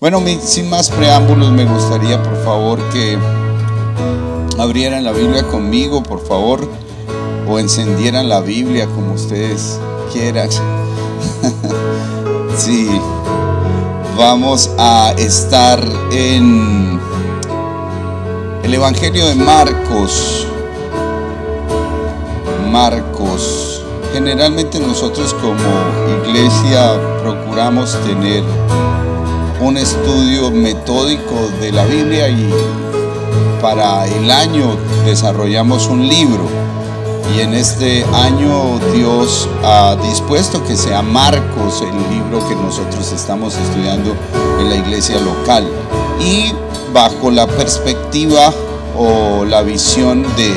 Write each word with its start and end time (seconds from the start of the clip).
Bueno, 0.00 0.22
sin 0.42 0.70
más 0.70 0.88
preámbulos, 0.88 1.50
me 1.50 1.66
gustaría 1.66 2.22
por 2.22 2.42
favor 2.42 2.78
que 2.88 3.18
abrieran 4.58 5.04
la 5.04 5.12
Biblia 5.12 5.46
conmigo, 5.46 6.02
por 6.02 6.26
favor, 6.26 6.66
o 7.46 7.58
encendieran 7.58 8.26
la 8.26 8.40
Biblia 8.40 8.86
como 8.86 9.12
ustedes 9.12 9.78
quieran. 10.10 10.48
sí, 12.56 12.88
vamos 14.16 14.70
a 14.78 15.12
estar 15.18 15.86
en 16.10 16.98
el 18.62 18.72
Evangelio 18.72 19.26
de 19.26 19.34
Marcos. 19.34 20.46
Marcos. 22.72 23.84
Generalmente 24.14 24.80
nosotros 24.80 25.34
como 25.34 26.24
iglesia 26.26 26.98
procuramos 27.22 27.98
tener 28.06 28.42
un 29.60 29.76
estudio 29.76 30.50
metódico 30.50 31.50
de 31.60 31.70
la 31.70 31.84
Biblia 31.84 32.28
y 32.28 32.50
para 33.60 34.06
el 34.06 34.30
año 34.30 34.76
desarrollamos 35.04 35.86
un 35.86 36.08
libro. 36.08 36.48
Y 37.36 37.40
en 37.40 37.54
este 37.54 38.04
año 38.14 38.78
Dios 38.94 39.48
ha 39.62 39.96
dispuesto 39.96 40.64
que 40.64 40.76
sea 40.76 41.02
Marcos 41.02 41.82
el 41.82 42.14
libro 42.14 42.46
que 42.48 42.56
nosotros 42.56 43.12
estamos 43.12 43.54
estudiando 43.56 44.16
en 44.58 44.70
la 44.70 44.76
iglesia 44.76 45.20
local. 45.20 45.68
Y 46.20 46.52
bajo 46.92 47.30
la 47.30 47.46
perspectiva 47.46 48.52
o 48.96 49.44
la 49.44 49.62
visión 49.62 50.22
de 50.36 50.52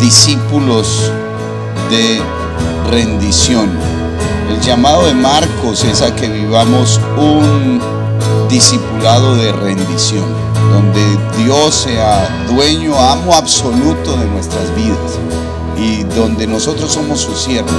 discípulos 0.00 1.12
de 1.90 2.20
rendición. 2.90 3.70
El 4.50 4.60
llamado 4.60 5.06
de 5.06 5.14
Marcos 5.14 5.84
es 5.84 6.02
a 6.02 6.14
que 6.16 6.28
vivamos 6.28 6.98
un 7.16 8.01
discipulado 8.52 9.34
de 9.34 9.50
rendición, 9.50 10.26
donde 10.70 11.00
Dios 11.42 11.74
sea 11.74 12.46
dueño, 12.50 12.94
amo 12.94 13.32
absoluto 13.32 14.14
de 14.14 14.26
nuestras 14.26 14.76
vidas 14.76 15.18
y 15.78 16.02
donde 16.14 16.46
nosotros 16.46 16.92
somos 16.92 17.22
sus 17.22 17.40
siervos, 17.40 17.72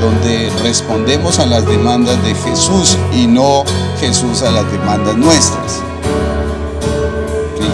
donde 0.00 0.50
respondemos 0.64 1.38
a 1.38 1.46
las 1.46 1.64
demandas 1.64 2.20
de 2.24 2.34
Jesús 2.34 2.98
y 3.14 3.28
no 3.28 3.62
Jesús 4.00 4.42
a 4.42 4.50
las 4.50 4.70
demandas 4.72 5.16
nuestras. 5.16 5.80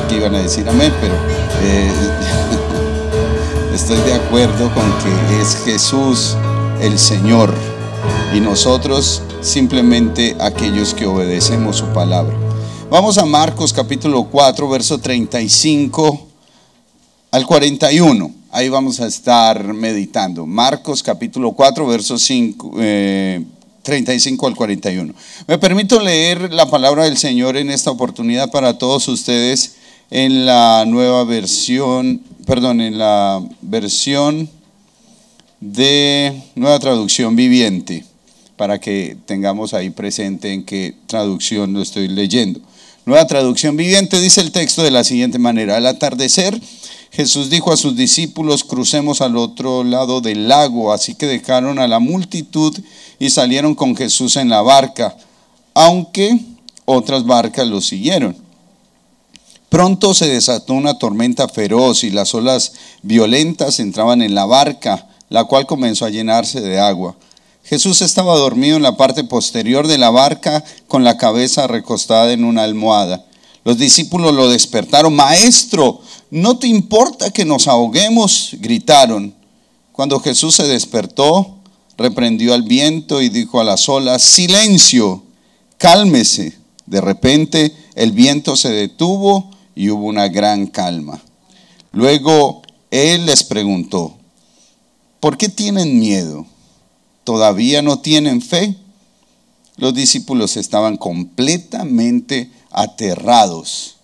que 0.06 0.16
iban 0.16 0.34
a 0.34 0.40
decir 0.40 0.68
amén, 0.68 0.92
pero 1.00 1.14
eh, 1.62 1.90
estoy 3.74 3.96
de 4.02 4.12
acuerdo 4.12 4.70
con 4.74 4.84
que 5.02 5.40
es 5.40 5.56
Jesús 5.64 6.36
el 6.82 6.98
Señor 6.98 7.50
y 8.34 8.40
nosotros 8.40 9.22
simplemente 9.44 10.34
aquellos 10.40 10.94
que 10.94 11.06
obedecemos 11.06 11.76
su 11.76 11.86
palabra. 11.92 12.34
Vamos 12.90 13.18
a 13.18 13.26
Marcos 13.26 13.74
capítulo 13.74 14.24
4, 14.24 14.68
verso 14.68 14.98
35 14.98 16.26
al 17.30 17.46
41. 17.46 18.34
Ahí 18.50 18.70
vamos 18.70 19.00
a 19.00 19.06
estar 19.06 19.74
meditando. 19.74 20.46
Marcos 20.46 21.02
capítulo 21.02 21.52
4, 21.52 21.86
verso 21.86 22.18
5, 22.18 22.70
35 23.82 24.46
eh, 24.46 24.48
al 24.48 24.56
41. 24.56 25.14
Me 25.46 25.58
permito 25.58 26.00
leer 26.00 26.52
la 26.52 26.70
palabra 26.70 27.04
del 27.04 27.18
Señor 27.18 27.58
en 27.58 27.70
esta 27.70 27.90
oportunidad 27.90 28.50
para 28.50 28.78
todos 28.78 29.06
ustedes 29.08 29.76
en 30.10 30.46
la 30.46 30.84
nueva 30.86 31.22
versión, 31.24 32.22
perdón, 32.46 32.80
en 32.80 32.96
la 32.96 33.42
versión 33.60 34.48
de 35.60 36.42
nueva 36.54 36.78
traducción 36.78 37.36
viviente 37.36 38.04
para 38.64 38.80
que 38.80 39.14
tengamos 39.26 39.74
ahí 39.74 39.90
presente 39.90 40.50
en 40.54 40.64
qué 40.64 40.94
traducción 41.06 41.74
lo 41.74 41.82
estoy 41.82 42.08
leyendo. 42.08 42.60
Nueva 43.04 43.26
traducción 43.26 43.76
viviente 43.76 44.18
dice 44.22 44.40
el 44.40 44.52
texto 44.52 44.82
de 44.82 44.90
la 44.90 45.04
siguiente 45.04 45.38
manera. 45.38 45.76
Al 45.76 45.84
atardecer, 45.84 46.58
Jesús 47.10 47.50
dijo 47.50 47.74
a 47.74 47.76
sus 47.76 47.94
discípulos, 47.94 48.64
crucemos 48.64 49.20
al 49.20 49.36
otro 49.36 49.84
lado 49.84 50.22
del 50.22 50.48
lago. 50.48 50.94
Así 50.94 51.14
que 51.14 51.26
dejaron 51.26 51.78
a 51.78 51.86
la 51.86 51.98
multitud 51.98 52.74
y 53.18 53.28
salieron 53.28 53.74
con 53.74 53.94
Jesús 53.94 54.36
en 54.36 54.48
la 54.48 54.62
barca, 54.62 55.14
aunque 55.74 56.40
otras 56.86 57.26
barcas 57.26 57.68
lo 57.68 57.82
siguieron. 57.82 58.34
Pronto 59.68 60.14
se 60.14 60.26
desató 60.26 60.72
una 60.72 60.98
tormenta 60.98 61.48
feroz 61.48 62.02
y 62.02 62.08
las 62.08 62.34
olas 62.34 62.72
violentas 63.02 63.78
entraban 63.78 64.22
en 64.22 64.34
la 64.34 64.46
barca, 64.46 65.06
la 65.28 65.44
cual 65.44 65.66
comenzó 65.66 66.06
a 66.06 66.08
llenarse 66.08 66.62
de 66.62 66.80
agua. 66.80 67.14
Jesús 67.64 68.02
estaba 68.02 68.36
dormido 68.36 68.76
en 68.76 68.82
la 68.82 68.96
parte 68.96 69.24
posterior 69.24 69.86
de 69.86 69.96
la 69.96 70.10
barca 70.10 70.62
con 70.86 71.02
la 71.02 71.16
cabeza 71.16 71.66
recostada 71.66 72.32
en 72.32 72.44
una 72.44 72.62
almohada. 72.62 73.24
Los 73.64 73.78
discípulos 73.78 74.34
lo 74.34 74.50
despertaron. 74.50 75.14
Maestro, 75.16 76.00
¿no 76.30 76.58
te 76.58 76.66
importa 76.66 77.30
que 77.30 77.46
nos 77.46 77.66
ahoguemos? 77.66 78.50
gritaron. 78.60 79.34
Cuando 79.92 80.20
Jesús 80.20 80.56
se 80.56 80.64
despertó, 80.64 81.56
reprendió 81.96 82.52
al 82.52 82.64
viento 82.64 83.22
y 83.22 83.30
dijo 83.30 83.60
a 83.60 83.64
las 83.64 83.88
olas, 83.88 84.22
silencio, 84.22 85.22
cálmese. 85.78 86.58
De 86.84 87.00
repente 87.00 87.74
el 87.94 88.12
viento 88.12 88.56
se 88.56 88.70
detuvo 88.70 89.50
y 89.74 89.88
hubo 89.88 90.04
una 90.06 90.28
gran 90.28 90.66
calma. 90.66 91.22
Luego 91.92 92.60
él 92.90 93.24
les 93.24 93.42
preguntó, 93.42 94.18
¿por 95.20 95.38
qué 95.38 95.48
tienen 95.48 95.98
miedo? 95.98 96.46
Todavía 97.24 97.82
no 97.82 97.98
tienen 97.98 98.40
fe. 98.40 98.76
Los 99.76 99.94
discípulos 99.94 100.56
estaban 100.56 100.96
completamente 100.96 102.50
aterrados. 102.70 103.96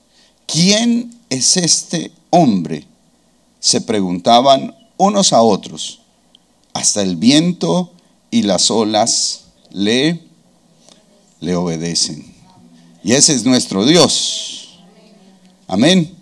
¿Quién 0.47 1.15
es 1.29 1.57
este 1.57 2.11
hombre? 2.31 2.87
Se 3.61 3.81
preguntaban 3.81 4.75
unos 4.97 5.33
a 5.33 5.43
otros. 5.43 6.01
Hasta 6.73 7.03
el 7.03 7.17
viento 7.17 7.93
y 8.31 8.43
las 8.43 8.71
olas 8.71 9.45
le, 9.71 10.21
le 11.41 11.55
obedecen. 11.55 12.35
Y 13.03 13.13
ese 13.13 13.35
es 13.35 13.45
nuestro 13.45 13.85
Dios. 13.87 14.81
Amén. 15.69 16.15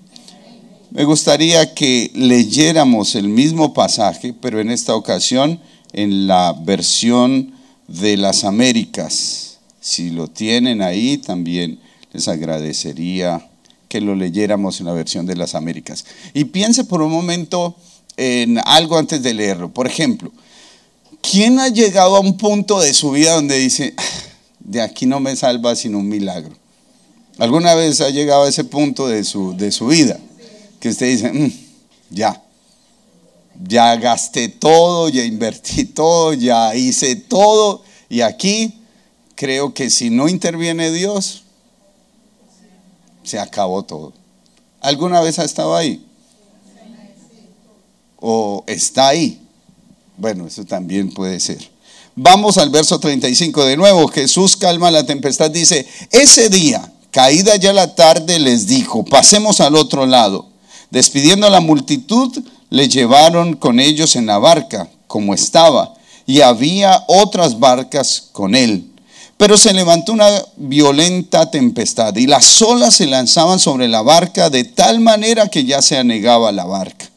Me 0.91 1.05
gustaría 1.05 1.75
que 1.75 2.11
leyéramos 2.15 3.15
el 3.15 3.29
mismo 3.29 3.75
pasaje, 3.75 4.33
pero 4.33 4.61
en 4.61 4.71
esta 4.71 4.95
ocasión 4.95 5.61
en 5.93 6.27
la 6.27 6.53
versión 6.53 7.53
de 7.87 8.17
las 8.17 8.45
Américas. 8.45 9.59
Si 9.81 10.11
lo 10.11 10.29
tienen 10.29 10.83
ahí, 10.83 11.19
también 11.19 11.81
les 12.13 12.29
agradecería 12.29 13.49
que 13.89 14.01
lo 14.01 14.15
leyéramos 14.15 14.81
en 14.81 14.87
la 14.87 14.93
versión 14.93 15.27
de 15.27 15.37
las 15.37 15.55
Américas. 15.55 16.05
Y 16.35 16.45
piense 16.45 16.85
por 16.85 17.03
un 17.03 17.11
momento 17.11 17.75
en 18.17 18.59
algo 18.59 18.99
antes 18.99 19.23
de 19.23 19.33
leerlo. 19.33 19.73
Por 19.73 19.87
ejemplo, 19.87 20.31
¿quién 21.23 21.59
ha 21.59 21.69
llegado 21.69 22.17
a 22.17 22.21
un 22.21 22.37
punto 22.37 22.81
de 22.81 22.93
su 22.93 23.13
vida 23.13 23.35
donde 23.35 23.57
dice, 23.59 23.95
ah, 23.97 24.03
de 24.61 24.83
aquí 24.83 25.07
no 25.07 25.21
me 25.21 25.35
salva 25.37 25.75
sino 25.75 25.99
un 25.99 26.09
milagro? 26.09 26.55
¿Alguna 27.39 27.75
vez 27.75 28.01
ha 28.01 28.11
llegado 28.11 28.45
a 28.45 28.49
ese 28.49 28.65
punto 28.65 29.07
de 29.07 29.25
su, 29.25 29.57
de 29.57 29.71
su 29.71 29.87
vida? 29.87 30.19
Que 30.81 30.89
usted 30.91 31.07
dice, 31.07 31.33
mm, 31.33 31.53
ya, 32.11 32.43
ya 33.67 33.97
gasté 33.97 34.49
todo, 34.49 35.09
ya 35.09 35.25
invertí 35.25 35.85
todo, 35.95 36.33
ya 36.35 36.75
hice 36.75 37.17
todo 37.17 37.83
y 38.09 38.21
aquí 38.21 38.81
creo 39.35 39.75
que 39.75 39.91
si 39.91 40.11
no 40.11 40.29
interviene 40.29 40.91
Dios, 40.91 41.45
se 43.23 43.39
acabó 43.39 43.85
todo. 43.85 44.13
¿Alguna 44.81 45.21
vez 45.21 45.39
ha 45.39 45.45
estado 45.45 45.77
ahí? 45.77 46.05
¿O 48.21 48.65
está 48.67 49.09
ahí? 49.09 49.41
Bueno, 50.17 50.47
eso 50.47 50.65
también 50.65 51.13
puede 51.13 51.39
ser. 51.39 51.59
Vamos 52.17 52.59
al 52.59 52.71
verso 52.71 52.99
35 52.99 53.65
de 53.65 53.77
nuevo. 53.77 54.09
Jesús 54.09 54.57
calma 54.57 54.91
la 54.91 55.07
tempestad. 55.07 55.51
Dice, 55.51 55.87
ese 56.11 56.49
día, 56.49 56.93
caída 57.13 57.55
ya 57.57 57.73
la 57.73 57.95
tarde, 57.95 58.41
les 58.41 58.67
dijo, 58.67 59.05
pasemos 59.05 59.61
al 59.61 59.77
otro 59.77 60.05
lado. 60.07 60.49
Despidiendo 60.91 61.47
a 61.47 61.51
la 61.51 61.61
multitud, 61.61 62.43
le 62.71 62.89
llevaron 62.89 63.55
con 63.55 63.81
ellos 63.81 64.17
en 64.17 64.27
la 64.27 64.39
barca, 64.39 64.89
como 65.07 65.35
estaba, 65.35 65.95
y 66.27 66.43
había 66.43 67.05
otras 67.07 67.59
barcas 67.59 68.29
con 68.33 68.55
él. 68.55 68.91
Pero 69.39 69.57
se 69.57 69.73
levantó 69.73 70.13
una 70.13 70.29
violenta 70.57 71.51
tempestad 71.51 72.15
y 72.17 72.27
las 72.27 72.61
olas 72.61 72.95
se 72.95 73.07
lanzaban 73.07 73.61
sobre 73.61 73.87
la 73.87 74.03
barca 74.03 74.51
de 74.51 74.65
tal 74.65 74.99
manera 75.01 75.49
que 75.49 75.65
ya 75.65 75.81
se 75.81 75.97
anegaba 75.97 76.51
la 76.51 76.65
barca. 76.65 77.09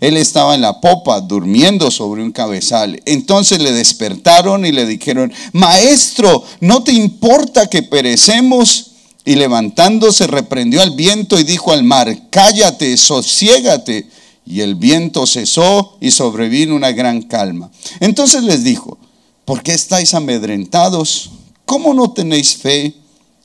Él 0.00 0.16
estaba 0.16 0.54
en 0.54 0.62
la 0.62 0.80
popa 0.80 1.20
durmiendo 1.20 1.90
sobre 1.90 2.22
un 2.22 2.32
cabezal. 2.32 3.00
Entonces 3.04 3.60
le 3.60 3.72
despertaron 3.72 4.64
y 4.64 4.72
le 4.72 4.86
dijeron, 4.86 5.32
Maestro, 5.52 6.42
¿no 6.60 6.82
te 6.82 6.92
importa 6.92 7.66
que 7.66 7.82
perecemos? 7.82 8.86
Y 9.26 9.34
levantándose 9.34 10.26
reprendió 10.26 10.80
al 10.80 10.92
viento 10.92 11.38
y 11.38 11.44
dijo 11.44 11.72
al 11.72 11.82
mar, 11.82 12.14
Cállate, 12.30 12.96
sosiégate. 12.96 14.06
Y 14.46 14.60
el 14.62 14.74
viento 14.74 15.26
cesó 15.26 15.96
y 16.00 16.10
sobrevino 16.10 16.74
una 16.74 16.92
gran 16.92 17.22
calma. 17.22 17.70
Entonces 18.00 18.42
les 18.42 18.64
dijo, 18.64 18.98
¿por 19.44 19.62
qué 19.62 19.72
estáis 19.72 20.14
amedrentados? 20.14 21.30
¿Cómo 21.64 21.94
no 21.94 22.12
tenéis 22.12 22.56
fe? 22.56 22.94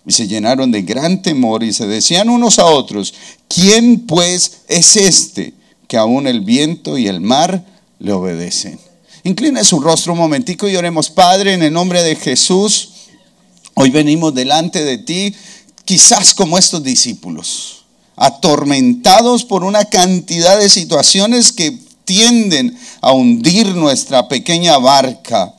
y 0.06 0.12
se 0.12 0.28
llenaron 0.28 0.72
de 0.72 0.84
gran 0.84 1.22
temor 1.22 1.64
y 1.64 1.74
se 1.74 1.88
decían 1.88 2.30
unos 2.30 2.60
a 2.60 2.66
otros, 2.66 3.14
¿quién 3.48 4.06
pues 4.06 4.60
es 4.68 4.96
este 4.96 5.54
que 5.88 5.98
aún 5.98 6.28
el 6.28 6.42
viento 6.42 6.98
y 6.98 7.08
el 7.08 7.22
mar 7.22 7.66
le 8.00 8.12
obedecen? 8.12 8.80
Inclina 9.24 9.64
su 9.64 9.80
rostro 9.80 10.14
un 10.14 10.20
momentico 10.20 10.70
y 10.70 10.76
oremos, 10.76 11.10
Padre, 11.10 11.54
en 11.54 11.64
el 11.64 11.74
nombre 11.74 12.04
de 12.04 12.16
Jesús. 12.16 12.92
Hoy 13.74 13.90
venimos 13.90 14.36
delante 14.36 14.84
de 14.84 15.00
ti, 15.00 15.34
quizás 15.84 16.36
como 16.36 16.60
estos 16.60 16.84
discípulos, 16.84 17.85
atormentados 18.16 19.44
por 19.44 19.64
una 19.64 19.86
cantidad 19.86 20.60
de 20.60 20.70
situaciones 20.70 21.52
que 21.52 21.78
tienden 22.06 22.78
a 23.02 23.12
hundir 23.12 23.76
nuestra 23.76 24.28
pequeña 24.28 24.78
barca. 24.78 25.54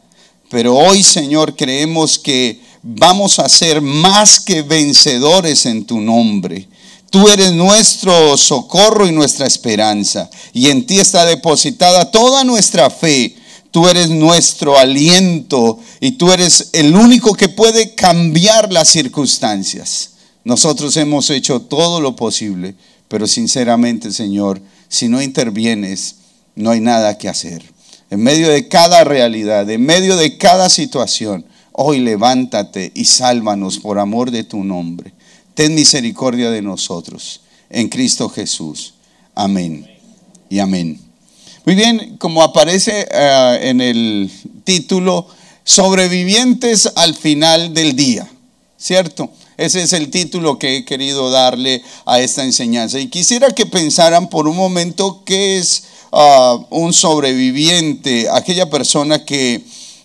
Pero 0.48 0.76
hoy, 0.76 1.02
Señor, 1.02 1.56
creemos 1.56 2.18
que 2.18 2.60
vamos 2.82 3.38
a 3.38 3.48
ser 3.48 3.80
más 3.82 4.40
que 4.40 4.62
vencedores 4.62 5.66
en 5.66 5.84
tu 5.84 6.00
nombre. 6.00 6.68
Tú 7.10 7.28
eres 7.28 7.52
nuestro 7.52 8.36
socorro 8.36 9.06
y 9.06 9.12
nuestra 9.12 9.46
esperanza. 9.46 10.30
Y 10.52 10.70
en 10.70 10.86
ti 10.86 10.98
está 10.98 11.24
depositada 11.24 12.10
toda 12.10 12.44
nuestra 12.44 12.90
fe. 12.90 13.36
Tú 13.70 13.88
eres 13.88 14.08
nuestro 14.08 14.78
aliento 14.78 15.78
y 16.00 16.12
tú 16.12 16.32
eres 16.32 16.70
el 16.72 16.94
único 16.94 17.34
que 17.34 17.48
puede 17.48 17.94
cambiar 17.94 18.72
las 18.72 18.88
circunstancias. 18.88 20.10
Nosotros 20.46 20.96
hemos 20.96 21.28
hecho 21.28 21.60
todo 21.60 22.00
lo 22.00 22.16
posible, 22.16 22.74
pero 23.08 23.26
sinceramente, 23.26 24.12
Señor, 24.12 24.62
si 24.88 25.08
no 25.08 25.20
intervienes, 25.20 26.16
no 26.54 26.70
hay 26.70 26.80
nada 26.80 27.18
que 27.18 27.28
hacer. 27.28 27.62
En 28.08 28.22
medio 28.22 28.48
de 28.48 28.68
cada 28.68 29.04
realidad, 29.04 29.68
en 29.68 29.84
medio 29.84 30.16
de 30.16 30.38
cada 30.38 30.70
situación, 30.70 31.44
Hoy 31.78 31.98
levántate 31.98 32.90
y 32.94 33.04
sálvanos 33.04 33.78
por 33.78 33.98
amor 33.98 34.30
de 34.30 34.44
tu 34.44 34.64
nombre. 34.64 35.12
Ten 35.52 35.74
misericordia 35.74 36.50
de 36.50 36.62
nosotros. 36.62 37.42
En 37.68 37.90
Cristo 37.90 38.30
Jesús. 38.30 38.94
Amén. 39.34 39.86
Y 40.48 40.58
amén. 40.58 40.98
Muy 41.66 41.74
bien, 41.74 42.16
como 42.16 42.42
aparece 42.42 43.06
eh, 43.10 43.58
en 43.64 43.82
el 43.82 44.32
título, 44.64 45.28
sobrevivientes 45.64 46.90
al 46.96 47.14
final 47.14 47.74
del 47.74 47.94
día. 47.94 48.26
¿Cierto? 48.78 49.30
Ese 49.56 49.82
es 49.82 49.92
el 49.92 50.10
título 50.10 50.58
que 50.58 50.76
he 50.76 50.84
querido 50.84 51.30
darle 51.30 51.82
a 52.04 52.20
esta 52.20 52.44
enseñanza. 52.44 52.98
Y 52.98 53.08
quisiera 53.08 53.50
que 53.50 53.66
pensaran 53.66 54.28
por 54.28 54.48
un 54.48 54.56
momento 54.56 55.22
qué 55.24 55.58
es 55.58 55.84
ah, 56.12 56.58
un 56.70 56.92
sobreviviente, 56.92 58.28
aquella 58.30 58.68
persona 58.68 59.24
que 59.24 59.62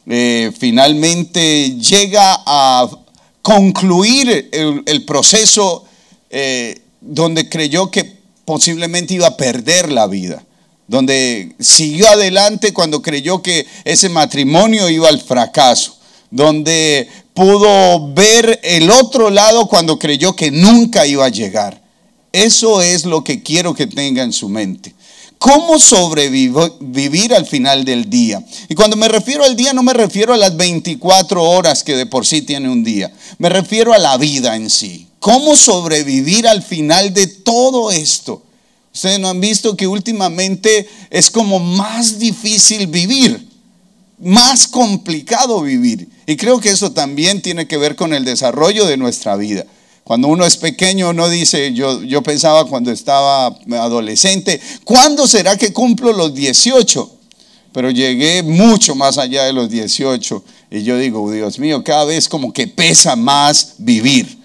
eh, 0.07 0.51
finalmente 0.57 1.77
llega 1.77 2.42
a 2.45 2.89
concluir 3.42 4.50
el, 4.51 5.06
proceso 5.06 5.86
eh, 6.30 6.81
donde 7.01 7.50
creyó 7.50 7.92
que 7.92 8.19
posiblemente 8.45 9.13
iba 9.13 9.27
a 9.27 9.38
perder 9.38 9.92
la 9.92 10.07
vida, 10.07 10.44
donde 10.88 11.56
siguió 11.59 12.07
adelante 12.07 12.74
cuando 12.74 13.01
creyó 13.01 13.42
que 13.42 13.65
ese 13.83 14.09
matrimonio 14.09 14.89
iba 14.89 15.07
al 15.07 15.21
fracaso, 15.21 15.97
donde 16.30 17.07
pudo 17.33 18.13
ver 18.13 18.60
el 18.63 18.92
otro 18.92 19.30
lado 19.30 19.68
cuando 19.68 19.98
creyó 19.98 20.36
que 20.36 20.51
nunca 20.51 21.06
iba 21.06 21.25
a 21.25 21.30
llegar. 21.30 21.81
Eso 22.31 22.81
es 22.81 23.06
lo 23.06 23.24
que 23.24 23.44
quiero 23.44 23.74
que 23.74 23.88
tenga 23.88 24.24
en 24.24 24.33
su 24.33 24.50
mente 24.50 24.95
cómo 25.42 25.80
sobrevivir 25.80 27.33
al 27.33 27.48
final 27.48 27.83
del 27.83 28.12
día. 28.12 28.45
Y 28.69 28.75
cuando 28.75 28.95
me 28.95 29.07
refiero 29.07 29.44
al 29.44 29.56
día 29.56 29.74
no 29.74 29.81
me 29.81 29.92
refiero 29.92 30.36
a 30.36 30.38
las 30.38 30.56
24 30.56 31.44
horas 31.44 31.83
que 31.83 31.95
de 31.95 32.06
por 32.06 32.28
sí 32.28 32.44
tiene 32.44 32.69
un 32.69 32.83
día, 32.83 33.12
me 33.39 33.50
refiero 33.50 33.92
a 33.92 33.98
la 33.98 34.18
vida 34.18 34.56
en 34.56 34.69
sí. 34.69 35.07
¿Cómo 35.19 35.57
sobrevivir 35.57 36.48
al 36.48 36.62
final 36.62 37.12
de 37.16 37.25
todo 37.25 37.89
esto? 37.89 38.44
Ustedes 38.94 39.19
no 39.19 39.30
han 39.30 39.42
visto 39.42 39.75
que 39.75 39.88
últimamente 39.88 40.88
es 41.10 41.31
como 41.31 41.57
más 41.57 42.19
difícil 42.19 42.86
vivir, 42.86 43.50
más 44.21 44.68
complicado 44.68 45.62
vivir. 45.62 46.07
Y 46.27 46.38
creo 46.38 46.59
que 46.59 46.69
eso 46.69 46.91
también 46.91 47.41
tiene 47.41 47.68
que 47.68 47.77
ver 47.77 47.95
con 47.95 48.13
el 48.13 48.23
desarrollo 48.23 48.85
de 48.85 48.97
nuestra 48.97 49.35
vida. 49.35 49.65
Cuando 50.03 50.27
uno 50.27 50.45
es 50.45 50.57
pequeño, 50.57 51.09
uno 51.09 51.29
dice, 51.29 51.73
yo, 51.73 52.01
yo 52.03 52.21
pensaba 52.21 52.65
cuando 52.65 52.91
estaba 52.91 53.47
adolescente, 53.47 54.59
¿cuándo 54.83 55.27
será 55.27 55.57
que 55.57 55.71
cumplo 55.73 56.12
los 56.12 56.33
18? 56.33 57.12
Pero 57.71 57.89
llegué 57.89 58.44
mucho 58.44 58.95
más 58.95 59.18
allá 59.18 59.44
de 59.44 59.53
los 59.53 59.69
18 59.69 60.44
y 60.71 60.83
yo 60.83 60.97
digo, 60.97 61.31
Dios 61.31 61.59
mío, 61.59 61.83
cada 61.83 62.06
vez 62.06 62.27
como 62.27 62.51
que 62.51 62.68
pesa 62.68 63.15
más 63.15 63.75
vivir. 63.77 64.39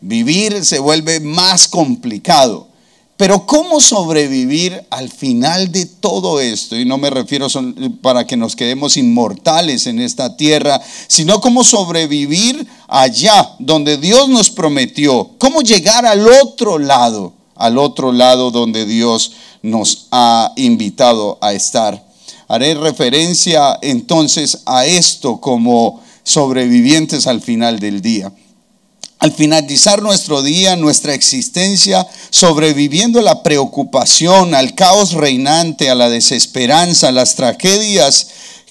Vivir 0.00 0.64
se 0.64 0.80
vuelve 0.80 1.20
más 1.20 1.68
complicado. 1.68 2.71
Pero 3.22 3.46
¿cómo 3.46 3.80
sobrevivir 3.80 4.84
al 4.90 5.08
final 5.08 5.70
de 5.70 5.86
todo 5.86 6.40
esto? 6.40 6.76
Y 6.76 6.84
no 6.84 6.98
me 6.98 7.08
refiero 7.08 7.46
para 8.00 8.26
que 8.26 8.36
nos 8.36 8.56
quedemos 8.56 8.96
inmortales 8.96 9.86
en 9.86 10.00
esta 10.00 10.36
tierra, 10.36 10.80
sino 11.06 11.40
cómo 11.40 11.62
sobrevivir 11.62 12.66
allá 12.88 13.54
donde 13.60 13.96
Dios 13.96 14.28
nos 14.28 14.50
prometió. 14.50 15.30
¿Cómo 15.38 15.62
llegar 15.62 16.04
al 16.04 16.26
otro 16.42 16.80
lado? 16.80 17.32
Al 17.54 17.78
otro 17.78 18.10
lado 18.10 18.50
donde 18.50 18.86
Dios 18.86 19.34
nos 19.62 20.08
ha 20.10 20.52
invitado 20.56 21.38
a 21.40 21.52
estar. 21.52 22.04
Haré 22.48 22.74
referencia 22.74 23.78
entonces 23.82 24.62
a 24.66 24.84
esto 24.84 25.40
como 25.40 26.02
sobrevivientes 26.24 27.28
al 27.28 27.40
final 27.40 27.78
del 27.78 28.02
día 28.02 28.32
al 29.22 29.30
finalizar 29.30 30.02
nuestro 30.02 30.42
día, 30.42 30.74
nuestra 30.74 31.14
existencia, 31.14 32.04
sobreviviendo 32.30 33.20
a 33.20 33.22
la 33.22 33.44
preocupación, 33.44 34.52
al 34.52 34.74
caos 34.74 35.12
reinante, 35.12 35.90
a 35.90 35.94
la 35.94 36.10
desesperanza, 36.10 37.06
a 37.06 37.12
las 37.12 37.36
tragedias 37.36 38.26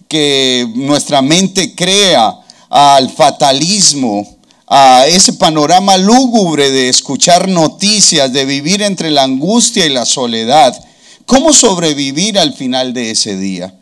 que 0.10 0.68
nuestra 0.76 1.22
mente 1.22 1.74
crea, 1.74 2.36
al 2.70 3.10
fatalismo, 3.10 4.28
a 4.68 5.06
ese 5.08 5.32
panorama 5.32 5.98
lúgubre 5.98 6.70
de 6.70 6.90
escuchar 6.90 7.48
noticias, 7.48 8.34
de 8.34 8.44
vivir 8.44 8.82
entre 8.82 9.10
la 9.10 9.24
angustia 9.24 9.86
y 9.86 9.90
la 9.90 10.06
soledad. 10.06 10.78
¿Cómo 11.26 11.54
sobrevivir 11.54 12.38
al 12.38 12.54
final 12.54 12.94
de 12.94 13.12
ese 13.12 13.38
día? 13.38 13.74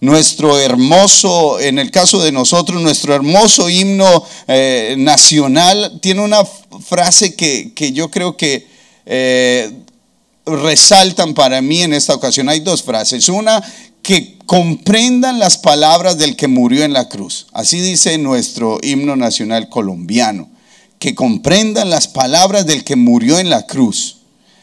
Nuestro 0.00 0.58
hermoso, 0.58 1.60
en 1.60 1.78
el 1.78 1.90
caso 1.90 2.22
de 2.22 2.32
nosotros, 2.32 2.80
nuestro 2.80 3.14
hermoso 3.14 3.68
himno 3.68 4.24
eh, 4.48 4.94
nacional 4.98 5.98
tiene 6.00 6.22
una 6.22 6.44
frase 6.44 7.34
que, 7.34 7.92
yo 7.92 8.10
creo 8.10 8.36
que 8.36 8.66
eh, 9.04 9.70
resaltan 10.46 11.34
para 11.34 11.60
mí 11.60 11.82
en 11.82 11.92
esta 11.92 12.14
ocasión. 12.14 12.48
Hay 12.48 12.60
dos 12.60 12.82
frases. 12.82 13.28
Una, 13.28 13.62
que 14.02 14.38
comprendan 14.46 15.38
las 15.38 15.58
palabras 15.58 16.16
del 16.16 16.34
que 16.34 16.48
murió 16.48 16.82
en 16.82 16.94
la 16.94 17.08
cruz. 17.08 17.46
Así 17.52 17.80
dice 17.80 18.16
nuestro 18.16 18.78
himno 18.82 19.16
nacional 19.16 19.68
colombiano. 19.68 20.48
Que 20.98 21.14
comprendan 21.14 21.90
las 21.90 22.08
palabras 22.08 22.64
del 22.64 22.84
que 22.84 22.96
murió 22.96 23.38
en 23.38 23.50
la 23.50 23.66
cruz. 23.66 24.16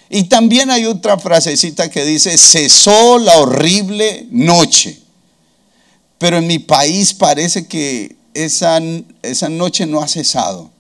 Y 0.10 0.24
también 0.24 0.72
hay 0.72 0.86
otra 0.86 1.20
frasecita 1.20 1.92
que 1.92 2.06
dice, 2.06 2.38
cesó 2.40 3.20
la 3.20 3.38
horrible 3.38 4.28
noche 4.32 5.07
pero 6.18 6.38
en 6.38 6.48
mi 6.48 6.60
país 6.60 7.14
parece 7.14 7.68
que 7.68 8.16
esa, 8.34 8.80
esa 9.22 9.50
noche 9.50 9.86
no 9.86 10.02
ha 10.02 10.08
cesado. 10.08 10.72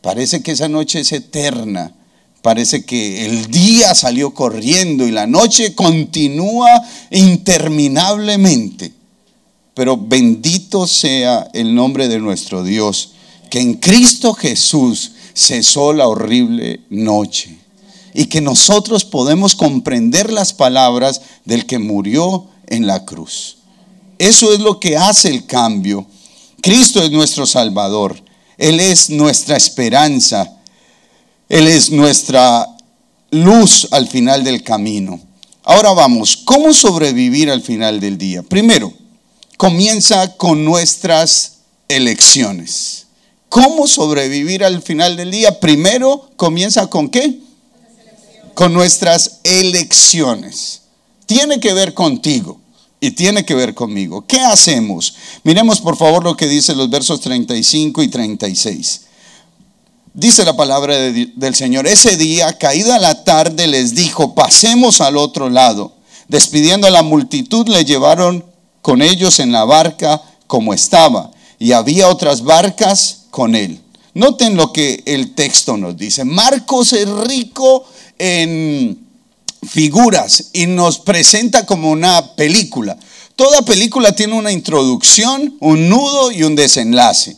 Parece 0.00 0.42
que 0.42 0.52
esa 0.52 0.68
noche 0.68 1.00
es 1.00 1.12
eterna. 1.12 1.92
Parece 2.42 2.84
que 2.84 3.26
el 3.26 3.50
día 3.50 3.94
salió 3.94 4.32
corriendo 4.32 5.06
y 5.06 5.10
la 5.10 5.26
noche 5.26 5.74
continúa 5.74 6.70
interminablemente. 7.10 8.92
Pero 9.74 9.96
bendito 9.96 10.86
sea 10.86 11.48
el 11.52 11.74
nombre 11.74 12.08
de 12.08 12.18
nuestro 12.18 12.62
Dios, 12.62 13.12
que 13.50 13.60
en 13.60 13.74
Cristo 13.74 14.34
Jesús 14.34 15.12
cesó 15.34 15.92
la 15.92 16.08
horrible 16.08 16.80
noche. 16.90 17.58
Y 18.14 18.26
que 18.26 18.40
nosotros 18.40 19.04
podemos 19.04 19.54
comprender 19.54 20.32
las 20.32 20.52
palabras 20.52 21.20
del 21.44 21.66
que 21.66 21.78
murió 21.78 22.46
en 22.66 22.86
la 22.86 23.04
cruz. 23.04 23.57
Eso 24.18 24.52
es 24.52 24.60
lo 24.60 24.80
que 24.80 24.96
hace 24.96 25.28
el 25.28 25.46
cambio. 25.46 26.04
Cristo 26.60 27.02
es 27.02 27.10
nuestro 27.10 27.46
Salvador. 27.46 28.20
Él 28.56 28.80
es 28.80 29.10
nuestra 29.10 29.56
esperanza. 29.56 30.56
Él 31.48 31.68
es 31.68 31.90
nuestra 31.90 32.66
luz 33.30 33.86
al 33.92 34.08
final 34.08 34.42
del 34.42 34.62
camino. 34.62 35.20
Ahora 35.62 35.92
vamos, 35.92 36.36
¿cómo 36.36 36.72
sobrevivir 36.74 37.50
al 37.50 37.62
final 37.62 38.00
del 38.00 38.18
día? 38.18 38.42
Primero, 38.42 38.92
comienza 39.56 40.36
con 40.36 40.64
nuestras 40.64 41.58
elecciones. 41.88 43.06
¿Cómo 43.48 43.86
sobrevivir 43.86 44.64
al 44.64 44.82
final 44.82 45.16
del 45.16 45.30
día? 45.30 45.60
Primero, 45.60 46.30
comienza 46.36 46.88
con 46.88 47.08
qué? 47.08 47.38
Con 48.54 48.72
nuestras 48.72 49.40
elecciones. 49.44 50.82
Tiene 51.26 51.60
que 51.60 51.72
ver 51.72 51.94
contigo 51.94 52.60
y 53.00 53.12
tiene 53.12 53.44
que 53.44 53.54
ver 53.54 53.74
conmigo. 53.74 54.26
¿Qué 54.26 54.40
hacemos? 54.40 55.14
Miremos 55.44 55.80
por 55.80 55.96
favor 55.96 56.24
lo 56.24 56.36
que 56.36 56.46
dice 56.46 56.74
los 56.74 56.90
versos 56.90 57.20
35 57.20 58.02
y 58.02 58.08
36. 58.08 59.02
Dice 60.14 60.44
la 60.44 60.56
palabra 60.56 60.96
del 60.96 61.54
Señor, 61.54 61.86
ese 61.86 62.16
día, 62.16 62.58
caída 62.58 62.98
la 62.98 63.22
tarde, 63.22 63.68
les 63.68 63.94
dijo, 63.94 64.34
pasemos 64.34 65.00
al 65.00 65.16
otro 65.16 65.48
lado. 65.48 65.92
Despidiendo 66.26 66.88
a 66.88 66.90
la 66.90 67.02
multitud, 67.02 67.68
le 67.68 67.84
llevaron 67.84 68.44
con 68.82 69.00
ellos 69.00 69.38
en 69.38 69.52
la 69.52 69.64
barca 69.64 70.20
como 70.48 70.74
estaba, 70.74 71.30
y 71.58 71.72
había 71.72 72.08
otras 72.08 72.42
barcas 72.42 73.26
con 73.30 73.54
él. 73.54 73.80
Noten 74.14 74.56
lo 74.56 74.72
que 74.72 75.02
el 75.06 75.34
texto 75.34 75.76
nos 75.76 75.96
dice. 75.96 76.24
Marcos 76.24 76.92
es 76.94 77.08
rico 77.08 77.84
en 78.18 79.07
figuras 79.68 80.50
y 80.52 80.66
nos 80.66 80.98
presenta 80.98 81.66
como 81.66 81.90
una 81.90 82.34
película. 82.34 82.98
Toda 83.36 83.62
película 83.62 84.16
tiene 84.16 84.34
una 84.34 84.50
introducción, 84.50 85.56
un 85.60 85.88
nudo 85.88 86.32
y 86.32 86.42
un 86.42 86.56
desenlace. 86.56 87.36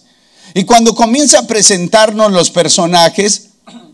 Y 0.54 0.64
cuando 0.64 0.94
comienza 0.94 1.40
a 1.40 1.46
presentarnos 1.46 2.32
los 2.32 2.50
personajes 2.50 3.48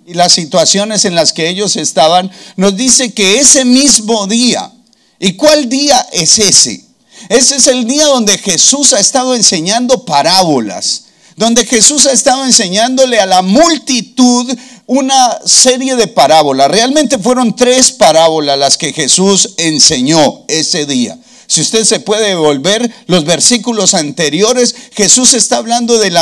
y 0.06 0.14
las 0.14 0.32
situaciones 0.32 1.04
en 1.04 1.14
las 1.14 1.32
que 1.32 1.48
ellos 1.48 1.76
estaban, 1.76 2.30
nos 2.56 2.76
dice 2.76 3.12
que 3.12 3.40
ese 3.40 3.64
mismo 3.64 4.26
día, 4.26 4.70
¿y 5.18 5.32
cuál 5.32 5.68
día 5.68 6.06
es 6.12 6.38
ese? 6.38 6.84
Ese 7.28 7.56
es 7.56 7.66
el 7.66 7.86
día 7.86 8.06
donde 8.06 8.38
Jesús 8.38 8.92
ha 8.92 9.00
estado 9.00 9.34
enseñando 9.34 10.04
parábolas, 10.04 11.06
donde 11.36 11.66
Jesús 11.66 12.06
ha 12.06 12.12
estado 12.12 12.44
enseñándole 12.44 13.18
a 13.18 13.26
la 13.26 13.42
multitud 13.42 14.48
una 14.86 15.38
serie 15.44 15.96
de 15.96 16.06
parábolas. 16.06 16.70
Realmente 16.70 17.18
fueron 17.18 17.54
tres 17.56 17.92
parábolas 17.92 18.58
las 18.58 18.78
que 18.78 18.92
Jesús 18.92 19.54
enseñó 19.56 20.44
ese 20.48 20.86
día. 20.86 21.18
Si 21.48 21.60
usted 21.60 21.84
se 21.84 22.00
puede 22.00 22.34
volver 22.34 22.90
los 23.06 23.24
versículos 23.24 23.94
anteriores, 23.94 24.74
Jesús 24.92 25.34
está 25.34 25.58
hablando 25.58 25.98
de, 25.98 26.12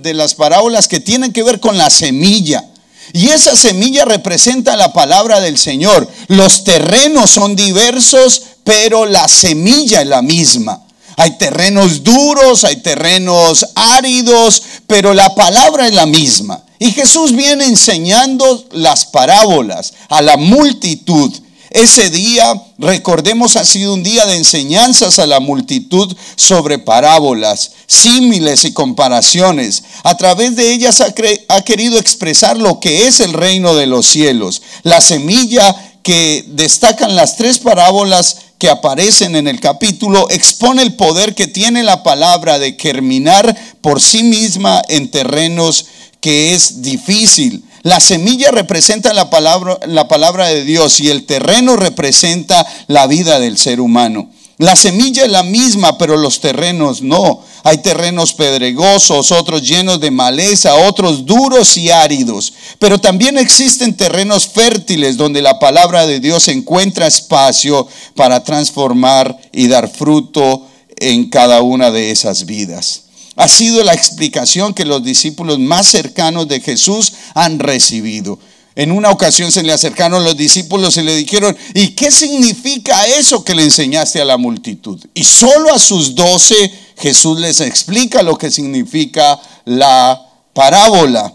de 0.00 0.14
las 0.14 0.34
parábolas 0.34 0.88
que 0.88 1.00
tienen 1.00 1.32
que 1.32 1.42
ver 1.42 1.60
con 1.60 1.78
la 1.78 1.88
semilla. 1.90 2.64
Y 3.12 3.28
esa 3.28 3.56
semilla 3.56 4.04
representa 4.04 4.76
la 4.76 4.92
palabra 4.92 5.40
del 5.40 5.58
Señor. 5.58 6.08
Los 6.28 6.64
terrenos 6.64 7.30
son 7.30 7.56
diversos, 7.56 8.42
pero 8.62 9.06
la 9.06 9.28
semilla 9.28 10.02
es 10.02 10.06
la 10.06 10.22
misma. 10.22 10.82
Hay 11.16 11.36
terrenos 11.36 12.04
duros, 12.04 12.64
hay 12.64 12.76
terrenos 12.76 13.66
áridos, 13.74 14.62
pero 14.86 15.12
la 15.12 15.34
palabra 15.34 15.86
es 15.86 15.94
la 15.94 16.06
misma. 16.06 16.62
Y 16.80 16.92
Jesús 16.92 17.36
viene 17.36 17.66
enseñando 17.66 18.64
las 18.72 19.04
parábolas 19.04 19.92
a 20.08 20.22
la 20.22 20.38
multitud. 20.38 21.30
Ese 21.68 22.08
día, 22.08 22.54
recordemos, 22.78 23.56
ha 23.56 23.66
sido 23.66 23.92
un 23.92 24.02
día 24.02 24.24
de 24.24 24.36
enseñanzas 24.36 25.18
a 25.18 25.26
la 25.26 25.40
multitud 25.40 26.16
sobre 26.36 26.78
parábolas, 26.78 27.72
símiles 27.86 28.64
y 28.64 28.72
comparaciones. 28.72 29.82
A 30.04 30.16
través 30.16 30.56
de 30.56 30.72
ellas 30.72 31.02
ha, 31.02 31.14
ha, 31.48 31.62
querido 31.62 31.98
expresar 31.98 32.56
lo 32.56 32.80
que 32.80 33.06
es 33.06 33.20
el 33.20 33.34
reino 33.34 33.74
de 33.74 33.86
los 33.86 34.06
cielos. 34.06 34.62
La 34.82 35.02
semilla 35.02 35.76
que 36.02 36.46
destacan 36.48 37.14
las 37.14 37.36
tres 37.36 37.58
parábolas 37.58 38.38
que 38.56 38.70
aparecen 38.70 39.36
en 39.36 39.48
el 39.48 39.60
capítulo 39.60 40.28
expone 40.30 40.80
el 40.80 40.94
poder 40.94 41.34
que 41.34 41.46
tiene 41.46 41.82
la 41.82 42.02
palabra 42.02 42.58
de 42.58 42.76
germinar 42.78 43.54
por 43.82 44.00
sí 44.00 44.22
misma 44.22 44.82
en 44.88 45.10
terrenos 45.10 45.86
que 46.20 46.54
es 46.54 46.82
difícil 46.82 47.64
la 47.82 47.98
semilla 47.98 48.50
representa 48.50 49.14
la 49.14 49.30
palabra, 49.30 49.78
la 49.86 50.06
palabra 50.06 50.48
de 50.48 50.64
Dios 50.64 51.00
y 51.00 51.08
el 51.08 51.24
terreno 51.24 51.76
representa 51.76 52.66
la 52.88 53.06
vida 53.06 53.40
del 53.40 53.56
ser 53.56 53.80
humano. 53.80 54.30
La 54.58 54.76
semilla 54.76 55.24
es 55.24 55.30
la 55.30 55.42
misma, 55.42 55.96
pero 55.96 56.18
los 56.18 56.40
terrenos 56.40 57.00
no. 57.00 57.42
Hay 57.64 57.78
terrenos 57.78 58.34
pedregosos, 58.34 59.32
otros 59.32 59.66
llenos 59.66 59.98
de 60.00 60.10
maleza, 60.10 60.74
otros 60.74 61.24
duros 61.24 61.78
y 61.78 61.90
áridos. 61.90 62.52
Pero 62.78 62.98
también 62.98 63.38
existen 63.38 63.96
terrenos 63.96 64.46
fértiles 64.46 65.16
donde 65.16 65.40
la 65.40 65.58
palabra 65.58 66.06
de 66.06 66.20
Dios 66.20 66.48
encuentra 66.48 67.06
espacio 67.06 67.88
para 68.14 68.44
transformar 68.44 69.38
y 69.52 69.68
dar 69.68 69.90
fruto 69.90 70.66
en 70.98 71.30
cada 71.30 71.62
una 71.62 71.90
de 71.90 72.10
esas 72.10 72.44
vidas 72.44 73.04
ha 73.40 73.48
sido 73.48 73.82
la 73.82 73.94
explicación 73.94 74.74
que 74.74 74.84
los 74.84 75.02
discípulos 75.02 75.58
más 75.58 75.86
cercanos 75.86 76.46
de 76.46 76.60
Jesús 76.60 77.14
han 77.32 77.58
recibido. 77.58 78.38
En 78.76 78.92
una 78.92 79.08
ocasión 79.08 79.50
se 79.50 79.62
le 79.62 79.72
acercaron 79.72 80.24
los 80.24 80.36
discípulos 80.36 80.98
y 80.98 81.02
le 81.02 81.16
dijeron, 81.16 81.56
¿y 81.72 81.92
qué 81.92 82.10
significa 82.10 83.06
eso 83.06 83.42
que 83.42 83.54
le 83.54 83.62
enseñaste 83.62 84.20
a 84.20 84.26
la 84.26 84.36
multitud? 84.36 85.02
Y 85.14 85.24
solo 85.24 85.72
a 85.72 85.78
sus 85.78 86.14
doce 86.14 86.70
Jesús 86.98 87.40
les 87.40 87.60
explica 87.60 88.22
lo 88.22 88.36
que 88.36 88.50
significa 88.50 89.40
la 89.64 90.20
parábola. 90.52 91.32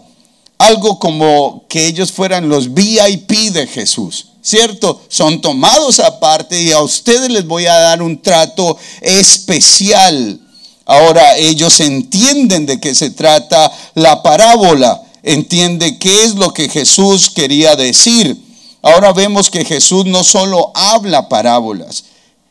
Algo 0.58 1.00
como 1.00 1.64
que 1.68 1.88
ellos 1.88 2.12
fueran 2.12 2.48
los 2.48 2.72
VIP 2.72 3.50
de 3.50 3.66
Jesús. 3.66 4.28
¿Cierto? 4.42 5.02
Son 5.08 5.40
tomados 5.40 5.98
aparte 5.98 6.62
y 6.62 6.70
a 6.70 6.80
ustedes 6.80 7.30
les 7.30 7.48
voy 7.48 7.66
a 7.66 7.74
dar 7.74 8.00
un 8.00 8.22
trato 8.22 8.78
especial. 9.00 10.45
Ahora 10.86 11.36
ellos 11.36 11.80
entienden 11.80 12.64
de 12.64 12.78
qué 12.80 12.94
se 12.94 13.10
trata 13.10 13.70
la 13.94 14.22
parábola, 14.22 15.02
entiende 15.24 15.98
qué 15.98 16.24
es 16.24 16.36
lo 16.36 16.54
que 16.54 16.68
Jesús 16.68 17.28
quería 17.28 17.74
decir. 17.74 18.40
Ahora 18.82 19.12
vemos 19.12 19.50
que 19.50 19.64
Jesús 19.64 20.06
no 20.06 20.22
solo 20.22 20.70
habla 20.74 21.28
parábolas, 21.28 22.04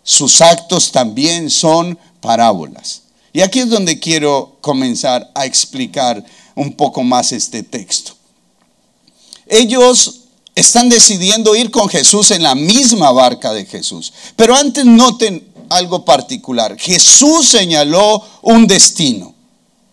sus 0.04 0.42
actos 0.42 0.92
también 0.92 1.50
son 1.50 1.98
parábolas. 2.20 3.04
Y 3.32 3.42
aquí 3.42 3.60
es 3.60 3.70
donde 3.70 4.00
quiero 4.00 4.58
comenzar 4.60 5.32
a 5.34 5.46
explicar 5.46 6.24
un 6.56 6.74
poco 6.74 7.04
más 7.04 7.32
este 7.32 7.64
texto. 7.64 8.14
Ellos 9.48 10.22
están 10.56 10.90
decidiendo 10.90 11.56
ir 11.56 11.72
con 11.72 11.88
Jesús 11.88 12.32
en 12.32 12.44
la 12.44 12.56
misma 12.56 13.12
barca 13.12 13.54
de 13.54 13.66
Jesús. 13.66 14.12
Pero 14.36 14.56
antes 14.56 14.86
noten 14.86 15.46
algo 15.70 16.06
particular. 16.06 16.78
Jesús 16.78 17.50
señaló 17.50 18.24
un 18.42 18.68
destino. 18.68 19.34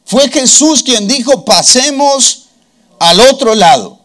Fue 0.05 0.29
Jesús 0.31 0.83
quien 0.83 1.07
dijo, 1.09 1.45
pasemos 1.45 2.43
al 2.99 3.21
otro 3.21 3.55
lado. 3.55 3.99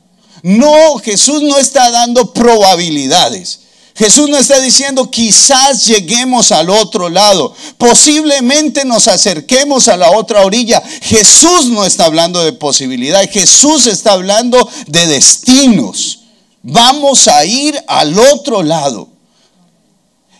No, 0.43 0.97
Jesús 0.99 1.41
no 1.41 1.57
está 1.57 1.89
dando 1.91 2.33
probabilidades. 2.33 3.59
Jesús 3.97 4.29
no 4.29 4.37
está 4.37 4.61
diciendo 4.61 5.09
quizás 5.09 5.87
lleguemos 5.87 6.51
al 6.51 6.69
otro 6.69 7.09
lado, 7.09 7.55
posiblemente 7.79 8.85
nos 8.85 9.07
acerquemos 9.07 9.87
a 9.87 9.97
la 9.97 10.11
otra 10.11 10.45
orilla. 10.45 10.83
Jesús 11.01 11.65
no 11.65 11.83
está 11.83 12.05
hablando 12.05 12.43
de 12.43 12.53
posibilidad, 12.53 13.27
Jesús 13.27 13.87
está 13.87 14.11
hablando 14.11 14.69
de 14.85 15.07
destinos. 15.07 16.19
Vamos 16.61 17.27
a 17.27 17.43
ir 17.43 17.75
al 17.87 18.19
otro 18.19 18.61
lado. 18.61 19.16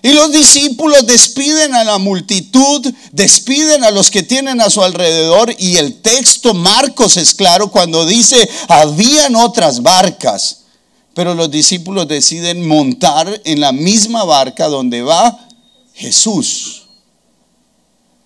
Y 0.08 0.14
los 0.14 0.32
discípulos 0.32 1.06
despiden 1.06 1.76
a 1.76 1.84
la 1.84 1.98
multitud, 1.98 2.94
despiden 3.12 3.84
a 3.84 3.92
los 3.92 4.10
que 4.10 4.24
tienen 4.24 4.62
a 4.62 4.70
su 4.70 4.82
alrededor 4.82 5.54
y 5.60 5.76
el 5.76 6.02
texto 6.02 6.54
Marcos 6.54 7.18
es 7.18 7.36
claro 7.36 7.70
cuando 7.70 8.06
dice, 8.06 8.50
habían 8.70 9.36
otras 9.36 9.84
barcas, 9.84 10.60
pero 11.14 11.36
los 11.36 11.52
discípulos 11.52 12.08
deciden 12.08 12.66
montar 12.66 13.42
en 13.44 13.60
la 13.60 13.74
misma 13.74 14.24
barca 14.24 14.70
donde 14.70 15.02
va 15.02 15.46
Jesús. 15.94 16.84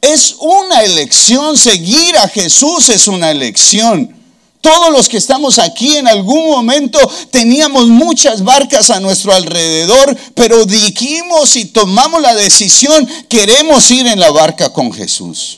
Es 0.02 0.36
una 0.38 0.84
elección, 0.84 1.58
seguir 1.58 2.16
a 2.20 2.28
Jesús 2.28 2.90
es 2.90 3.08
una 3.08 3.32
elección. 3.32 4.21
Todos 4.62 4.92
los 4.92 5.10
que 5.10 5.18
estamos 5.18 5.58
aquí 5.58 5.98
en 5.98 6.08
algún 6.08 6.52
momento 6.52 7.00
teníamos 7.32 7.88
muchas 7.88 8.44
barcas 8.44 8.92
a 8.92 9.00
nuestro 9.00 9.34
alrededor, 9.34 10.16
pero 10.36 10.66
dijimos 10.66 11.56
y 11.56 11.66
tomamos 11.66 12.22
la 12.22 12.36
decisión, 12.36 13.08
queremos 13.28 13.90
ir 13.90 14.06
en 14.06 14.20
la 14.20 14.30
barca 14.30 14.72
con 14.72 14.94
Jesús. 14.94 15.58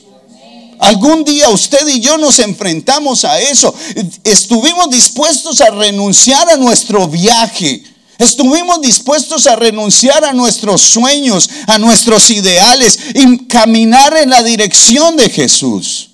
Algún 0.78 1.22
día 1.22 1.50
usted 1.50 1.86
y 1.86 2.00
yo 2.00 2.16
nos 2.16 2.38
enfrentamos 2.38 3.24
a 3.24 3.40
eso. 3.40 3.74
Estuvimos 4.24 4.90
dispuestos 4.90 5.60
a 5.60 5.70
renunciar 5.70 6.48
a 6.48 6.56
nuestro 6.56 7.06
viaje. 7.06 7.82
Estuvimos 8.18 8.80
dispuestos 8.80 9.46
a 9.46 9.56
renunciar 9.56 10.24
a 10.24 10.32
nuestros 10.32 10.80
sueños, 10.80 11.50
a 11.66 11.78
nuestros 11.78 12.30
ideales 12.30 12.98
y 13.14 13.46
caminar 13.46 14.16
en 14.16 14.30
la 14.30 14.42
dirección 14.42 15.16
de 15.16 15.28
Jesús. 15.28 16.10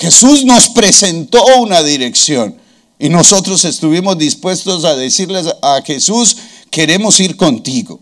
Jesús 0.00 0.46
nos 0.46 0.70
presentó 0.70 1.44
una 1.58 1.82
dirección 1.82 2.56
y 2.98 3.10
nosotros 3.10 3.66
estuvimos 3.66 4.16
dispuestos 4.16 4.86
a 4.86 4.96
decirles 4.96 5.46
a 5.60 5.82
Jesús, 5.82 6.38
queremos 6.70 7.20
ir 7.20 7.36
contigo. 7.36 8.00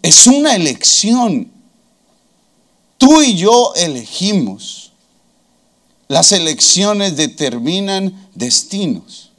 Es 0.00 0.26
una 0.26 0.56
elección. 0.56 1.50
Tú 2.96 3.20
y 3.20 3.36
yo 3.36 3.74
elegimos. 3.76 4.92
Las 6.08 6.32
elecciones 6.32 7.16
determinan 7.16 8.30
destinos. 8.34 9.32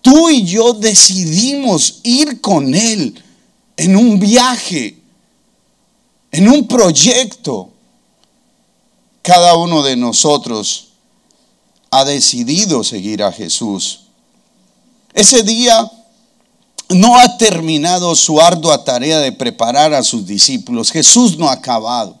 Tú 0.00 0.30
y 0.30 0.44
yo 0.44 0.74
decidimos 0.74 1.98
ir 2.04 2.40
con 2.40 2.72
Él 2.72 3.20
en 3.76 3.96
un 3.96 4.20
viaje, 4.20 4.96
en 6.30 6.48
un 6.48 6.68
proyecto 6.68 7.71
cada 9.22 9.56
uno 9.56 9.82
de 9.82 9.96
nosotros 9.96 10.88
ha 11.90 12.04
decidido 12.04 12.82
seguir 12.82 13.22
a 13.22 13.32
Jesús. 13.32 14.00
Ese 15.14 15.42
día 15.42 15.90
no 16.88 17.18
ha 17.18 17.38
terminado 17.38 18.14
su 18.16 18.40
ardua 18.40 18.84
tarea 18.84 19.20
de 19.20 19.32
preparar 19.32 19.94
a 19.94 20.02
sus 20.02 20.26
discípulos. 20.26 20.90
Jesús 20.90 21.38
no 21.38 21.48
ha 21.48 21.52
acabado. 21.52 22.18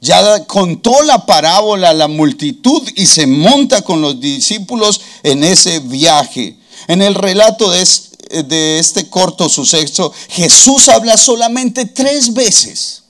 Ya 0.00 0.44
contó 0.44 1.02
la 1.02 1.24
parábola 1.24 1.90
a 1.90 1.94
la 1.94 2.08
multitud 2.08 2.82
y 2.94 3.06
se 3.06 3.26
monta 3.26 3.82
con 3.82 4.02
los 4.02 4.20
discípulos 4.20 5.00
en 5.22 5.44
ese 5.44 5.78
viaje. 5.78 6.58
En 6.88 7.00
el 7.00 7.14
relato 7.14 7.70
de 7.70 7.80
este, 7.80 8.42
de 8.42 8.78
este 8.78 9.08
corto 9.08 9.48
suceso, 9.48 10.12
Jesús 10.28 10.88
habla 10.88 11.16
solamente 11.16 11.86
tres 11.86 12.34
veces. 12.34 13.03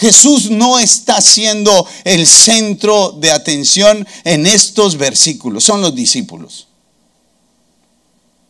Jesús 0.00 0.50
no 0.50 0.78
está 0.78 1.20
siendo 1.20 1.86
el 2.04 2.26
centro 2.26 3.12
de 3.18 3.30
atención 3.30 4.06
en 4.24 4.46
estos 4.46 4.96
versículos, 4.96 5.62
son 5.62 5.82
los 5.82 5.94
discípulos. 5.94 6.68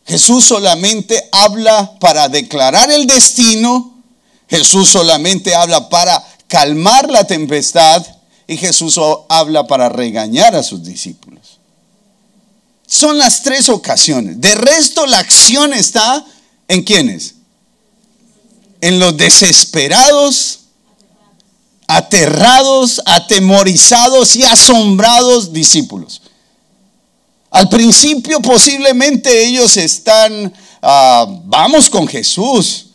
Jesús 0.05 0.45
solamente 0.45 1.27
habla 1.33 1.99
para 1.99 2.29
declarar 2.29 2.89
el 2.89 3.05
destino, 3.05 4.01
Jesús 4.49 4.89
solamente 4.89 5.53
habla 5.53 5.89
para 5.89 6.25
calmar 6.47 7.09
la 7.09 7.25
tempestad 7.25 8.05
y 8.47 8.55
Jesús 8.55 8.97
habla 9.27 9.67
para 9.67 9.89
regañar 9.89 10.55
a 10.55 10.63
sus 10.63 10.83
discípulos. 10.83 11.59
Son 12.87 13.17
las 13.17 13.43
tres 13.43 13.67
ocasiones. 13.67 14.39
De 14.39 14.55
resto, 14.55 15.05
la 15.05 15.19
acción 15.19 15.73
está 15.73 16.25
en 16.69 16.83
quienes? 16.83 17.35
En 18.79 18.99
los 18.99 19.15
desesperados, 19.17 20.60
aterrados, 21.95 23.01
atemorizados 23.05 24.35
y 24.35 24.43
asombrados 24.43 25.51
discípulos. 25.51 26.21
Al 27.49 27.67
principio 27.67 28.41
posiblemente 28.41 29.45
ellos 29.45 29.75
están, 29.75 30.53
ah, 30.81 31.25
vamos 31.45 31.89
con 31.89 32.07
Jesús. 32.07 32.87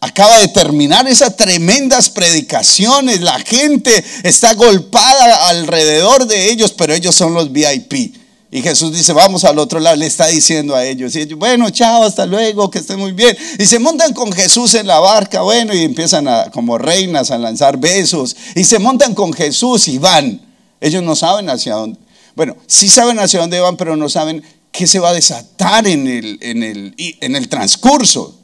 Acaba 0.00 0.38
de 0.38 0.48
terminar 0.48 1.06
esas 1.06 1.36
tremendas 1.36 2.08
predicaciones. 2.08 3.20
La 3.20 3.38
gente 3.38 4.04
está 4.24 4.54
golpada 4.54 5.48
alrededor 5.48 6.26
de 6.26 6.50
ellos, 6.50 6.72
pero 6.72 6.94
ellos 6.94 7.14
son 7.14 7.34
los 7.34 7.52
VIP. 7.52 8.21
Y 8.54 8.60
Jesús 8.60 8.92
dice, 8.92 9.14
vamos 9.14 9.44
al 9.44 9.58
otro 9.58 9.80
lado, 9.80 9.96
le 9.96 10.04
está 10.04 10.26
diciendo 10.26 10.76
a 10.76 10.84
ellos, 10.84 11.16
y 11.16 11.20
ellos, 11.20 11.38
bueno, 11.38 11.70
chao, 11.70 12.02
hasta 12.02 12.26
luego, 12.26 12.70
que 12.70 12.80
estén 12.80 12.98
muy 12.98 13.12
bien. 13.12 13.34
Y 13.58 13.64
se 13.64 13.78
montan 13.78 14.12
con 14.12 14.30
Jesús 14.30 14.74
en 14.74 14.86
la 14.86 15.00
barca, 15.00 15.40
bueno, 15.40 15.72
y 15.72 15.82
empiezan 15.82 16.28
a, 16.28 16.50
como 16.50 16.76
reinas 16.76 17.30
a 17.30 17.38
lanzar 17.38 17.78
besos. 17.78 18.36
Y 18.54 18.64
se 18.64 18.78
montan 18.78 19.14
con 19.14 19.32
Jesús 19.32 19.88
y 19.88 19.96
van. 19.96 20.38
Ellos 20.82 21.02
no 21.02 21.16
saben 21.16 21.48
hacia 21.48 21.76
dónde. 21.76 21.98
Bueno, 22.36 22.54
sí 22.66 22.90
saben 22.90 23.18
hacia 23.20 23.40
dónde 23.40 23.58
van, 23.58 23.78
pero 23.78 23.96
no 23.96 24.10
saben 24.10 24.42
qué 24.70 24.86
se 24.86 24.98
va 24.98 25.08
a 25.08 25.14
desatar 25.14 25.86
en 25.86 26.06
el, 26.06 26.38
en 26.42 26.62
el, 26.62 26.94
en 26.98 27.36
el 27.36 27.48
transcurso. 27.48 28.34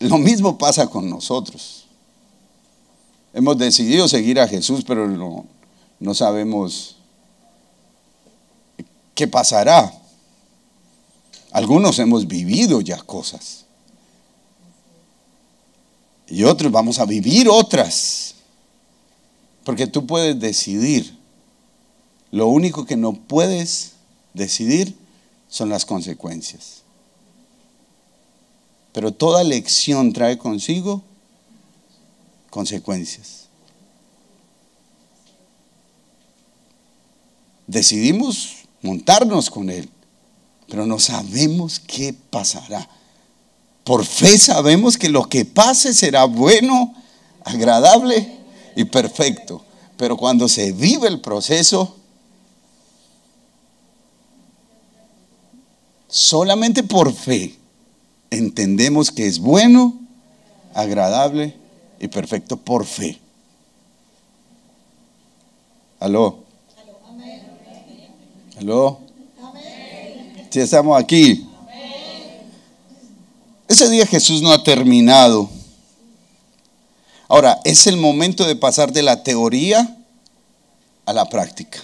Lo 0.00 0.18
mismo 0.18 0.58
pasa 0.58 0.88
con 0.88 1.08
nosotros. 1.08 1.84
Hemos 3.32 3.56
decidido 3.56 4.08
seguir 4.08 4.40
a 4.40 4.48
Jesús, 4.48 4.82
pero 4.84 5.06
no, 5.06 5.46
no 6.00 6.12
sabemos 6.12 6.96
pasará. 9.28 9.92
Algunos 11.50 11.98
hemos 11.98 12.26
vivido 12.26 12.80
ya 12.80 12.98
cosas. 12.98 13.66
Y 16.28 16.44
otros 16.44 16.72
vamos 16.72 16.98
a 16.98 17.04
vivir 17.04 17.48
otras. 17.48 18.36
Porque 19.64 19.86
tú 19.86 20.06
puedes 20.06 20.38
decidir. 20.40 21.18
Lo 22.30 22.46
único 22.46 22.86
que 22.86 22.96
no 22.96 23.12
puedes 23.12 23.92
decidir 24.32 24.96
son 25.48 25.68
las 25.68 25.84
consecuencias. 25.84 26.82
Pero 28.92 29.12
toda 29.12 29.44
lección 29.44 30.12
trae 30.12 30.38
consigo 30.38 31.02
consecuencias. 32.48 33.48
Decidimos 37.66 38.61
montarnos 38.82 39.50
con 39.50 39.70
Él, 39.70 39.88
pero 40.68 40.86
no 40.86 40.98
sabemos 40.98 41.80
qué 41.80 42.14
pasará. 42.30 42.88
Por 43.84 44.04
fe 44.04 44.38
sabemos 44.38 44.96
que 44.96 45.08
lo 45.08 45.28
que 45.28 45.44
pase 45.44 45.94
será 45.94 46.24
bueno, 46.24 46.94
agradable 47.44 48.38
y 48.76 48.84
perfecto. 48.84 49.64
Pero 49.96 50.16
cuando 50.16 50.48
se 50.48 50.72
vive 50.72 51.08
el 51.08 51.20
proceso, 51.20 51.96
solamente 56.08 56.82
por 56.82 57.12
fe 57.12 57.56
entendemos 58.30 59.10
que 59.10 59.26
es 59.26 59.38
bueno, 59.38 59.98
agradable 60.74 61.56
y 62.00 62.08
perfecto 62.08 62.56
por 62.56 62.86
fe. 62.86 63.18
Aló. 66.00 66.41
Si 70.50 70.60
estamos 70.60 71.00
aquí. 71.00 71.46
Ese 73.66 73.88
día 73.88 74.06
Jesús 74.06 74.42
no 74.42 74.52
ha 74.52 74.62
terminado. 74.62 75.48
Ahora, 77.28 77.58
es 77.64 77.86
el 77.86 77.96
momento 77.96 78.46
de 78.46 78.54
pasar 78.54 78.92
de 78.92 79.02
la 79.02 79.22
teoría 79.22 79.96
a 81.06 81.12
la 81.12 81.28
práctica. 81.28 81.82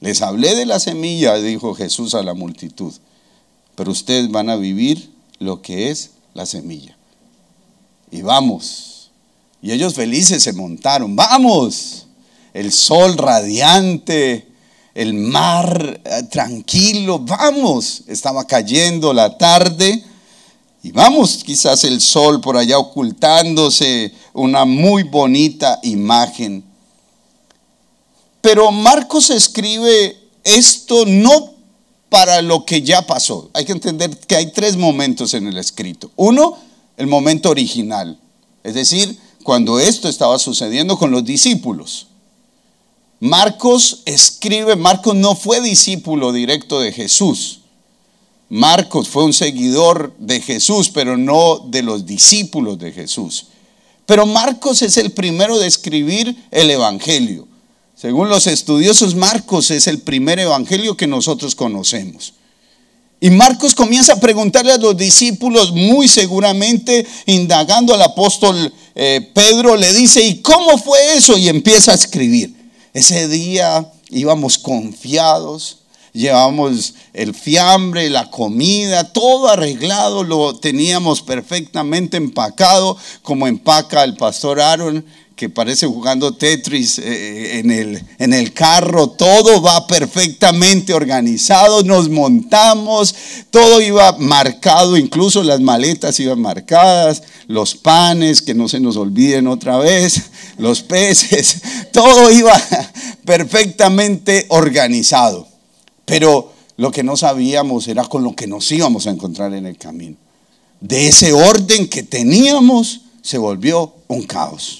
Les 0.00 0.20
hablé 0.20 0.54
de 0.56 0.66
la 0.66 0.80
semilla, 0.80 1.36
dijo 1.36 1.74
Jesús 1.74 2.14
a 2.14 2.22
la 2.22 2.34
multitud, 2.34 2.92
pero 3.76 3.92
ustedes 3.92 4.30
van 4.30 4.50
a 4.50 4.56
vivir 4.56 5.12
lo 5.38 5.62
que 5.62 5.90
es 5.90 6.10
la 6.34 6.44
semilla. 6.44 6.96
Y 8.10 8.22
vamos. 8.22 9.10
Y 9.62 9.72
ellos 9.72 9.94
felices 9.94 10.42
se 10.42 10.52
montaron. 10.52 11.14
Vamos. 11.16 12.06
El 12.52 12.72
sol 12.72 13.16
radiante, 13.16 14.49
el 14.94 15.14
mar 15.14 16.00
eh, 16.04 16.22
tranquilo. 16.30 17.18
Vamos. 17.20 18.02
Estaba 18.06 18.44
cayendo 18.44 19.12
la 19.12 19.36
tarde. 19.36 20.04
Y 20.82 20.92
vamos, 20.92 21.42
quizás 21.44 21.84
el 21.84 22.00
sol 22.00 22.40
por 22.40 22.56
allá 22.56 22.78
ocultándose, 22.78 24.14
una 24.32 24.64
muy 24.64 25.02
bonita 25.02 25.78
imagen. 25.82 26.64
Pero 28.40 28.72
Marcos 28.72 29.28
escribe 29.28 30.16
esto 30.42 31.04
no 31.04 31.52
para 32.08 32.40
lo 32.40 32.64
que 32.64 32.80
ya 32.80 33.02
pasó. 33.02 33.50
Hay 33.52 33.66
que 33.66 33.72
entender 33.72 34.16
que 34.20 34.36
hay 34.36 34.52
tres 34.52 34.76
momentos 34.76 35.34
en 35.34 35.46
el 35.46 35.58
escrito. 35.58 36.10
Uno, 36.16 36.56
el 36.96 37.06
momento 37.06 37.50
original, 37.50 38.18
es 38.64 38.74
decir, 38.74 39.18
cuando 39.42 39.78
esto 39.78 40.08
estaba 40.08 40.38
sucediendo 40.38 40.98
con 40.98 41.10
los 41.10 41.24
discípulos. 41.24 42.06
Marcos 43.20 44.00
escribe, 44.06 44.76
Marcos 44.76 45.14
no 45.14 45.34
fue 45.34 45.60
discípulo 45.60 46.32
directo 46.32 46.80
de 46.80 46.90
Jesús. 46.90 47.60
Marcos 48.48 49.08
fue 49.08 49.24
un 49.24 49.34
seguidor 49.34 50.14
de 50.18 50.40
Jesús, 50.40 50.88
pero 50.88 51.18
no 51.18 51.58
de 51.68 51.82
los 51.82 52.06
discípulos 52.06 52.78
de 52.78 52.92
Jesús. 52.92 53.48
Pero 54.06 54.24
Marcos 54.24 54.80
es 54.80 54.96
el 54.96 55.12
primero 55.12 55.58
de 55.58 55.66
escribir 55.66 56.34
el 56.50 56.70
Evangelio. 56.70 57.46
Según 57.94 58.30
los 58.30 58.46
estudiosos, 58.46 59.14
Marcos 59.14 59.70
es 59.70 59.86
el 59.86 59.98
primer 59.98 60.38
evangelio 60.38 60.96
que 60.96 61.06
nosotros 61.06 61.54
conocemos. 61.54 62.32
Y 63.20 63.28
Marcos 63.28 63.74
comienza 63.74 64.14
a 64.14 64.20
preguntarle 64.20 64.72
a 64.72 64.78
los 64.78 64.96
discípulos, 64.96 65.72
muy 65.72 66.08
seguramente 66.08 67.06
indagando 67.26 67.92
al 67.92 68.00
apóstol 68.00 68.72
eh, 68.94 69.30
Pedro, 69.34 69.76
le 69.76 69.92
dice, 69.92 70.22
¿y 70.22 70.40
cómo 70.40 70.78
fue 70.78 71.18
eso? 71.18 71.36
Y 71.36 71.50
empieza 71.50 71.92
a 71.92 71.96
escribir. 71.96 72.59
Ese 72.92 73.28
día 73.28 73.92
íbamos 74.08 74.58
confiados, 74.58 75.78
llevamos 76.12 76.94
el 77.12 77.34
fiambre, 77.34 78.10
la 78.10 78.30
comida, 78.30 79.12
todo 79.12 79.48
arreglado, 79.48 80.24
lo 80.24 80.58
teníamos 80.58 81.22
perfectamente 81.22 82.16
empacado, 82.16 82.96
como 83.22 83.46
empaca 83.46 84.02
el 84.02 84.16
pastor 84.16 84.60
Aaron 84.60 85.04
que 85.40 85.48
parece 85.48 85.86
jugando 85.86 86.34
Tetris 86.34 86.98
eh, 86.98 87.60
en, 87.60 87.70
el, 87.70 88.04
en 88.18 88.34
el 88.34 88.52
carro, 88.52 89.08
todo 89.08 89.62
va 89.62 89.86
perfectamente 89.86 90.92
organizado, 90.92 91.82
nos 91.82 92.10
montamos, 92.10 93.14
todo 93.48 93.80
iba 93.80 94.18
marcado, 94.18 94.98
incluso 94.98 95.42
las 95.42 95.62
maletas 95.62 96.20
iban 96.20 96.42
marcadas, 96.42 97.22
los 97.46 97.74
panes, 97.74 98.42
que 98.42 98.52
no 98.52 98.68
se 98.68 98.80
nos 98.80 98.98
olviden 98.98 99.46
otra 99.46 99.78
vez, 99.78 100.24
los 100.58 100.82
peces, 100.82 101.62
todo 101.90 102.30
iba 102.30 102.52
perfectamente 103.24 104.44
organizado. 104.50 105.48
Pero 106.04 106.52
lo 106.76 106.90
que 106.90 107.02
no 107.02 107.16
sabíamos 107.16 107.88
era 107.88 108.04
con 108.04 108.24
lo 108.24 108.36
que 108.36 108.46
nos 108.46 108.70
íbamos 108.70 109.06
a 109.06 109.10
encontrar 109.10 109.54
en 109.54 109.64
el 109.64 109.78
camino. 109.78 110.18
De 110.82 111.08
ese 111.08 111.32
orden 111.32 111.88
que 111.88 112.02
teníamos 112.02 113.00
se 113.22 113.38
volvió 113.38 113.94
un 114.06 114.24
caos. 114.24 114.79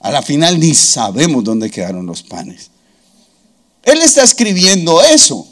A 0.00 0.10
la 0.10 0.22
final 0.22 0.58
ni 0.58 0.74
sabemos 0.74 1.44
dónde 1.44 1.70
quedaron 1.70 2.06
los 2.06 2.22
panes. 2.22 2.70
Él 3.82 4.00
está 4.02 4.22
escribiendo 4.22 5.02
eso. 5.02 5.46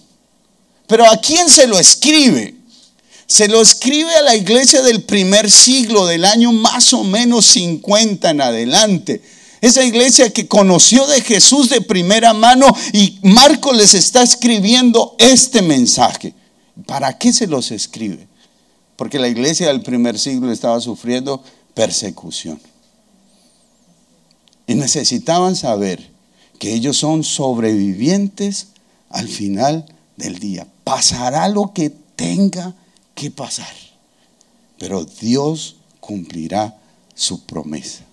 Pero 0.87 1.05
¿a 1.11 1.19
quién 1.19 1.49
se 1.49 1.67
lo 1.67 1.79
escribe? 1.79 2.55
Se 3.27 3.47
lo 3.47 3.61
escribe 3.61 4.15
a 4.17 4.23
la 4.23 4.35
iglesia 4.35 4.81
del 4.81 5.03
primer 5.03 5.51
siglo, 5.51 6.07
del 6.07 6.25
año 6.25 6.51
más 6.51 6.95
o 6.95 7.05
menos 7.05 7.45
50 7.47 8.31
en 8.31 8.41
adelante. 8.41 9.23
Esa 9.61 9.85
iglesia 9.85 10.33
que 10.33 10.49
conoció 10.49 11.07
de 11.07 11.21
Jesús 11.21 11.69
de 11.69 11.83
primera 11.83 12.33
mano 12.33 12.67
y 12.93 13.19
Marcos 13.23 13.77
les 13.77 13.93
está 13.93 14.23
escribiendo 14.23 15.15
este 15.19 15.61
mensaje. 15.61 16.33
¿Para 16.87 17.19
qué 17.19 17.33
se 17.35 17.47
los 17.47 17.71
escribe? 17.71 18.29
Porque 18.97 19.19
la 19.19 19.29
iglesia 19.29 19.67
del 19.67 19.83
primer 19.83 20.19
siglo 20.19 20.51
estaba 20.51 20.81
sufriendo 20.81 21.43
persecución. 21.75 22.59
Y 24.69 24.77
necesitaban 24.77 25.57
saber 25.57 26.11
que 26.61 26.75
ellos 26.75 26.99
son 26.99 27.25
sobrevivientes 27.25 28.69
al 29.11 29.27
final 29.27 29.87
del 30.17 30.39
día. 30.39 30.67
Pasará 30.85 31.49
lo 31.49 31.73
que 31.73 31.91
tenga 31.91 32.75
que 33.15 33.31
pasar, 33.31 33.75
pero 34.79 35.05
Dios 35.05 35.77
cumplirá 36.01 36.77
su 37.15 37.45
promesa. 37.45 38.05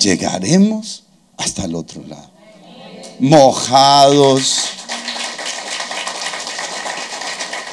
Llegaremos 0.00 1.02
hasta 1.36 1.64
el 1.64 1.74
otro 1.74 2.02
lado. 2.06 2.30
Mojados, 3.18 4.60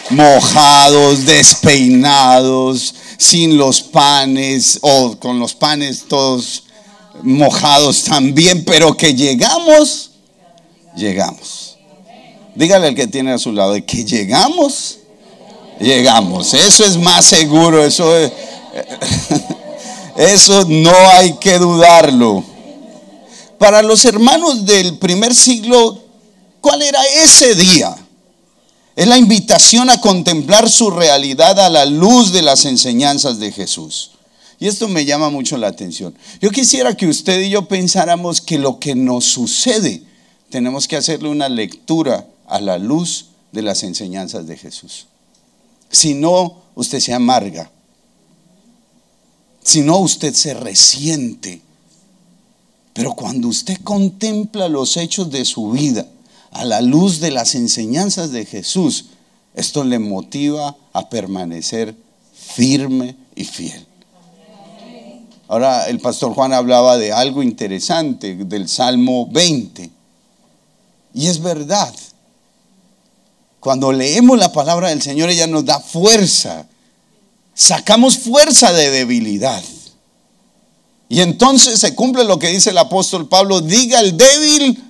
mojados, 0.09 1.25
despeinados, 1.25 2.95
sin 3.17 3.57
los 3.57 3.81
panes 3.81 4.79
o 4.81 5.17
con 5.19 5.39
los 5.39 5.53
panes 5.53 6.05
todos 6.07 6.63
mojados 7.23 8.03
también, 8.03 8.63
pero 8.65 8.95
que 8.95 9.13
llegamos, 9.13 10.11
llegamos. 10.95 11.77
Dígale 12.55 12.87
al 12.87 12.95
que 12.95 13.07
tiene 13.07 13.31
a 13.31 13.37
su 13.37 13.51
lado, 13.51 13.73
que 13.85 14.03
llegamos, 14.03 14.97
llegamos. 15.79 16.53
Eso 16.53 16.85
es 16.85 16.97
más 16.97 17.25
seguro, 17.25 17.83
eso, 17.83 18.11
eso 20.17 20.65
no 20.67 20.95
hay 21.11 21.33
que 21.33 21.57
dudarlo. 21.57 22.43
Para 23.57 23.81
los 23.81 24.03
hermanos 24.05 24.65
del 24.65 24.97
primer 24.97 25.35
siglo, 25.35 25.99
¿cuál 26.61 26.81
era 26.81 26.99
ese 27.23 27.55
día? 27.55 27.95
Es 28.95 29.07
la 29.07 29.17
invitación 29.17 29.89
a 29.89 30.01
contemplar 30.01 30.69
su 30.69 30.91
realidad 30.91 31.59
a 31.59 31.69
la 31.69 31.85
luz 31.85 32.33
de 32.33 32.41
las 32.41 32.65
enseñanzas 32.65 33.39
de 33.39 33.51
Jesús. 33.51 34.10
Y 34.61 34.67
esto 34.67 34.87
me 34.87 35.05
llama 35.05 35.31
mucho 35.31 35.57
la 35.57 35.69
atención. 35.69 36.13
Yo 36.39 36.51
quisiera 36.51 36.95
que 36.95 37.07
usted 37.07 37.41
y 37.41 37.49
yo 37.49 37.67
pensáramos 37.67 38.41
que 38.41 38.59
lo 38.59 38.77
que 38.77 38.93
nos 38.93 39.25
sucede, 39.25 40.03
tenemos 40.51 40.87
que 40.87 40.97
hacerle 40.97 41.29
una 41.29 41.49
lectura 41.49 42.27
a 42.45 42.61
la 42.61 42.77
luz 42.77 43.29
de 43.51 43.63
las 43.63 43.81
enseñanzas 43.81 44.45
de 44.45 44.57
Jesús. 44.57 45.07
Si 45.89 46.13
no, 46.13 46.61
usted 46.75 46.99
se 46.99 47.11
amarga. 47.11 47.71
Si 49.63 49.81
no, 49.81 49.97
usted 49.97 50.31
se 50.35 50.53
resiente. 50.53 51.63
Pero 52.93 53.13
cuando 53.13 53.47
usted 53.47 53.79
contempla 53.83 54.69
los 54.69 54.95
hechos 54.95 55.31
de 55.31 55.43
su 55.43 55.71
vida, 55.71 56.05
a 56.51 56.65
la 56.65 56.81
luz 56.81 57.19
de 57.19 57.31
las 57.31 57.55
enseñanzas 57.55 58.31
de 58.31 58.45
Jesús, 58.45 59.05
esto 59.55 59.83
le 59.83 59.97
motiva 59.97 60.77
a 60.93 61.09
permanecer 61.09 61.95
firme 62.31 63.15
y 63.35 63.45
fiel. 63.45 63.87
Ahora 65.51 65.89
el 65.89 65.99
pastor 65.99 66.33
Juan 66.33 66.53
hablaba 66.53 66.97
de 66.97 67.11
algo 67.11 67.43
interesante 67.43 68.35
del 68.35 68.69
Salmo 68.69 69.27
20. 69.31 69.91
Y 71.13 71.27
es 71.27 71.41
verdad. 71.41 71.93
Cuando 73.59 73.91
leemos 73.91 74.39
la 74.39 74.53
palabra 74.53 74.87
del 74.87 75.01
Señor, 75.01 75.29
ella 75.29 75.47
nos 75.47 75.65
da 75.65 75.81
fuerza. 75.81 76.65
Sacamos 77.53 78.17
fuerza 78.19 78.71
de 78.71 78.91
debilidad. 78.91 79.61
Y 81.09 81.19
entonces 81.19 81.81
se 81.81 81.95
cumple 81.95 82.23
lo 82.23 82.39
que 82.39 82.47
dice 82.47 82.69
el 82.69 82.77
apóstol 82.77 83.27
Pablo, 83.27 83.59
diga 83.59 83.99
el 83.99 84.15
débil, 84.15 84.81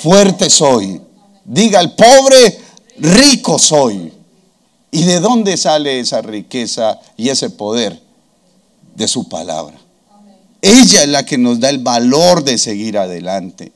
fuerte 0.00 0.48
soy. 0.48 1.02
Diga 1.44 1.80
el 1.80 1.90
pobre, 1.96 2.56
rico 2.98 3.58
soy. 3.58 4.12
¿Y 4.92 5.02
de 5.02 5.18
dónde 5.18 5.56
sale 5.56 5.98
esa 5.98 6.22
riqueza 6.22 7.00
y 7.16 7.30
ese 7.30 7.50
poder? 7.50 8.00
De 8.94 9.08
su 9.08 9.28
palabra. 9.28 9.87
Ella 10.60 11.02
es 11.02 11.08
la 11.08 11.24
que 11.24 11.38
nos 11.38 11.60
da 11.60 11.70
el 11.70 11.78
valor 11.78 12.44
de 12.44 12.58
seguir 12.58 12.98
adelante. 12.98 13.72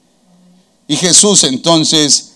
Y 0.88 0.96
Jesús 0.96 1.44
entonces, 1.44 2.32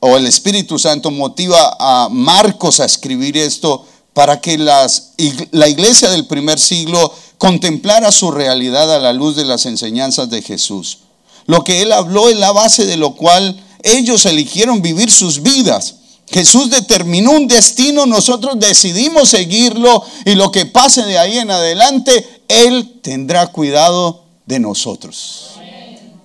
o 0.00 0.16
el 0.16 0.26
Espíritu 0.26 0.78
Santo 0.78 1.10
motiva 1.10 1.76
a 1.78 2.08
Marcos 2.10 2.80
a 2.80 2.84
escribir 2.84 3.36
esto 3.36 3.86
para 4.12 4.40
que 4.40 4.58
las, 4.58 5.12
la 5.52 5.68
iglesia 5.68 6.10
del 6.10 6.26
primer 6.26 6.58
siglo 6.58 7.12
contemplara 7.38 8.12
su 8.12 8.30
realidad 8.30 8.94
a 8.94 8.98
la 8.98 9.12
luz 9.12 9.36
de 9.36 9.44
las 9.44 9.64
enseñanzas 9.66 10.28
de 10.28 10.42
Jesús. 10.42 10.98
Lo 11.46 11.64
que 11.64 11.82
él 11.82 11.92
habló 11.92 12.28
es 12.28 12.36
la 12.36 12.52
base 12.52 12.84
de 12.84 12.96
lo 12.96 13.14
cual 13.14 13.58
ellos 13.82 14.26
eligieron 14.26 14.82
vivir 14.82 15.10
sus 15.10 15.42
vidas. 15.42 15.94
Jesús 16.30 16.68
determinó 16.68 17.30
un 17.30 17.48
destino, 17.48 18.04
nosotros 18.04 18.58
decidimos 18.58 19.30
seguirlo 19.30 20.04
y 20.26 20.34
lo 20.34 20.52
que 20.52 20.66
pase 20.66 21.04
de 21.04 21.18
ahí 21.18 21.38
en 21.38 21.50
adelante, 21.50 22.37
Él 22.48 23.00
tendrá 23.02 23.46
cuidado 23.48 24.24
de 24.46 24.58
nosotros. 24.58 25.52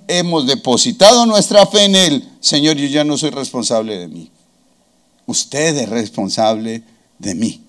Hemos 0.08 0.48
depositado 0.48 1.26
nuestra 1.26 1.66
fe 1.66 1.86
en 1.86 1.96
Él. 1.96 2.30
Señor, 2.40 2.78
yo 2.78 2.88
ya 2.88 3.04
no 3.04 3.18
soy 3.18 3.30
responsable 3.30 3.98
de 3.98 4.08
mí. 4.08 4.32
Usted 5.26 5.78
es 5.78 5.90
responsable 5.90 6.84
de 7.20 7.36
mí. 7.36 7.62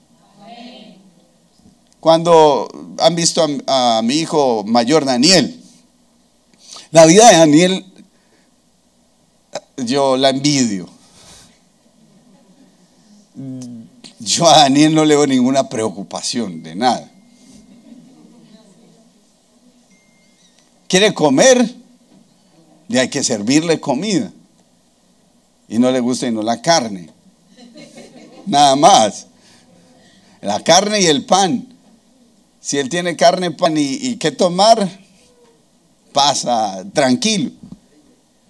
Cuando 2.00 2.68
han 2.98 3.14
visto 3.14 3.46
a, 3.66 3.98
a 3.98 4.02
mi 4.02 4.14
hijo 4.14 4.62
mayor 4.64 5.04
Daniel, 5.04 5.60
la 6.90 7.06
vida 7.06 7.28
de 7.28 7.36
Daniel, 7.38 7.86
yo 9.78 10.16
la 10.16 10.30
envidio. 10.30 10.88
Yo 14.20 14.48
a 14.48 14.58
Daniel 14.58 14.94
no 14.94 15.04
le 15.04 15.16
veo 15.16 15.26
ninguna 15.26 15.68
preocupación 15.68 16.62
de 16.62 16.74
nada. 16.74 17.10
Quiere 20.88 21.14
comer, 21.14 21.74
y 22.88 22.98
hay 22.98 23.08
que 23.08 23.24
servirle 23.24 23.80
comida. 23.80 24.32
Y 25.68 25.78
no 25.78 25.90
le 25.90 26.00
gusta 26.00 26.30
no 26.30 26.42
la 26.42 26.60
carne. 26.60 27.08
Nada 28.46 28.76
más. 28.76 29.26
La 30.40 30.60
carne 30.60 31.00
y 31.00 31.06
el 31.06 31.24
pan. 31.24 31.66
Si 32.60 32.78
él 32.78 32.88
tiene 32.88 33.16
carne, 33.16 33.50
pan 33.50 33.76
y, 33.76 33.94
y 33.94 34.16
qué 34.16 34.30
tomar, 34.30 34.88
pasa 36.12 36.84
tranquilo. 36.92 37.50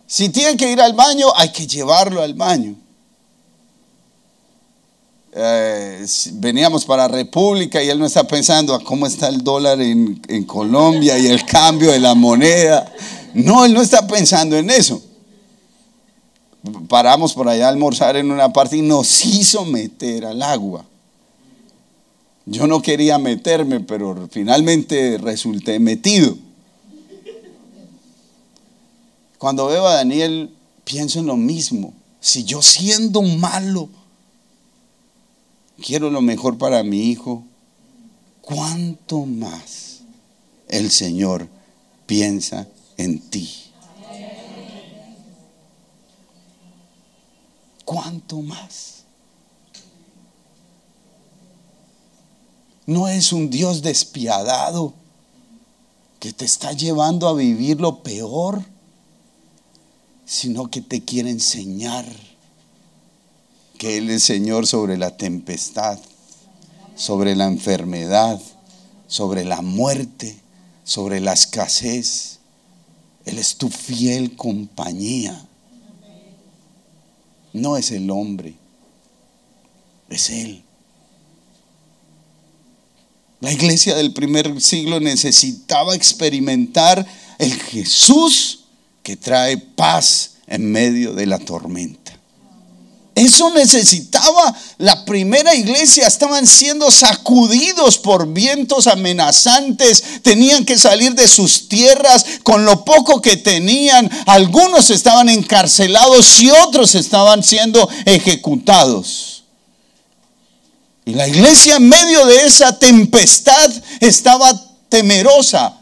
Si 0.07 0.29
tiene 0.29 0.57
que 0.57 0.70
ir 0.70 0.81
al 0.81 0.92
baño, 0.92 1.29
hay 1.35 1.51
que 1.51 1.66
llevarlo 1.66 2.23
al 2.23 2.35
baño. 2.35 2.77
Eh, 5.37 6.07
veníamos 6.35 6.85
para 6.85 7.09
República 7.09 7.83
y 7.83 7.88
él 7.88 7.99
no 7.99 8.07
está 8.07 8.25
pensando 8.25 8.73
a 8.73 8.85
cómo 8.85 9.07
está 9.07 9.29
el 9.29 9.42
dólar 9.42 9.81
en, 9.81 10.23
en 10.29 10.44
Colombia 10.44 11.18
y 11.18 11.27
el 11.27 11.44
cambio 11.44 11.90
de 11.90 11.99
la 11.99 12.14
moneda. 12.14 12.92
No, 13.35 13.64
él 13.64 13.75
no 13.75 13.83
está 13.83 14.07
pensando 14.07 14.57
en 14.57 14.70
eso. 14.70 15.03
Paramos 16.88 17.35
por 17.35 17.49
allá 17.49 17.66
a 17.66 17.70
almorzar 17.70 18.16
en 18.16 18.31
una 18.31 18.53
parte 18.53 18.77
y 18.77 18.83
nos 18.83 19.25
hizo 19.25 19.64
meter 19.64 20.25
al 20.25 20.40
agua. 20.40 20.85
Yo 22.47 22.66
no 22.66 22.81
quería 22.81 23.18
meterme, 23.18 23.81
pero 23.81 24.29
finalmente 24.31 25.18
resulté 25.18 25.81
metido. 25.81 26.37
Cuando 29.38 29.66
veo 29.66 29.87
a 29.87 29.94
Daniel, 29.94 30.51
pienso 30.85 31.18
en 31.18 31.27
lo 31.27 31.37
mismo. 31.37 31.92
Si 32.20 32.44
yo 32.44 32.62
siendo 32.62 33.20
malo, 33.23 33.88
quiero 35.83 36.11
lo 36.11 36.21
mejor 36.21 36.59
para 36.59 36.83
mi 36.83 37.11
hijo, 37.11 37.45
¿cuánto 38.41 39.27
más 39.27 40.01
el 40.69 40.91
Señor 40.91 41.49
piensa 42.07 42.69
en 42.97 43.21
ti? 43.21 43.51
¿Cuánto 47.85 48.41
más? 48.41 49.05
No 52.87 53.09
es 53.09 53.33
un 53.33 53.51
Dios 53.51 53.83
despiadado 53.83 54.95
que 56.21 56.33
te 56.33 56.45
está 56.45 56.73
llevando 56.73 57.29
a 57.29 57.35
vivir 57.35 57.81
lo 57.81 58.03
peor 58.03 58.63
sino 60.25 60.71
que 60.71 60.81
te 60.81 61.05
quiere 61.05 61.31
enseñar 61.31 62.07
que 63.85 63.99
Él 63.99 64.09
es 64.09 64.23
Señor 64.23 64.66
sobre 64.66 64.97
la 64.97 65.14
tempestad, 65.14 65.99
sobre 66.97 67.37
la 67.37 67.44
enfermedad, 67.44 68.40
sobre 69.09 69.44
la 69.44 69.61
muerte, 69.61 70.38
sobre 70.85 71.20
la 71.20 71.35
escasez. 71.35 72.38
Él 73.27 73.38
es 73.38 73.57
tu 73.57 73.68
fiel 73.68 74.37
compañía. 74.37 75.38
No 77.53 77.77
es 77.77 77.90
el 77.90 78.11
hombre, 78.11 78.55
es 80.09 80.31
Él. 80.31 80.64
La 83.40 83.53
iglesia 83.53 83.94
del 83.97 84.14
primer 84.14 84.62
siglo 84.62 84.99
necesitaba 84.99 85.94
experimentar 85.94 87.07
el 87.38 87.53
Jesús 87.53 88.64
que 89.03 89.18
trae 89.18 89.59
paz 89.59 90.37
en 90.47 90.73
medio 90.73 91.12
de 91.12 91.27
la 91.27 91.38
tormenta. 91.38 92.04
Eso 93.14 93.50
necesitaba 93.50 94.55
la 94.79 95.05
primera 95.05 95.55
iglesia. 95.55 96.09
Estaban 96.09 96.46
siendo 96.46 96.90
sacudidos 96.90 97.96
por 97.98 98.27
vientos 98.33 98.88
amenazantes. 98.88 100.03
Tenían 100.22 100.64
que 100.64 100.77
salir 100.77 101.14
de 101.14 101.29
sus 101.29 101.68
tierras 101.68 102.24
con 102.42 102.64
lo 102.64 102.85
poco 102.85 103.22
que 103.22 103.37
tenían. 103.37 104.11
Algunos 104.27 104.90
estaban 104.90 105.29
encarcelados 105.29 106.40
y 106.40 106.50
otros 106.50 106.96
estaban 106.96 107.44
siendo 107.44 107.88
ejecutados. 108.05 109.44
Y 111.05 111.12
la 111.14 111.29
iglesia 111.29 111.77
en 111.77 111.88
medio 111.88 112.27
de 112.27 112.46
esa 112.46 112.79
tempestad 112.79 113.70
estaba 114.00 114.61
temerosa. 114.88 115.79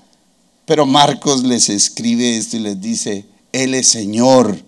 Pero 0.66 0.84
Marcos 0.84 1.44
les 1.44 1.70
escribe 1.70 2.36
esto 2.36 2.58
y 2.58 2.60
les 2.60 2.80
dice, 2.80 3.24
Él 3.52 3.74
es 3.74 3.88
Señor 3.88 4.62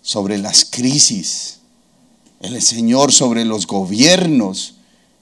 sobre 0.00 0.38
las 0.38 0.64
crisis. 0.64 1.57
Él 2.40 2.56
es 2.56 2.64
Señor 2.64 3.12
sobre 3.12 3.44
los 3.44 3.66
gobiernos. 3.66 4.74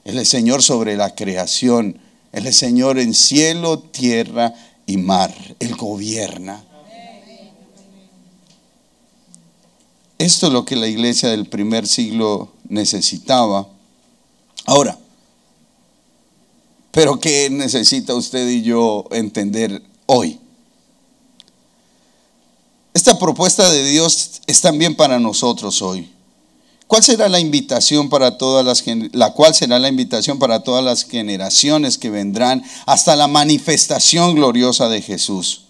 Él 0.04 0.18
es 0.18 0.28
Señor 0.28 0.62
sobre 0.62 0.96
la 0.96 1.14
creación. 1.14 1.98
Él 2.32 2.46
es 2.46 2.56
Señor 2.56 2.98
en 2.98 3.14
cielo, 3.14 3.78
tierra 3.78 4.54
y 4.86 4.98
mar. 4.98 5.34
Él 5.58 5.76
gobierna. 5.76 6.62
Esto 10.18 10.46
es 10.46 10.52
lo 10.52 10.64
que 10.64 10.76
la 10.76 10.88
iglesia 10.88 11.28
del 11.28 11.46
primer 11.46 11.86
siglo 11.86 12.52
necesitaba. 12.68 13.68
Ahora, 14.64 14.98
pero 16.90 17.20
¿qué 17.20 17.50
necesita 17.50 18.14
usted 18.14 18.48
y 18.48 18.62
yo 18.62 19.06
entender 19.10 19.82
hoy? 20.06 20.40
Esta 22.94 23.18
propuesta 23.18 23.70
de 23.70 23.84
Dios 23.84 24.40
es 24.46 24.60
también 24.62 24.96
para 24.96 25.20
nosotros 25.20 25.82
hoy. 25.82 26.10
¿Cuál 26.86 27.02
será 27.02 27.28
la 27.28 27.40
invitación 27.40 28.08
para 28.08 28.38
todas 28.38 28.64
las 28.64 28.84
la 29.12 29.32
cual 29.32 29.54
será 29.54 29.78
la 29.78 29.88
invitación 29.88 30.38
para 30.38 30.62
todas 30.62 30.84
las 30.84 31.04
generaciones 31.04 31.98
que 31.98 32.10
vendrán 32.10 32.62
hasta 32.86 33.16
la 33.16 33.26
manifestación 33.26 34.36
gloriosa 34.36 34.88
de 34.88 35.02
Jesús? 35.02 35.62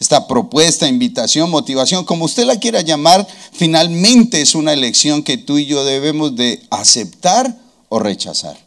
Esta 0.00 0.26
propuesta, 0.26 0.88
invitación, 0.88 1.50
motivación, 1.50 2.04
como 2.04 2.24
usted 2.24 2.44
la 2.44 2.58
quiera 2.58 2.80
llamar, 2.80 3.26
finalmente 3.52 4.40
es 4.40 4.54
una 4.54 4.72
elección 4.72 5.22
que 5.22 5.36
tú 5.36 5.58
y 5.58 5.66
yo 5.66 5.84
debemos 5.84 6.34
de 6.34 6.62
aceptar 6.70 7.58
o 7.88 7.98
rechazar. 7.98 8.58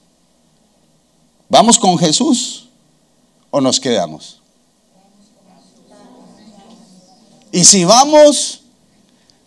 ¿Vamos 1.50 1.80
con 1.80 1.98
Jesús 1.98 2.70
o 3.50 3.60
nos 3.60 3.80
quedamos? 3.80 4.40
Y 7.52 7.64
si 7.64 7.86
vamos, 7.86 8.62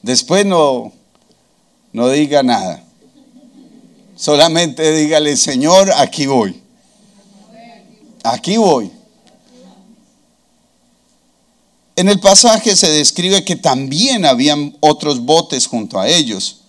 después 0.03 0.45
no 0.45 0.93
no 1.93 2.09
diga 2.09 2.43
nada. 2.43 2.85
Solamente 4.17 4.93
dígale, 4.93 5.37
Señor, 5.37 5.91
aquí 5.97 6.27
voy. 6.27 6.61
Aquí 8.23 8.59
voy. 8.59 8.91
En 11.97 12.09
el 12.09 12.21
pasaje 12.21 12.77
se 12.77 12.91
describe 12.91 13.45
que 13.45 13.57
también 13.57 14.25
habían 14.25 14.77
otros 14.81 15.21
botes 15.21 15.67
junto 15.67 15.99
a 15.99 16.09
ellos. 16.09 16.61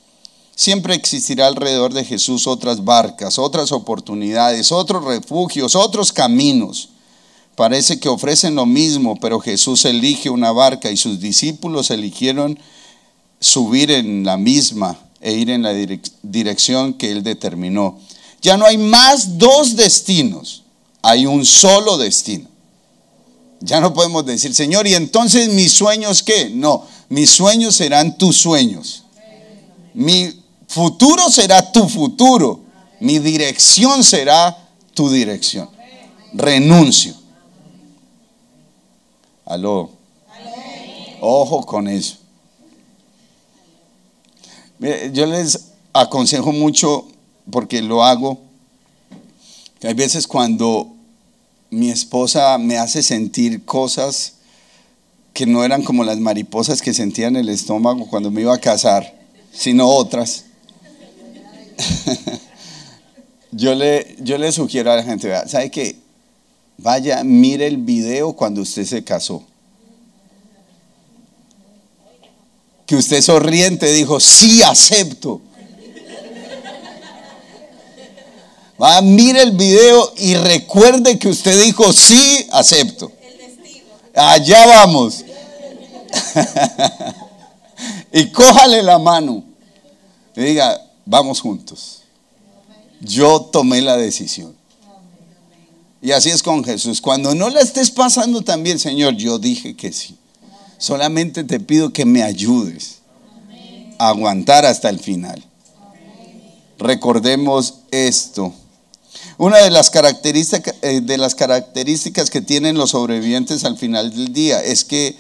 Siempre 0.56 0.96
existirá 0.96 1.48
alrededor 1.48 1.94
de 1.94 2.06
Jesús 2.06 2.48
otras 2.48 2.84
barcas, 2.84 3.38
otras 3.40 3.72
oportunidades, 3.72 4.72
otros 4.72 5.04
refugios, 5.04 5.76
otros 5.76 6.12
caminos. 6.12 6.90
Parece 7.56 8.00
que 8.00 8.10
ofrecen 8.10 8.56
lo 8.56 8.66
mismo, 8.66 9.18
pero 9.20 9.40
Jesús 9.40 9.86
elige 9.86 10.30
una 10.30 10.52
barca 10.52 10.90
y 10.90 10.98
sus 10.98 11.20
discípulos 11.20 11.92
eligieron 11.92 12.58
subir 13.40 13.92
en 13.92 14.24
la 14.24 14.38
misma 14.38 14.98
e 15.22 15.34
ir 15.34 15.52
en 15.52 15.62
la 15.62 15.74
dirección 16.24 16.96
que 16.96 17.12
Él 17.12 17.24
determinó. 17.24 18.00
Ya 18.42 18.58
no 18.58 18.66
hay 18.66 18.78
más 18.78 19.38
dos 19.38 19.76
destinos, 19.76 20.64
hay 21.02 21.28
un 21.28 21.46
solo 21.46 21.98
destino. 21.98 22.50
Ya 23.60 23.80
no 23.80 23.94
podemos 23.94 24.26
decir, 24.26 24.56
Señor, 24.56 24.88
¿y 24.88 24.96
entonces 24.96 25.50
mis 25.50 25.72
sueños 25.72 26.24
qué? 26.24 26.50
No, 26.50 26.88
mis 27.10 27.30
sueños 27.30 27.76
serán 27.76 28.18
tus 28.18 28.38
sueños. 28.38 29.04
Mi 29.94 30.44
futuro 30.68 31.30
será 31.30 31.72
tu 31.72 31.88
futuro. 31.88 32.62
Mi 33.00 33.20
dirección 33.20 34.04
será 34.04 34.58
tu 34.96 35.10
dirección. 35.12 35.70
Renuncio. 36.34 37.14
Aló. 39.46 39.92
Ojo 41.20 41.64
con 41.64 41.88
eso 41.88 42.21
yo 44.82 45.26
les 45.28 45.72
aconsejo 45.94 46.52
mucho, 46.52 47.08
porque 47.52 47.82
lo 47.82 48.04
hago, 48.04 48.40
que 49.80 49.88
hay 49.88 49.94
veces 49.94 50.28
cuando 50.28 50.88
mi 51.70 51.90
esposa 51.90 52.58
me 52.58 52.78
hace 52.78 53.04
sentir 53.04 53.64
cosas 53.64 54.34
que 55.34 55.46
no 55.46 55.64
eran 55.64 55.84
como 55.84 56.04
las 56.04 56.20
mariposas 56.20 56.82
que 56.82 56.94
sentía 56.94 57.28
en 57.28 57.36
el 57.36 57.50
estómago 57.50 58.08
cuando 58.08 58.32
me 58.32 58.42
iba 58.42 58.54
a 58.54 58.60
casar, 58.60 59.18
sino 59.54 59.88
otras. 59.88 60.46
yo, 63.52 63.76
le, 63.76 64.16
yo 64.20 64.38
le 64.38 64.52
sugiero 64.52 64.92
a 64.92 64.98
la 64.98 65.04
gente, 65.04 65.32
¿sabe 65.48 65.72
qué? 65.72 65.96
Vaya, 66.78 67.24
mire 67.24 67.68
el 67.68 67.78
video 67.78 68.34
cuando 68.34 68.62
usted 68.62 68.86
se 68.86 69.04
casó. 69.04 69.44
Que 72.86 72.96
usted 72.96 73.22
sonriente 73.22 73.92
dijo, 73.92 74.20
sí 74.20 74.62
acepto. 74.64 75.42
Va, 78.82 79.02
mire 79.02 79.44
el 79.44 79.52
video 79.52 80.14
y 80.18 80.36
recuerde 80.36 81.20
que 81.20 81.30
usted 81.30 81.62
dijo, 81.62 81.94
sí 81.94 82.48
acepto. 82.52 83.12
Allá 84.16 84.66
vamos. 84.66 85.24
y 88.12 88.32
cójale 88.32 88.82
la 88.82 88.98
mano. 88.98 89.44
Y 90.36 90.42
diga, 90.42 90.82
vamos 91.06 91.42
juntos. 91.42 92.02
Yo 93.00 93.42
tomé 93.42 93.82
la 93.82 93.98
decisión. 93.98 94.56
Y 96.02 96.12
así 96.12 96.30
es 96.30 96.42
con 96.42 96.64
Jesús. 96.64 97.00
Cuando 97.00 97.36
no 97.36 97.50
la 97.50 97.62
estés 97.62 97.92
pasando 97.92 98.42
también, 98.42 98.80
Señor, 98.80 99.16
yo 99.16 99.38
dije 99.38 99.76
que 99.76 99.94
sí. 99.94 100.18
Solamente 100.82 101.44
te 101.44 101.60
pido 101.60 101.94
que 101.94 102.06
me 102.06 102.24
ayudes 102.24 103.02
a 104.00 104.08
aguantar 104.10 104.66
hasta 104.66 104.90
el 104.90 105.00
final. 105.00 105.40
Recordemos 106.80 107.76
esto. 107.92 108.52
Una 109.38 109.60
de 109.60 109.70
las, 109.70 109.92
características, 109.92 110.74
eh, 110.82 111.02
de 111.02 111.20
las 111.20 111.36
características 111.36 112.32
que 112.32 112.42
tienen 112.42 112.80
los 112.80 112.90
sobrevivientes 112.90 113.64
al 113.64 113.78
final 113.78 114.10
del 114.10 114.34
día 114.34 114.60
es 114.60 114.84
que 114.84 115.16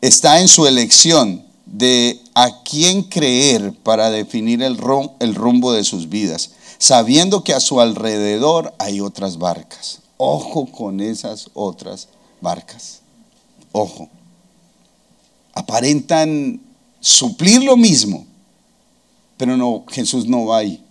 está 0.00 0.40
en 0.40 0.46
su 0.46 0.68
elección 0.68 1.44
de 1.66 2.20
a 2.34 2.62
quién 2.62 3.02
creer 3.02 3.72
para 3.82 4.10
definir 4.10 4.62
el 4.62 4.76
rumbo 4.76 5.72
de 5.72 5.82
sus 5.82 6.08
vidas, 6.08 6.50
sabiendo 6.78 7.42
que 7.42 7.54
a 7.54 7.60
su 7.60 7.80
alrededor 7.80 8.72
hay 8.78 9.00
otras 9.00 9.36
barcas. 9.36 9.98
Ojo 10.16 10.66
con 10.66 11.00
esas 11.00 11.50
otras 11.54 12.06
barcas. 12.40 13.00
Ojo 13.72 14.08
aparentan 15.54 16.60
suplir 17.00 17.62
lo 17.62 17.76
mismo, 17.76 18.26
pero 19.36 19.56
no, 19.56 19.84
Jesús 19.88 20.26
no 20.26 20.46
va 20.46 20.58
ahí. 20.58 20.82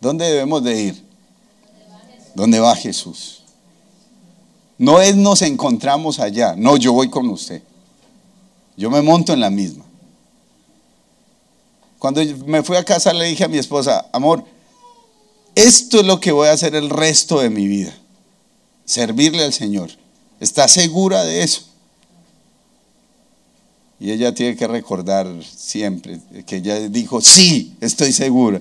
¿Dónde 0.00 0.26
debemos 0.26 0.62
de 0.62 0.82
ir? 0.82 1.04
¿Dónde 2.34 2.60
va 2.60 2.74
Jesús? 2.74 3.42
No 4.78 5.00
es 5.00 5.16
nos 5.16 5.42
encontramos 5.42 6.20
allá, 6.20 6.54
no, 6.56 6.76
yo 6.76 6.92
voy 6.92 7.10
con 7.10 7.28
usted. 7.28 7.62
Yo 8.76 8.90
me 8.90 9.02
monto 9.02 9.32
en 9.32 9.40
la 9.40 9.50
misma. 9.50 9.84
Cuando 11.98 12.22
me 12.46 12.62
fui 12.62 12.76
a 12.76 12.84
casa 12.84 13.12
le 13.12 13.24
dije 13.24 13.44
a 13.44 13.48
mi 13.48 13.58
esposa, 13.58 14.06
amor, 14.12 14.44
esto 15.56 15.98
es 15.98 16.06
lo 16.06 16.20
que 16.20 16.30
voy 16.30 16.46
a 16.46 16.52
hacer 16.52 16.76
el 16.76 16.88
resto 16.88 17.40
de 17.40 17.50
mi 17.50 17.66
vida, 17.66 17.92
servirle 18.84 19.42
al 19.42 19.52
Señor. 19.52 19.90
¿Está 20.38 20.68
segura 20.68 21.24
de 21.24 21.42
eso? 21.42 21.67
Y 24.00 24.12
ella 24.12 24.32
tiene 24.32 24.56
que 24.56 24.66
recordar 24.66 25.26
siempre 25.42 26.20
que 26.46 26.56
ella 26.56 26.88
dijo, 26.88 27.20
sí, 27.20 27.74
estoy 27.80 28.12
segura. 28.12 28.60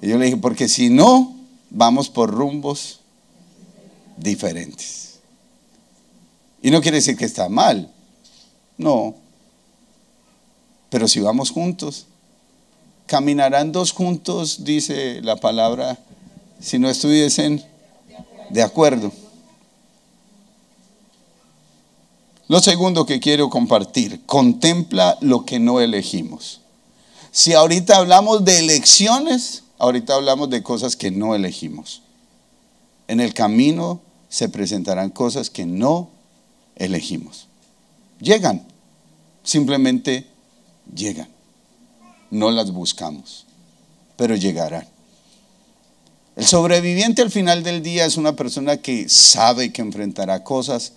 Y 0.00 0.08
yo 0.08 0.18
le 0.18 0.26
dije, 0.26 0.36
porque 0.38 0.68
si 0.68 0.88
no, 0.88 1.36
vamos 1.70 2.08
por 2.08 2.30
rumbos 2.30 3.00
diferentes. 4.16 5.18
Y 6.62 6.70
no 6.70 6.80
quiere 6.80 6.96
decir 6.96 7.16
que 7.16 7.24
está 7.24 7.48
mal, 7.48 7.90
no. 8.78 9.14
Pero 10.90 11.06
si 11.06 11.20
vamos 11.20 11.50
juntos, 11.50 12.06
caminarán 13.06 13.72
dos 13.72 13.92
juntos, 13.92 14.64
dice 14.64 15.20
la 15.22 15.36
palabra, 15.36 15.98
si 16.60 16.78
no 16.78 16.88
estuviesen 16.88 17.62
de 18.50 18.62
acuerdo. 18.62 19.12
Lo 22.48 22.60
segundo 22.60 23.04
que 23.04 23.20
quiero 23.20 23.50
compartir, 23.50 24.24
contempla 24.24 25.18
lo 25.20 25.44
que 25.44 25.58
no 25.58 25.80
elegimos. 25.80 26.62
Si 27.30 27.52
ahorita 27.52 27.96
hablamos 27.96 28.44
de 28.46 28.58
elecciones, 28.58 29.64
ahorita 29.78 30.14
hablamos 30.14 30.48
de 30.48 30.62
cosas 30.62 30.96
que 30.96 31.10
no 31.10 31.34
elegimos. 31.34 32.00
En 33.06 33.20
el 33.20 33.34
camino 33.34 34.00
se 34.30 34.48
presentarán 34.48 35.10
cosas 35.10 35.50
que 35.50 35.66
no 35.66 36.08
elegimos. 36.76 37.48
Llegan, 38.18 38.66
simplemente 39.42 40.26
llegan. 40.94 41.28
No 42.30 42.50
las 42.50 42.72
buscamos, 42.72 43.44
pero 44.16 44.36
llegarán. 44.36 44.88
El 46.34 46.46
sobreviviente 46.46 47.20
al 47.20 47.30
final 47.30 47.62
del 47.62 47.82
día 47.82 48.06
es 48.06 48.16
una 48.16 48.36
persona 48.36 48.78
que 48.78 49.08
sabe 49.10 49.70
que 49.70 49.82
enfrentará 49.82 50.44
cosas 50.44 50.92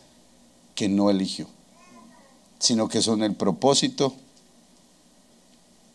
que 0.75 0.89
no 0.89 1.09
eligió, 1.09 1.47
sino 2.59 2.87
que 2.87 3.01
son 3.01 3.23
el 3.23 3.35
propósito 3.35 4.13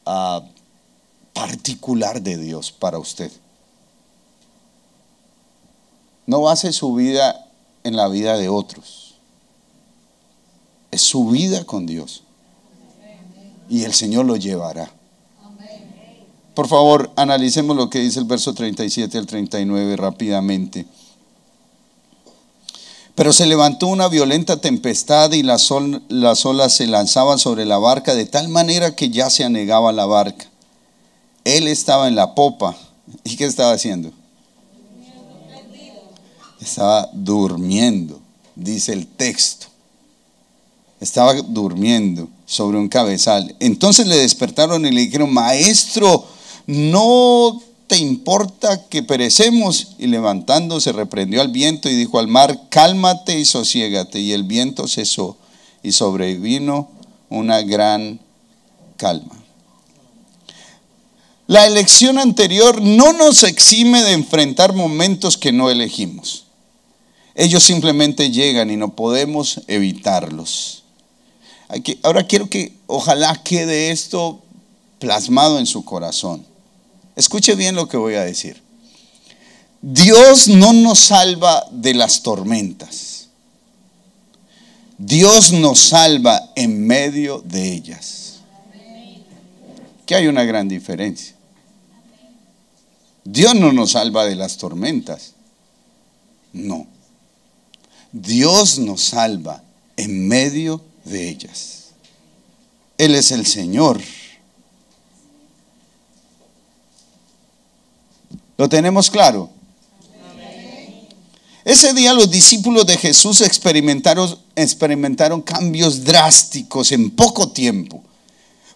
ah, 0.05 0.43
particular 1.33 2.23
de 2.23 2.37
Dios 2.37 2.73
para 2.73 2.99
usted. 2.99 3.31
No 6.27 6.43
base 6.43 6.73
su 6.73 6.95
vida 6.95 7.47
en 7.85 7.97
la 7.97 8.09
vida 8.09 8.37
de 8.37 8.49
otros. 8.49 9.15
Es 10.91 11.03
su 11.03 11.29
vida 11.29 11.65
con 11.65 11.87
Dios. 11.87 12.23
Y 13.69 13.85
el 13.85 13.95
Señor 13.95 14.27
lo 14.27 14.37
llevará. 14.37 14.91
Por 16.55 16.69
favor, 16.69 17.11
analicemos 17.17 17.77
lo 17.77 17.91
que 17.91 17.99
dice 17.99 18.19
el 18.19 18.25
verso 18.25 18.55
37 18.55 19.19
al 19.19 19.27
39 19.27 19.97
rápidamente. 19.97 20.87
Pero 23.17 23.33
se 23.33 23.47
levantó 23.47 23.87
una 23.87 24.09
violenta 24.09 24.59
tempestad 24.59 25.33
y 25.33 25.43
las, 25.43 25.71
olas 25.71 26.73
se 26.75 26.87
lanzaban 26.87 27.39
sobre 27.39 27.65
la 27.65 27.79
barca 27.79 28.15
de 28.15 28.27
tal 28.27 28.49
manera 28.49 28.95
que 28.95 29.09
ya 29.09 29.31
se 29.31 29.43
anegaba 29.43 29.91
la 29.91 30.05
barca. 30.05 30.45
Él 31.45 31.67
estaba 31.67 32.09
en 32.09 32.15
la 32.15 32.35
popa. 32.35 32.77
¿Y 33.25 33.37
qué 33.37 33.47
estaba 33.47 33.73
haciendo? 33.73 34.13
Estaba 36.61 37.09
durmiendo, 37.15 38.21
dice 38.55 38.93
el 38.93 39.07
texto. 39.07 39.69
Estaba 41.01 41.33
durmiendo 41.35 42.29
sobre 42.45 42.77
un 42.77 42.89
cabezal. 42.89 43.57
Entonces 43.61 44.07
le 44.07 44.17
despertaron 44.17 44.85
y 44.85 44.91
le 44.91 45.01
dijeron, 45.01 45.33
maestro, 45.33 46.27
no 46.67 47.63
te 47.87 47.99
importa 47.99 48.89
que 48.89 49.03
perecemos? 49.03 49.95
Y 49.99 50.09
levantándose 50.09 50.93
reprendió 50.93 51.41
al 51.41 51.49
viento 51.49 51.89
y 51.89 51.95
dijo 51.95 52.19
al 52.19 52.29
mar, 52.29 52.69
cálmate 52.69 53.39
y 53.39 53.45
sosiégate. 53.45 54.21
Y 54.21 54.33
el 54.33 54.45
viento 54.45 54.89
cesó 54.89 55.37
y 55.83 55.93
sobrevino 55.93 56.91
una 57.29 57.63
gran 57.63 58.21
calma. 58.97 59.37
La 61.47 61.67
elección 61.67 62.19
anterior 62.19 62.83
no 62.83 63.13
nos 63.13 63.45
exime 63.45 64.03
de 64.03 64.13
enfrentar 64.13 64.73
momentos 64.73 65.37
que 65.37 65.53
no 65.53 65.71
elegimos. 65.71 66.47
Ellos 67.37 67.63
simplemente 67.63 68.31
llegan 68.31 68.71
y 68.71 68.77
no 68.77 68.97
podemos 68.97 69.61
evitarlos. 69.69 70.83
Ahora 72.03 72.27
quiero 72.27 72.51
que 72.51 72.73
ojalá 72.87 73.43
quede 73.45 73.91
esto 73.91 74.41
plasmado 74.99 75.59
en 75.61 75.67
su 75.67 75.85
corazón. 75.85 76.45
Escuche 77.17 77.55
bien 77.55 77.75
lo 77.75 77.89
que 77.89 77.97
voy 77.97 78.15
a 78.15 78.25
decir. 78.25 78.63
Dios 79.81 80.49
no 80.49 80.73
nos 80.73 80.99
salva 80.99 81.65
de 81.71 81.95
las 81.95 82.23
tormentas. 82.23 83.29
Dios 84.99 85.53
nos 85.53 85.79
salva 85.79 86.53
en 86.55 86.87
medio 86.87 87.41
de 87.41 87.73
ellas. 87.73 88.41
Que 90.05 90.15
hay 90.15 90.27
una 90.27 90.45
gran 90.45 90.69
diferencia. 90.69 91.35
Dios 93.25 93.55
no 93.55 93.73
nos 93.73 93.93
salva 93.93 94.25
de 94.25 94.37
las 94.37 94.57
tormentas. 94.57 95.33
No. 96.53 96.87
Dios 98.13 98.79
nos 98.79 99.03
salva 99.03 99.63
en 99.97 100.29
medio 100.29 100.83
de 101.05 101.29
ellas. 101.29 101.89
Él 102.99 103.15
es 103.15 103.31
el 103.33 103.47
Señor. 103.47 104.01
¿Lo 108.57 108.69
tenemos 108.69 109.11
claro? 109.11 109.51
Ese 111.67 111.93
día 111.95 112.15
los 112.15 112.31
discípulos 112.31 112.87
de 112.87 112.97
Jesús 112.97 113.41
experimentaron, 113.41 115.43
cambios 115.43 116.05
drásticos 116.05 116.93
en 116.93 117.11
poco 117.11 117.49
tiempo. 117.49 118.05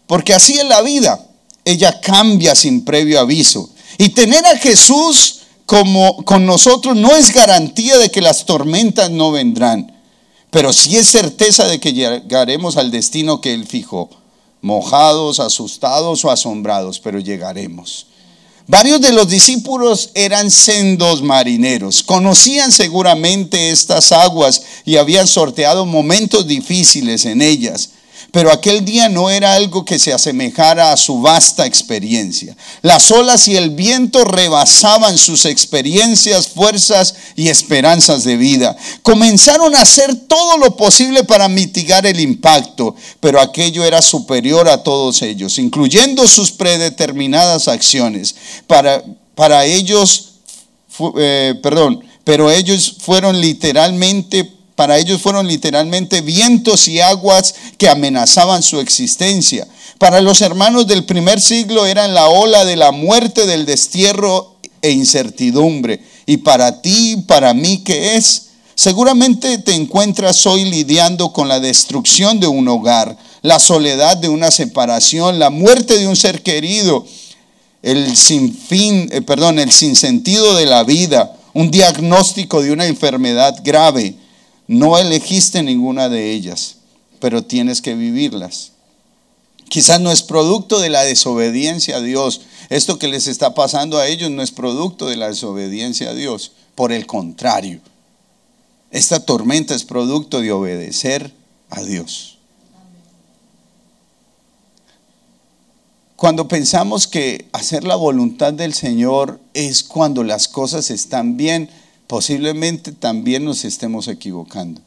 Porque 0.08 0.34
así 0.34 0.58
es 0.58 0.64
la 0.64 0.82
vida. 0.82 1.24
Ella 1.64 2.00
cambia 2.00 2.56
sin 2.56 2.84
previo 2.84 3.20
aviso. 3.20 3.70
Y 3.96 4.08
tener 4.08 4.44
a 4.44 4.56
Jesús 4.56 5.42
como 5.66 6.24
con 6.24 6.44
nosotros 6.44 6.96
no 6.96 7.14
es 7.14 7.32
garantía 7.32 7.96
de 7.96 8.10
que 8.10 8.20
las 8.20 8.44
tormentas 8.44 9.08
no 9.08 9.30
vendrán. 9.30 9.96
Pero 10.50 10.72
sí 10.72 10.96
es 10.96 11.06
certeza 11.06 11.68
de 11.68 11.78
que 11.78 11.92
llegaremos 11.92 12.76
al 12.76 12.90
destino 12.90 13.40
que 13.40 13.54
Él 13.54 13.68
fijó. 13.68 14.10
Mojados, 14.62 15.38
asustados 15.38 16.24
o 16.24 16.30
asombrados, 16.32 16.98
pero 16.98 17.20
llegaremos. 17.20 18.08
Varios 18.70 19.00
de 19.00 19.10
los 19.10 19.28
discípulos 19.28 20.10
eran 20.14 20.48
sendos 20.48 21.22
marineros, 21.22 22.04
conocían 22.04 22.70
seguramente 22.70 23.70
estas 23.70 24.12
aguas 24.12 24.62
y 24.84 24.96
habían 24.96 25.26
sorteado 25.26 25.86
momentos 25.86 26.46
difíciles 26.46 27.24
en 27.24 27.42
ellas. 27.42 27.90
Pero 28.32 28.52
aquel 28.52 28.84
día 28.84 29.08
no 29.08 29.28
era 29.28 29.54
algo 29.54 29.84
que 29.84 29.98
se 29.98 30.12
asemejara 30.12 30.92
a 30.92 30.96
su 30.96 31.20
vasta 31.20 31.66
experiencia. 31.66 32.56
Las 32.82 33.10
olas 33.10 33.48
y 33.48 33.56
el 33.56 33.70
viento 33.70 34.24
rebasaban 34.24 35.18
sus 35.18 35.46
experiencias, 35.46 36.48
fuerzas 36.48 37.14
y 37.34 37.48
esperanzas 37.48 38.22
de 38.24 38.36
vida. 38.36 38.76
Comenzaron 39.02 39.74
a 39.74 39.82
hacer 39.82 40.14
todo 40.28 40.58
lo 40.58 40.76
posible 40.76 41.24
para 41.24 41.48
mitigar 41.48 42.06
el 42.06 42.20
impacto, 42.20 42.94
pero 43.18 43.40
aquello 43.40 43.84
era 43.84 44.00
superior 44.00 44.68
a 44.68 44.82
todos 44.82 45.22
ellos, 45.22 45.58
incluyendo 45.58 46.28
sus 46.28 46.52
predeterminadas 46.52 47.66
acciones. 47.66 48.36
Para, 48.66 49.02
para 49.34 49.64
ellos, 49.64 50.34
eh, 51.18 51.54
perdón, 51.62 52.04
pero 52.22 52.50
ellos 52.50 52.96
fueron 53.00 53.40
literalmente 53.40 54.59
para 54.80 54.96
ellos 54.96 55.20
fueron 55.20 55.46
literalmente 55.46 56.22
vientos 56.22 56.88
y 56.88 57.02
aguas 57.02 57.54
que 57.76 57.90
amenazaban 57.90 58.62
su 58.62 58.80
existencia. 58.80 59.68
Para 59.98 60.22
los 60.22 60.40
hermanos 60.40 60.86
del 60.86 61.04
primer 61.04 61.38
siglo 61.38 61.84
eran 61.84 62.14
la 62.14 62.30
ola 62.30 62.64
de 62.64 62.76
la 62.76 62.90
muerte, 62.90 63.44
del 63.44 63.66
destierro 63.66 64.56
e 64.80 64.90
incertidumbre. 64.92 66.00
Y 66.24 66.38
para 66.38 66.80
ti, 66.80 67.22
para 67.26 67.52
mí, 67.52 67.82
¿qué 67.84 68.16
es? 68.16 68.46
Seguramente 68.74 69.58
te 69.58 69.74
encuentras 69.74 70.46
hoy 70.46 70.64
lidiando 70.64 71.30
con 71.34 71.46
la 71.46 71.60
destrucción 71.60 72.40
de 72.40 72.46
un 72.46 72.66
hogar, 72.66 73.18
la 73.42 73.58
soledad 73.58 74.16
de 74.16 74.30
una 74.30 74.50
separación, 74.50 75.38
la 75.38 75.50
muerte 75.50 75.98
de 75.98 76.08
un 76.08 76.16
ser 76.16 76.42
querido, 76.42 77.04
el 77.82 78.16
sinfín, 78.16 79.10
eh, 79.12 79.20
perdón, 79.20 79.58
el 79.58 79.72
sinsentido 79.72 80.54
de 80.54 80.64
la 80.64 80.84
vida, 80.84 81.36
un 81.52 81.70
diagnóstico 81.70 82.62
de 82.62 82.72
una 82.72 82.86
enfermedad 82.86 83.60
grave, 83.62 84.16
no 84.70 84.96
elegiste 84.96 85.64
ninguna 85.64 86.08
de 86.08 86.30
ellas, 86.30 86.76
pero 87.18 87.42
tienes 87.42 87.82
que 87.82 87.96
vivirlas. 87.96 88.70
Quizás 89.68 90.00
no 90.00 90.12
es 90.12 90.22
producto 90.22 90.78
de 90.78 90.90
la 90.90 91.02
desobediencia 91.02 91.96
a 91.96 92.00
Dios. 92.00 92.42
Esto 92.68 92.96
que 92.96 93.08
les 93.08 93.26
está 93.26 93.52
pasando 93.52 93.98
a 93.98 94.06
ellos 94.06 94.30
no 94.30 94.42
es 94.42 94.52
producto 94.52 95.08
de 95.08 95.16
la 95.16 95.26
desobediencia 95.26 96.10
a 96.10 96.14
Dios. 96.14 96.52
Por 96.76 96.92
el 96.92 97.08
contrario, 97.08 97.80
esta 98.92 99.26
tormenta 99.26 99.74
es 99.74 99.82
producto 99.82 100.40
de 100.40 100.52
obedecer 100.52 101.32
a 101.68 101.82
Dios. 101.82 102.38
Cuando 106.14 106.46
pensamos 106.46 107.08
que 107.08 107.48
hacer 107.50 107.82
la 107.82 107.96
voluntad 107.96 108.52
del 108.52 108.72
Señor 108.72 109.40
es 109.52 109.82
cuando 109.82 110.22
las 110.22 110.46
cosas 110.46 110.90
están 110.90 111.36
bien, 111.36 111.70
posiblemente 112.10 112.90
también 112.90 113.44
nos 113.44 113.64
estemos 113.64 114.08
equivocando. 114.08 114.80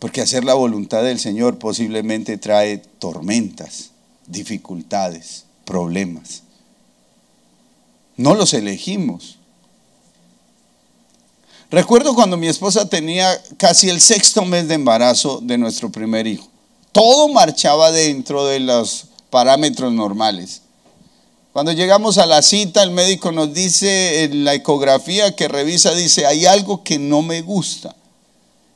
Porque 0.00 0.20
hacer 0.20 0.42
la 0.42 0.54
voluntad 0.54 1.04
del 1.04 1.20
Señor 1.20 1.60
posiblemente 1.60 2.38
trae 2.38 2.78
tormentas, 2.78 3.90
dificultades, 4.26 5.44
problemas. 5.64 6.42
No 8.16 8.34
los 8.34 8.52
elegimos. 8.52 9.38
Recuerdo 11.70 12.16
cuando 12.16 12.36
mi 12.36 12.48
esposa 12.48 12.88
tenía 12.88 13.28
casi 13.58 13.90
el 13.90 14.00
sexto 14.00 14.44
mes 14.44 14.66
de 14.66 14.74
embarazo 14.74 15.38
de 15.40 15.56
nuestro 15.56 15.92
primer 15.92 16.26
hijo. 16.26 16.48
Todo 16.90 17.28
marchaba 17.28 17.92
dentro 17.92 18.44
de 18.46 18.58
los 18.58 19.06
parámetros 19.30 19.92
normales. 19.92 20.61
Cuando 21.52 21.72
llegamos 21.72 22.18
a 22.18 22.26
la 22.26 22.40
cita, 22.42 22.82
el 22.82 22.92
médico 22.92 23.30
nos 23.32 23.52
dice 23.52 24.24
en 24.24 24.44
la 24.44 24.54
ecografía 24.54 25.36
que 25.36 25.48
revisa, 25.48 25.94
dice, 25.94 26.26
hay 26.26 26.46
algo 26.46 26.82
que 26.82 26.98
no 26.98 27.22
me 27.22 27.42
gusta. 27.42 27.94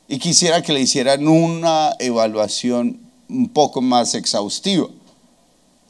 Y 0.07 0.19
quisiera 0.19 0.61
que 0.61 0.73
le 0.73 0.81
hicieran 0.81 1.27
una 1.27 1.95
evaluación 1.99 2.99
un 3.29 3.49
poco 3.49 3.81
más 3.81 4.13
exhaustiva. 4.13 4.87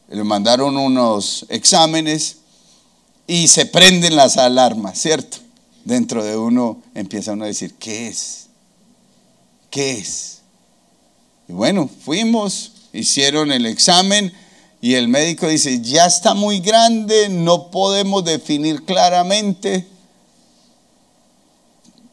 Le 0.10 0.24
mandaron 0.24 0.78
unos 0.78 1.46
exámenes 1.50 2.38
y 3.28 3.50
se 3.50 3.66
prenden 3.66 4.16
las 4.16 4.38
alarmas, 4.38 4.98
¿cierto? 4.98 5.38
dentro 5.88 6.22
de 6.22 6.36
uno 6.36 6.84
empieza 6.96 7.32
uno 7.32 7.46
a 7.46 7.48
decir, 7.48 7.76
¿qué 7.76 8.10
es? 8.10 8.48
¿Qué 9.70 9.94
es? 9.94 10.40
Y 11.48 11.54
bueno, 11.54 11.90
fuimos, 12.04 12.74
hicieron 12.92 13.54
el 13.54 13.66
examen 13.66 14.34
y 14.80 14.94
el 14.94 15.08
médico 15.08 15.48
dice, 15.48 15.82
ya 15.82 16.06
está 16.06 16.34
muy 16.34 16.60
grande, 16.60 17.30
no 17.30 17.72
podemos 17.72 18.24
definir 18.24 18.84
claramente. 18.84 19.88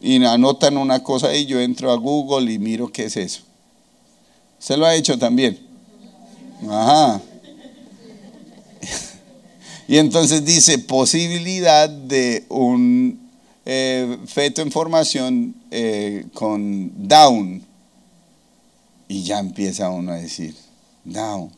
Y 0.01 0.23
anotan 0.25 0.77
una 0.77 1.03
cosa 1.03 1.35
y 1.35 1.47
yo 1.47 1.61
entro 1.61 1.91
a 1.91 1.97
Google 1.97 2.51
y 2.53 2.59
miro 2.59 2.91
qué 2.91 3.05
es 3.05 3.17
eso. 3.17 3.43
¿Se 4.59 4.77
lo 4.77 4.87
ha 4.87 4.95
hecho 4.95 5.19
también? 5.19 5.59
Ajá. 6.69 7.21
Y 9.87 9.99
entonces 9.99 10.43
dice 10.47 10.79
posibilidad 10.79 11.91
de 11.91 12.47
un 12.49 13.31
eh, 13.67 14.19
feto 14.27 14.63
en 14.63 14.73
formación 14.73 15.55
eh, 15.71 16.25
con 16.33 17.07
Down. 17.07 17.63
Y 19.09 19.25
ya 19.25 19.41
empieza 19.41 19.91
uno 19.91 20.13
a 20.13 20.17
decir, 20.17 20.57
Down. 21.05 21.51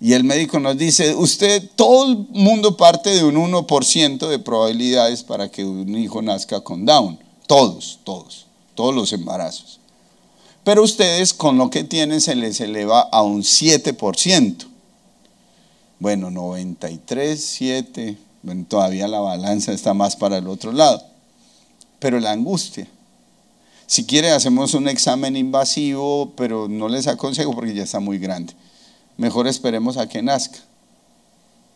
Y 0.00 0.12
el 0.12 0.22
médico 0.22 0.60
nos 0.60 0.78
dice, 0.78 1.14
usted, 1.14 1.70
todo 1.74 2.06
el 2.06 2.26
mundo 2.30 2.76
parte 2.76 3.10
de 3.10 3.24
un 3.24 3.34
1% 3.34 4.28
de 4.28 4.38
probabilidades 4.38 5.24
para 5.24 5.50
que 5.50 5.64
un 5.64 5.96
hijo 5.96 6.22
nazca 6.22 6.60
con 6.60 6.84
Down. 6.84 7.18
Todos, 7.46 7.98
todos, 8.04 8.46
todos 8.74 8.94
los 8.94 9.12
embarazos. 9.12 9.80
Pero 10.62 10.84
ustedes 10.84 11.34
con 11.34 11.58
lo 11.58 11.70
que 11.70 11.82
tienen 11.82 12.20
se 12.20 12.36
les 12.36 12.60
eleva 12.60 13.00
a 13.00 13.22
un 13.22 13.42
7%. 13.42 14.66
Bueno, 15.98 16.30
93, 16.30 17.42
7, 17.42 18.16
bueno, 18.42 18.66
todavía 18.68 19.08
la 19.08 19.18
balanza 19.18 19.72
está 19.72 19.94
más 19.94 20.14
para 20.14 20.38
el 20.38 20.46
otro 20.46 20.70
lado. 20.70 21.02
Pero 21.98 22.20
la 22.20 22.30
angustia. 22.30 22.86
Si 23.86 24.04
quiere, 24.04 24.30
hacemos 24.30 24.74
un 24.74 24.86
examen 24.86 25.36
invasivo, 25.36 26.32
pero 26.36 26.68
no 26.68 26.88
les 26.88 27.08
aconsejo 27.08 27.52
porque 27.52 27.74
ya 27.74 27.82
está 27.82 27.98
muy 27.98 28.18
grande. 28.18 28.52
Mejor 29.18 29.46
esperemos 29.46 29.98
a 29.98 30.08
que 30.08 30.22
nazca. 30.22 30.60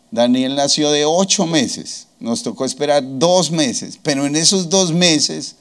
Daniel 0.09 0.55
nació 0.55 0.89
de 0.89 1.05
ocho 1.05 1.45
meses. 1.45 2.07
Nos 2.19 2.41
tocó 2.41 2.65
esperar 2.65 3.03
dos 3.19 3.51
meses. 3.51 3.99
Pero 4.01 4.25
en 4.25 4.35
esos 4.35 4.69
dos 4.69 4.91
meses 4.91 5.57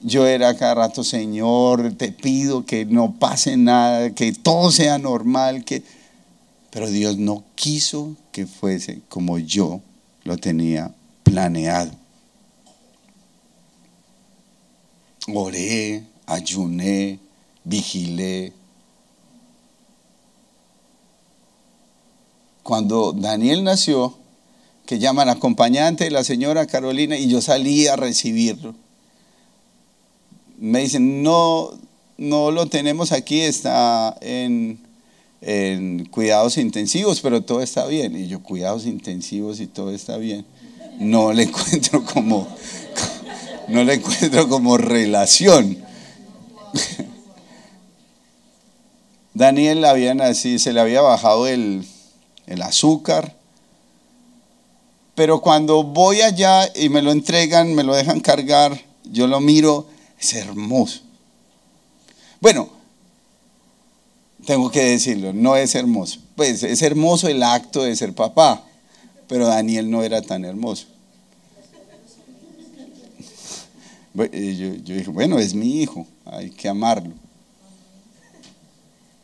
yo 0.00 0.26
era 0.26 0.54
cada 0.56 0.74
rato, 0.74 1.02
Señor, 1.02 1.94
te 1.94 2.12
pido 2.12 2.66
que 2.66 2.84
no 2.84 3.14
pase 3.18 3.56
nada, 3.56 4.14
que 4.14 4.32
todo 4.32 4.70
sea 4.70 4.98
normal, 4.98 5.64
que 5.64 5.82
pero 6.74 6.90
Dios 6.90 7.16
no 7.18 7.44
quiso 7.54 8.16
que 8.32 8.46
fuese 8.46 9.00
como 9.08 9.38
yo 9.38 9.80
lo 10.24 10.36
tenía 10.36 10.92
planeado. 11.22 11.92
Oré, 15.32 16.04
ayuné, 16.26 17.20
vigilé. 17.62 18.52
Cuando 22.64 23.12
Daniel 23.12 23.62
nació, 23.62 24.16
que 24.86 24.98
llaman 24.98 25.28
acompañante 25.28 26.02
de 26.02 26.10
la 26.10 26.24
señora 26.24 26.66
Carolina, 26.66 27.16
y 27.16 27.28
yo 27.28 27.40
salí 27.40 27.86
a 27.86 27.94
recibirlo, 27.94 28.74
me 30.58 30.80
dicen, 30.80 31.22
no, 31.22 31.70
no 32.18 32.50
lo 32.50 32.66
tenemos 32.66 33.12
aquí, 33.12 33.40
está 33.40 34.16
en 34.20 34.78
cuidados 36.10 36.56
intensivos, 36.56 37.20
pero 37.20 37.42
todo 37.42 37.60
está 37.60 37.86
bien. 37.86 38.16
Y 38.16 38.28
yo, 38.28 38.42
cuidados 38.42 38.86
intensivos 38.86 39.60
y 39.60 39.66
todo 39.66 39.90
está 39.90 40.16
bien. 40.16 40.46
No 40.98 41.32
le 41.32 41.42
encuentro 41.44 42.04
como, 42.04 42.48
no 43.68 43.84
le 43.84 43.94
encuentro 43.94 44.48
como 44.48 44.78
relación. 44.78 45.78
Daniel 49.34 49.84
había 49.84 50.12
así, 50.12 50.58
se 50.58 50.72
le 50.72 50.80
había 50.80 51.02
bajado 51.02 51.46
el, 51.48 51.84
el 52.46 52.62
azúcar. 52.62 53.36
Pero 55.14 55.40
cuando 55.40 55.82
voy 55.82 56.22
allá 56.22 56.70
y 56.74 56.88
me 56.88 57.02
lo 57.02 57.12
entregan, 57.12 57.74
me 57.74 57.84
lo 57.84 57.94
dejan 57.94 58.20
cargar, 58.20 58.80
yo 59.04 59.26
lo 59.26 59.40
miro, 59.40 59.86
es 60.18 60.32
hermoso. 60.34 61.00
Bueno, 62.40 62.68
tengo 64.44 64.70
que 64.70 64.82
decirlo, 64.82 65.32
no 65.32 65.56
es 65.56 65.74
hermoso. 65.74 66.20
Pues 66.36 66.62
es 66.62 66.82
hermoso 66.82 67.28
el 67.28 67.42
acto 67.42 67.82
de 67.82 67.94
ser 67.96 68.14
papá, 68.14 68.64
pero 69.28 69.46
Daniel 69.46 69.90
no 69.90 70.02
era 70.02 70.20
tan 70.20 70.44
hermoso. 70.44 70.86
Yo, 74.14 74.24
dije, 74.26 75.10
bueno, 75.10 75.38
es 75.38 75.54
mi 75.54 75.82
hijo, 75.82 76.06
hay 76.24 76.50
que 76.50 76.68
amarlo. 76.68 77.14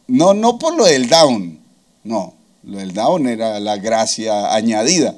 No, 0.08 0.34
no 0.34 0.58
por 0.58 0.76
lo 0.76 0.84
del 0.84 1.08
down, 1.08 1.60
no, 2.02 2.34
del 2.62 2.92
down 2.92 3.26
era 3.26 3.60
la 3.60 3.76
gracia 3.76 4.54
añadida, 4.54 5.16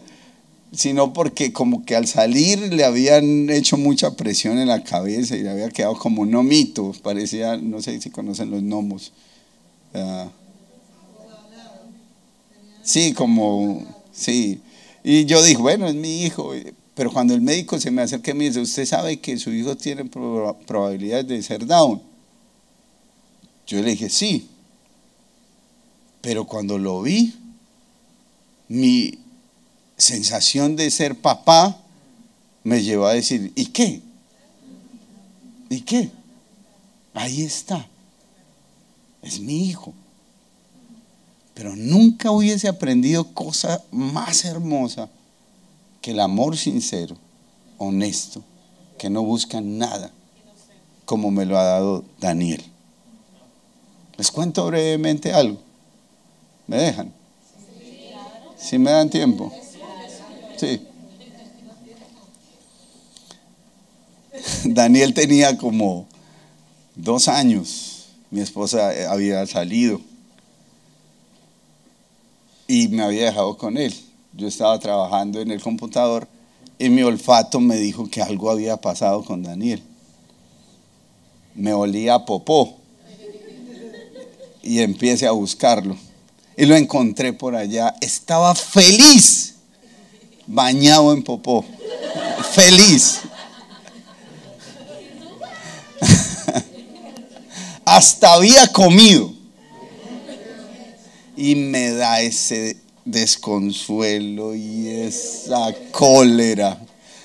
sino 0.73 1.13
porque 1.13 1.53
como 1.53 1.85
que 1.85 1.97
al 1.97 2.07
salir 2.07 2.73
le 2.73 2.85
habían 2.85 3.51
hecho 3.51 3.77
mucha 3.77 4.17
presión 4.17 4.59
en 4.59 4.69
la 4.69 4.83
cabeza 4.85 5.37
y 5.37 5.43
le 5.43 5.51
había 5.51 5.69
quedado 5.71 5.99
como 5.99 6.23
un 6.23 6.31
nomito, 6.31 6.93
parecía, 7.03 7.57
no 7.57 7.83
sé 7.83 8.01
si 8.01 8.11
conocen 8.11 8.51
los 8.51 8.63
gnomos 8.63 9.13
Ah. 9.95 10.31
sí, 12.83 13.13
como, 13.13 13.85
sí. 14.13 14.61
Y 15.05 15.25
yo 15.27 15.43
dije, 15.43 15.61
bueno, 15.61 15.87
es 15.87 15.95
mi 15.95 16.25
hijo. 16.25 16.53
Pero 16.95 17.13
cuando 17.13 17.35
el 17.35 17.41
médico 17.41 17.79
se 17.81 17.91
me 17.91 18.03
acerca 18.03 18.31
y 18.31 18.35
me 18.35 18.45
dice, 18.45 18.61
¿usted 18.61 18.87
sabe 18.87 19.21
que 19.21 19.39
su 19.39 19.53
hijo 19.53 19.77
tiene 19.77 20.05
probabilidades 20.05 21.27
de 21.27 21.43
ser 21.43 21.67
down? 21.67 22.01
Yo 23.67 23.81
le 23.81 23.91
dije, 23.91 24.09
sí. 24.09 24.49
Pero 26.23 26.47
cuando 26.47 26.79
lo 26.79 27.03
vi, 27.03 27.35
mi 28.69 29.19
sensación 29.99 30.77
de 30.77 30.91
ser 30.91 31.21
papá 31.21 31.79
me 32.65 32.83
llevó 32.83 33.07
a 33.07 33.13
decir, 33.13 33.53
¿y 33.55 33.67
qué? 33.67 34.01
¿Y 35.69 35.83
qué? 35.83 36.11
Ahí 37.13 37.43
está 37.43 37.87
es 39.23 39.41
mi 39.41 39.69
hijo. 39.69 39.95
Pero 41.55 41.77
nunca 41.77 42.31
hubiese 42.31 42.69
aprendido 42.69 43.33
cosa 43.33 43.83
más 43.91 44.45
hermosa 44.45 45.09
que 46.01 46.11
el 46.11 46.21
amor 46.21 46.57
sincero, 46.57 47.17
honesto, 47.79 48.43
que 48.99 49.09
no 49.09 49.23
busca 49.23 49.61
nada, 49.61 50.11
como 51.05 51.31
me 51.31 51.47
lo 51.47 51.59
ha 51.59 51.65
dado 51.65 52.05
Daniel. 52.21 52.63
Les 54.17 54.31
cuento 54.31 54.67
brevemente 54.67 55.33
algo. 55.33 55.59
¿Me 56.67 56.77
dejan? 56.77 57.13
¿Sí 58.57 58.79
me 58.79 58.91
dan 58.91 59.11
tiempo? 59.11 59.53
Sí. 60.57 60.87
Daniel 64.65 65.15
tenía 65.15 65.57
como 65.59 66.07
dos 66.95 67.29
años 67.29 67.93
mi 68.33 68.41
esposa 68.41 68.95
eh, 68.95 69.05
había 69.05 69.47
salido 69.47 70.01
y 72.67 72.89
me 72.89 73.03
había 73.03 73.27
dejado 73.27 73.59
con 73.59 73.77
él. 73.77 73.95
Yo 74.33 74.49
estaba 74.49 74.79
trabajando 74.79 75.43
en 75.43 75.51
el 75.51 75.61
computador 75.61 76.27
y 76.79 76.89
mi 76.89 77.03
olfato 77.03 77.61
me 77.61 77.77
dijo 77.77 78.09
que 78.09 78.23
algo 78.23 78.51
había 78.51 78.79
pasado 78.79 79.23
con 79.23 79.43
Daniel. 79.43 79.83
Me 81.55 81.75
olía 81.75 82.15
a 82.15 82.25
popó 82.25 82.79
y 84.63 84.79
empecé 84.81 85.27
a 85.27 85.33
buscarlo. 85.33 85.95
Y 86.63 86.67
lo 86.67 86.77
encontré 86.77 87.33
por 87.33 87.57
allá. 87.57 87.93
Estaba 88.01 88.55
feliz, 88.55 89.57
bañado 90.47 91.13
en 91.13 91.25
popó. 91.25 91.65
Feliz. 92.53 93.19
hasta 97.85 98.35
había 98.35 98.69
comido. 98.69 99.33
Y 101.37 101.57
me 101.57 101.91
da 101.91 102.21
ese 102.21 102.77
desconsuelo 103.05 104.55
y 104.55 104.87
esa 104.87 105.75
cólera. 105.91 106.79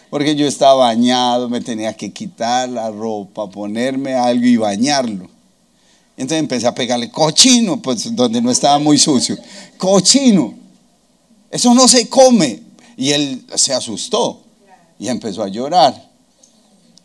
Porque 0.09 0.35
yo 0.35 0.47
estaba 0.47 0.87
bañado, 0.87 1.47
me 1.47 1.61
tenía 1.61 1.93
que 1.93 2.11
quitar 2.11 2.69
la 2.69 2.89
ropa, 2.89 3.47
ponerme 3.47 4.15
algo 4.15 4.47
y 4.47 4.57
bañarlo. 4.57 5.36
Entonces 6.17 6.39
empecé 6.39 6.65
a 6.65 6.73
pegarle 6.73 7.11
cochino, 7.11 7.79
pues 7.79 8.15
donde 8.15 8.41
no 8.41 8.49
estaba 8.49 8.79
muy 8.79 8.97
sucio. 8.97 9.37
Cochino. 9.77 10.55
Eso 11.51 11.73
no 11.75 11.87
se 11.87 12.09
come. 12.09 12.63
Y 12.97 13.11
él 13.11 13.45
se 13.55 13.75
asustó 13.75 14.41
y 14.97 15.07
empezó 15.07 15.43
a 15.43 15.47
llorar. 15.47 16.09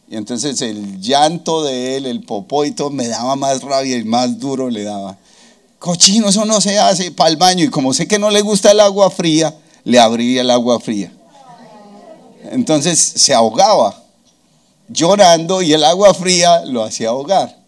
Y 0.08 0.16
entonces 0.16 0.60
el 0.62 0.98
llanto 1.00 1.62
de 1.62 1.96
él, 1.98 2.06
el 2.06 2.22
popó 2.22 2.64
y 2.64 2.70
todo, 2.70 2.88
me 2.88 3.06
daba 3.06 3.36
más 3.36 3.62
rabia 3.62 3.98
y 3.98 4.04
más 4.04 4.38
duro 4.38 4.70
le 4.70 4.84
daba. 4.84 5.18
Cochino, 5.78 6.30
eso 6.30 6.46
no 6.46 6.62
se 6.62 6.78
hace 6.78 7.10
para 7.10 7.28
el 7.28 7.36
baño. 7.36 7.64
Y 7.64 7.68
como 7.68 7.92
sé 7.92 8.08
que 8.08 8.18
no 8.18 8.30
le 8.30 8.40
gusta 8.40 8.70
el 8.70 8.80
agua 8.80 9.10
fría, 9.10 9.54
le 9.84 9.98
abría 9.98 10.40
el 10.40 10.50
agua 10.50 10.80
fría. 10.80 11.12
Entonces 12.50 12.98
se 12.98 13.34
ahogaba 13.34 14.02
llorando 14.88 15.60
y 15.60 15.74
el 15.74 15.84
agua 15.84 16.14
fría 16.14 16.64
lo 16.64 16.82
hacía 16.82 17.10
ahogar. 17.10 17.61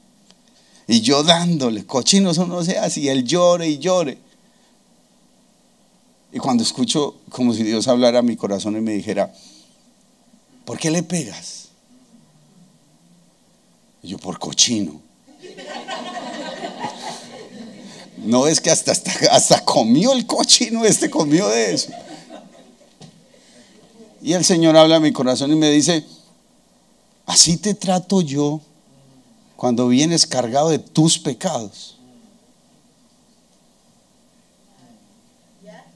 Y 0.86 1.00
yo 1.00 1.22
dándole, 1.22 1.86
cochino, 1.86 2.30
eso 2.30 2.46
no 2.46 2.62
se 2.62 2.78
hace. 2.78 3.00
Y 3.00 3.08
él 3.08 3.24
llore 3.24 3.68
y 3.68 3.78
llore. 3.78 4.18
Y 6.32 6.38
cuando 6.38 6.62
escucho 6.62 7.16
como 7.30 7.54
si 7.54 7.62
Dios 7.62 7.88
hablara 7.88 8.18
a 8.18 8.22
mi 8.22 8.36
corazón 8.36 8.76
y 8.76 8.80
me 8.80 8.92
dijera, 8.92 9.32
¿por 10.64 10.78
qué 10.78 10.90
le 10.90 11.02
pegas? 11.02 11.68
Y 14.02 14.08
yo, 14.08 14.18
por 14.18 14.38
cochino. 14.38 15.00
No 18.16 18.46
es 18.46 18.58
que 18.58 18.70
hasta, 18.70 18.90
hasta, 18.90 19.12
hasta 19.32 19.62
comió 19.66 20.14
el 20.14 20.26
cochino, 20.26 20.86
este 20.86 21.10
comió 21.10 21.46
de 21.46 21.74
eso. 21.74 21.92
Y 24.22 24.32
el 24.32 24.46
Señor 24.46 24.78
habla 24.78 24.96
a 24.96 25.00
mi 25.00 25.12
corazón 25.12 25.52
y 25.52 25.56
me 25.56 25.68
dice, 25.68 26.06
así 27.26 27.58
te 27.58 27.74
trato 27.74 28.22
yo 28.22 28.62
cuando 29.56 29.88
vienes 29.88 30.26
cargado 30.26 30.70
de 30.70 30.78
tus 30.78 31.18
pecados. 31.18 31.96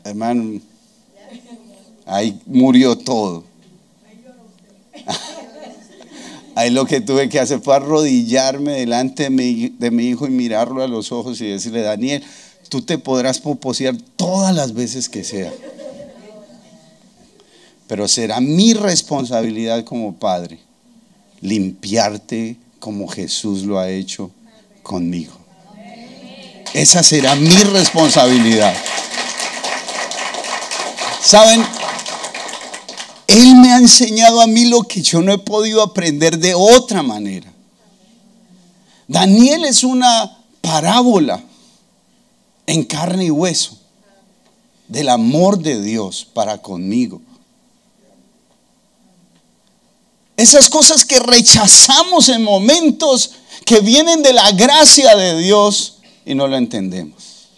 Hermano, 0.05 0.61
ahí 2.07 2.41
murió 2.47 2.97
todo. 2.97 3.45
Ahí 6.55 6.71
lo 6.71 6.87
que 6.87 7.01
tuve 7.01 7.29
que 7.29 7.39
hacer 7.39 7.61
fue 7.61 7.77
arrodillarme 7.77 8.73
delante 8.73 9.31
de 9.31 9.91
mi, 9.93 10.05
hijo 10.09 10.27
y 10.27 10.31
mirarlo 10.31 10.83
a 10.83 10.89
los 10.89 11.13
ojos 11.13 11.41
y 11.41 11.47
decirle, 11.47 11.83
Daniel, 11.83 12.25
tú 12.69 12.83
te 12.83 12.99
podrás 12.99 13.39
poseer 13.39 13.97
todas 14.17 14.53
las 14.53 14.75
veces 14.75 15.09
que 15.09 15.23
sea. 15.23 15.53
Pero 17.87 18.09
será 18.09 18.41
mi 18.41 18.75
responsabilidad 18.75 19.85
como 19.85 20.17
padre 20.17 20.59
limpiarte 21.41 22.57
como 22.79 23.09
Jesús 23.09 23.63
lo 23.63 23.79
ha 23.79 23.91
hecho 23.91 24.31
conmigo. 24.83 25.33
Esa 26.75 27.03
será 27.03 27.35
mi 27.35 27.57
responsabilidad. 27.65 28.75
¿Saben? 31.23 31.65
Él 33.27 33.57
me 33.57 33.73
ha 33.73 33.79
enseñado 33.79 34.41
a 34.41 34.47
mí 34.47 34.65
lo 34.67 34.83
que 34.83 35.03
yo 35.03 35.21
no 35.21 35.33
he 35.33 35.39
podido 35.39 35.83
aprender 35.83 36.39
de 36.39 36.55
otra 36.55 37.03
manera. 37.03 37.53
Daniel 39.07 39.65
es 39.65 39.85
una 39.85 40.39
parábola 40.61 41.43
en 42.67 42.85
carne 42.85 43.27
y 43.27 43.31
hueso 43.31 43.79
del 44.89 45.09
amor 45.09 45.59
de 45.59 45.81
Dios 45.81 46.27
para 46.33 46.59
conmigo. 46.59 47.21
Esas 50.39 50.71
cosas 50.71 51.05
que 51.05 51.19
rechazamos 51.19 52.29
en 52.29 52.45
momentos 52.45 53.33
que 53.65 53.81
vienen 53.81 54.23
de 54.23 54.33
la 54.33 54.53
gracia 54.53 55.17
de 55.17 55.37
Dios 55.41 55.99
y 56.25 56.37
no 56.37 56.47
lo 56.47 56.57
entendemos. 56.57 57.49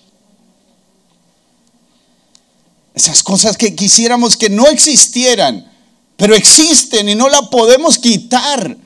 Esas 2.95 3.23
cosas 3.23 3.59
que 3.59 3.77
quisiéramos 3.77 4.35
que 4.35 4.49
no 4.49 4.67
existieran, 4.67 5.71
pero 6.17 6.35
existen 6.35 7.11
y 7.11 7.15
no 7.15 7.29
la 7.29 7.51
podemos 7.51 7.99
quitar. 7.99 8.79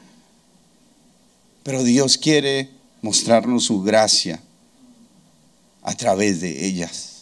Pero 1.62 1.84
Dios 1.84 2.18
quiere 2.18 2.70
mostrarnos 3.00 3.62
su 3.62 3.80
gracia 3.80 4.42
a 5.84 5.94
través 5.94 6.40
de 6.40 6.66
ellas. 6.66 7.13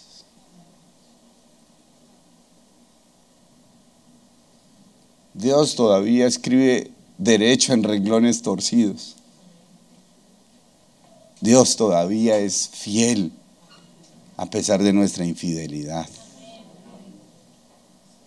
Dios 5.35 5.75
todavía 5.75 6.27
escribe 6.27 6.91
derecho 7.19 7.73
en 7.73 7.83
renglones 7.83 8.43
torcidos. 8.43 9.17
Dios 11.41 11.77
todavía 11.77 12.39
es 12.39 12.69
fiel 12.69 13.33
a 14.37 14.47
pesar 14.47 14.83
de 14.83 14.93
nuestra 14.93 15.25
infidelidad. 15.25 16.07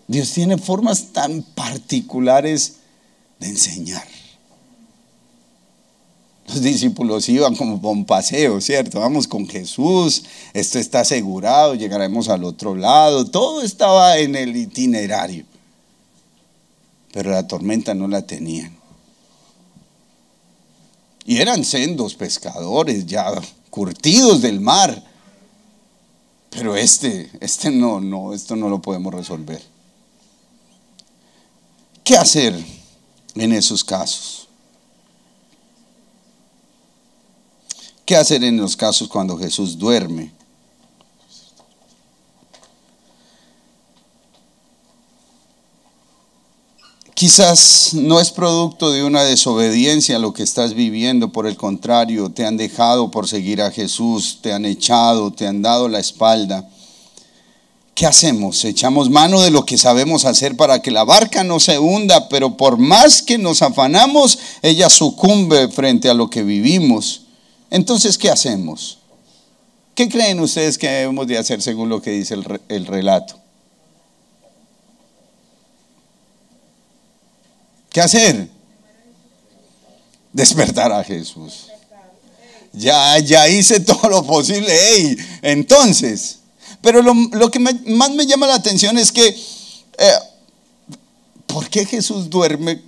Dios 0.07 0.31
tiene 0.31 0.57
formas 0.57 1.13
tan 1.13 1.41
particulares 1.41 2.77
de 3.39 3.47
enseñar. 3.47 4.05
Los 6.47 6.61
discípulos 6.61 7.27
iban 7.27 7.55
como 7.55 7.81
por 7.81 8.05
paseo, 8.05 8.61
¿cierto? 8.61 8.99
Vamos 8.99 9.27
con 9.27 9.47
Jesús, 9.47 10.23
esto 10.53 10.77
está 10.77 10.99
asegurado, 10.99 11.73
llegaremos 11.73 12.29
al 12.29 12.43
otro 12.43 12.75
lado, 12.75 13.25
todo 13.25 13.63
estaba 13.63 14.19
en 14.19 14.35
el 14.35 14.55
itinerario. 14.55 15.45
Pero 17.15 17.31
la 17.31 17.47
tormenta 17.47 17.93
no 17.93 18.09
la 18.09 18.27
tenían. 18.27 18.77
Y 21.23 21.37
eran 21.37 21.63
sendos 21.63 22.13
pescadores 22.13 23.05
ya 23.05 23.31
curtidos 23.69 24.41
del 24.41 24.59
mar. 24.59 25.01
Pero 26.49 26.75
este, 26.75 27.31
este 27.39 27.71
no, 27.71 28.01
no, 28.01 28.33
esto 28.33 28.57
no 28.57 28.67
lo 28.67 28.81
podemos 28.81 29.13
resolver. 29.13 29.63
¿Qué 32.03 32.17
hacer 32.17 32.53
en 33.35 33.53
esos 33.53 33.81
casos? 33.81 34.49
¿Qué 38.05 38.17
hacer 38.17 38.43
en 38.43 38.57
los 38.57 38.75
casos 38.75 39.07
cuando 39.07 39.37
Jesús 39.37 39.77
duerme? 39.77 40.33
Quizás 47.25 47.95
no 47.95 48.19
es 48.19 48.29
producto 48.29 48.91
de 48.91 49.03
una 49.03 49.23
desobediencia 49.23 50.19
lo 50.19 50.31
que 50.31 50.43
estás 50.43 50.75
viviendo, 50.75 51.31
por 51.31 51.47
el 51.47 51.55
contrario, 51.57 52.29
te 52.29 52.45
han 52.45 52.55
dejado 52.55 53.09
por 53.09 53.27
seguir 53.27 53.63
a 53.63 53.71
Jesús, 53.71 54.37
te 54.43 54.53
han 54.53 54.63
echado, 54.63 55.31
te 55.31 55.47
han 55.47 55.63
dado 55.63 55.89
la 55.89 55.97
espalda. 55.97 56.69
¿qué 57.95 58.05
hacemos? 58.05 58.63
Echamos 58.63 59.09
mano 59.09 59.41
de 59.41 59.49
lo 59.49 59.65
que 59.65 59.79
sabemos 59.79 60.23
hacer 60.23 60.55
para 60.55 60.83
que 60.83 60.91
la 60.91 61.03
barca 61.03 61.43
no 61.43 61.59
se 61.59 61.79
hunda, 61.79 62.29
pero 62.29 62.57
por 62.57 62.77
más 62.77 63.23
que 63.23 63.39
nos 63.39 63.63
afanamos, 63.63 64.37
ella 64.61 64.87
sucumbe 64.91 65.67
frente 65.69 66.11
a 66.11 66.13
lo 66.13 66.29
que 66.29 66.43
vivimos. 66.43 67.21
Entonces, 67.71 68.19
¿qué 68.19 68.29
hacemos? 68.29 68.99
¿Qué 69.95 70.07
creen 70.09 70.39
ustedes 70.41 70.77
que 70.77 70.87
debemos 70.87 71.25
de 71.25 71.39
hacer 71.39 71.59
según 71.63 71.89
lo 71.89 72.03
que 72.03 72.11
dice 72.11 72.35
el, 72.35 72.61
el 72.69 72.85
relato? 72.85 73.44
¿Qué 77.95 78.01
hacer? 78.01 78.49
Despertar 80.33 80.91
a 80.91 81.01
Jesús. 81.01 81.67
Ya, 82.73 83.17
ya 83.19 83.47
hice 83.47 83.79
todo 83.79 84.09
lo 84.09 84.21
posible. 84.27 84.67
Hey, 84.69 85.15
entonces, 85.41 86.39
pero 86.81 87.01
lo, 87.01 87.49
que 87.49 87.59
más 87.59 88.11
me 88.11 88.25
llama 88.25 88.47
la 88.47 88.55
atención 88.55 88.97
es 88.97 89.13
que, 89.13 89.29
eh, 89.29 90.11
¿por 91.45 91.69
qué 91.69 91.85
Jesús 91.85 92.29
duerme 92.29 92.81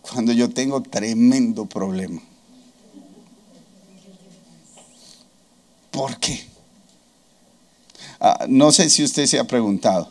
cuando 0.00 0.32
yo 0.32 0.48
tengo 0.48 0.82
tremendo 0.82 1.66
problema? 1.66 2.22
¿Por 5.90 6.16
qué? 6.18 6.42
Ah, 8.18 8.46
no 8.48 8.72
sé 8.72 8.88
si 8.88 9.04
usted 9.04 9.26
se 9.26 9.38
ha 9.38 9.44
preguntado. 9.44 10.10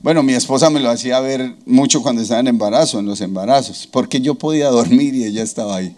Bueno, 0.00 0.22
mi 0.22 0.34
esposa 0.34 0.70
me 0.70 0.78
lo 0.78 0.90
hacía 0.90 1.18
ver 1.18 1.56
mucho 1.66 2.02
cuando 2.02 2.22
estaba 2.22 2.38
en 2.38 2.46
embarazo, 2.46 3.00
en 3.00 3.06
los 3.06 3.20
embarazos, 3.20 3.88
porque 3.90 4.20
yo 4.20 4.36
podía 4.36 4.68
dormir 4.68 5.16
y 5.16 5.24
ella 5.24 5.42
estaba 5.42 5.74
ahí. 5.76 5.92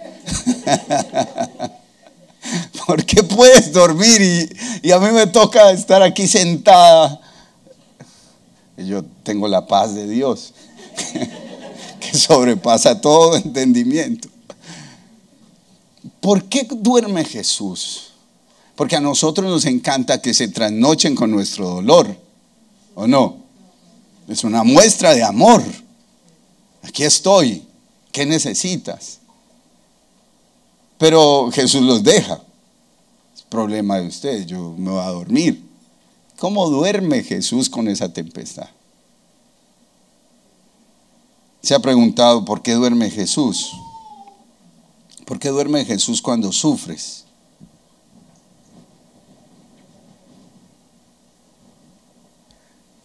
¿Por 2.86 3.04
qué 3.04 3.22
puedes 3.22 3.72
dormir 3.72 4.56
y, 4.82 4.90
a 4.90 4.98
mí 4.98 5.10
me 5.10 5.26
toca 5.26 5.70
estar 5.70 6.02
aquí 6.02 6.26
sentada? 6.26 7.20
yo 8.78 9.04
tengo 9.22 9.46
la 9.46 9.66
paz 9.66 9.94
de 9.94 10.08
Dios, 10.08 10.54
que 12.00 12.16
sobrepasa 12.16 13.02
todo 13.02 13.36
entendimiento. 13.36 14.30
¿Por 16.20 16.44
qué 16.44 16.66
duerme 16.70 17.26
Jesús? 17.26 18.12
Porque 18.76 18.96
a 18.96 19.00
nosotros 19.00 19.50
nos 19.50 19.66
encanta 19.66 20.22
que 20.22 20.32
se 20.32 20.48
trasnochen 20.48 21.14
con 21.14 21.30
nuestro 21.30 21.68
dolor, 21.68 22.16
¿o 22.94 23.06
no? 23.06 23.49
Es 24.30 24.44
una 24.44 24.62
muestra 24.62 25.12
de 25.12 25.24
amor. 25.24 25.60
aquí 26.82 27.02
estoy, 27.02 27.66
¿qué 28.12 28.24
necesitas? 28.24 29.18
Pero 30.98 31.50
Jesús 31.52 31.82
los 31.82 32.04
deja. 32.04 32.40
Es 33.34 33.42
problema 33.42 33.98
de 33.98 34.06
ustedes, 34.06 34.46
yo 34.46 34.76
me 34.78 34.92
voy 34.92 35.00
a 35.00 35.08
dormir. 35.08 35.68
¿Cómo 36.38 36.70
duerme 36.70 37.24
Jesús 37.24 37.68
con 37.68 37.88
esa 37.88 38.12
tempestad? 38.12 38.68
Se 41.60 41.74
ha 41.74 41.80
preguntado 41.80 42.44
por 42.44 42.62
qué 42.62 42.74
duerme 42.74 43.10
Jesús. 43.10 43.72
¿Por 45.26 45.40
qué 45.40 45.48
duerme 45.48 45.84
Jesús 45.84 46.22
cuando 46.22 46.52
sufres? 46.52 47.24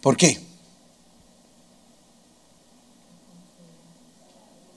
¿Por 0.00 0.16
qué? 0.16 0.45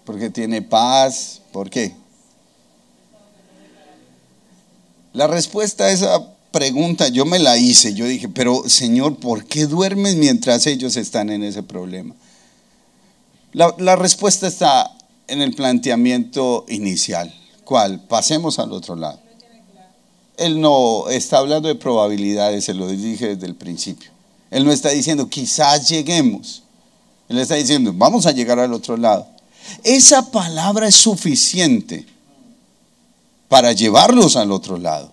Porque 0.09 0.31
tiene 0.31 0.63
paz. 0.63 1.39
¿Por 1.51 1.69
qué? 1.69 1.93
La 5.13 5.27
respuesta 5.27 5.83
a 5.83 5.91
esa 5.91 6.33
pregunta 6.49 7.09
yo 7.09 7.25
me 7.25 7.37
la 7.37 7.57
hice. 7.57 7.93
Yo 7.93 8.07
dije, 8.07 8.27
pero 8.27 8.67
Señor, 8.67 9.17
¿por 9.17 9.45
qué 9.45 9.67
duermes 9.67 10.15
mientras 10.15 10.65
ellos 10.65 10.97
están 10.97 11.29
en 11.29 11.43
ese 11.43 11.61
problema? 11.61 12.15
La, 13.53 13.75
la 13.77 13.95
respuesta 13.95 14.47
está 14.47 14.91
en 15.27 15.43
el 15.43 15.53
planteamiento 15.53 16.65
inicial. 16.69 17.31
¿Cuál? 17.63 18.01
Pasemos 18.07 18.57
al 18.57 18.71
otro 18.71 18.95
lado. 18.95 19.19
Él 20.37 20.59
no 20.59 21.07
está 21.09 21.37
hablando 21.37 21.67
de 21.67 21.75
probabilidades, 21.75 22.65
se 22.65 22.73
lo 22.73 22.87
dije 22.87 23.35
desde 23.35 23.45
el 23.45 23.53
principio. 23.53 24.09
Él 24.49 24.65
no 24.65 24.71
está 24.71 24.89
diciendo, 24.89 25.29
quizás 25.29 25.87
lleguemos. 25.87 26.63
Él 27.27 27.37
está 27.37 27.53
diciendo, 27.53 27.93
vamos 27.93 28.25
a 28.25 28.31
llegar 28.31 28.57
al 28.57 28.73
otro 28.73 28.97
lado. 28.97 29.37
Esa 29.83 30.31
palabra 30.31 30.87
es 30.87 30.95
suficiente 30.95 32.05
para 33.47 33.73
llevarlos 33.73 34.35
al 34.35 34.51
otro 34.51 34.77
lado. 34.77 35.11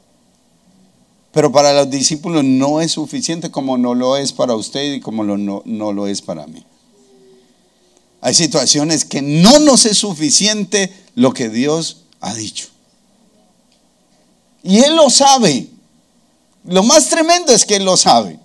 Pero 1.32 1.52
para 1.52 1.72
los 1.74 1.90
discípulos 1.90 2.44
no 2.44 2.80
es 2.80 2.92
suficiente 2.92 3.50
como 3.50 3.76
no 3.76 3.94
lo 3.94 4.16
es 4.16 4.32
para 4.32 4.54
usted 4.54 4.94
y 4.94 5.00
como 5.00 5.22
no, 5.22 5.62
no 5.64 5.92
lo 5.92 6.06
es 6.06 6.22
para 6.22 6.46
mí. 6.46 6.64
Hay 8.22 8.34
situaciones 8.34 9.04
que 9.04 9.20
no 9.20 9.58
nos 9.58 9.84
es 9.84 9.98
suficiente 9.98 10.92
lo 11.14 11.34
que 11.34 11.50
Dios 11.50 11.98
ha 12.20 12.32
dicho. 12.34 12.68
Y 14.62 14.78
Él 14.78 14.96
lo 14.96 15.10
sabe. 15.10 15.68
Lo 16.64 16.82
más 16.82 17.08
tremendo 17.08 17.52
es 17.52 17.66
que 17.66 17.76
Él 17.76 17.84
lo 17.84 17.96
sabe. 17.96 18.38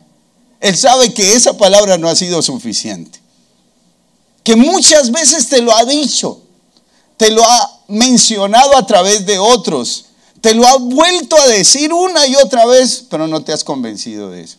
Él 0.59 0.77
sabe 0.77 1.13
que 1.13 1.33
esa 1.33 1.57
palabra 1.57 1.97
no 1.97 2.09
ha 2.09 2.15
sido 2.15 2.41
suficiente. 2.41 3.20
Que 4.43 4.55
muchas 4.55 5.11
veces 5.11 5.49
te 5.49 5.61
lo 5.61 5.75
ha 5.75 5.85
dicho, 5.85 6.41
te 7.17 7.31
lo 7.31 7.43
ha 7.43 7.79
mencionado 7.87 8.75
a 8.75 8.85
través 8.85 9.25
de 9.25 9.37
otros, 9.37 10.05
te 10.41 10.53
lo 10.55 10.67
ha 10.67 10.77
vuelto 10.77 11.37
a 11.37 11.47
decir 11.47 11.93
una 11.93 12.25
y 12.27 12.35
otra 12.35 12.65
vez, 12.65 13.05
pero 13.09 13.27
no 13.27 13.43
te 13.43 13.53
has 13.53 13.63
convencido 13.63 14.31
de 14.31 14.43
eso. 14.43 14.57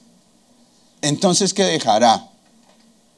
Entonces, 1.01 1.53
¿qué 1.53 1.65
dejará? 1.65 2.29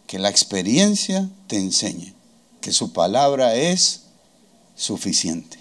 que 0.07 0.19
la 0.19 0.29
experiencia 0.29 1.29
te 1.47 1.57
enseñe 1.57 2.15
que 2.61 2.73
su 2.73 2.93
palabra 2.93 3.55
es 3.55 4.03
suficiente. 4.77 5.59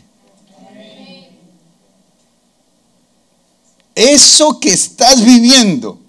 Eso 3.95 4.60
que 4.60 4.72
estás 4.72 5.24
viviendo 5.24 5.99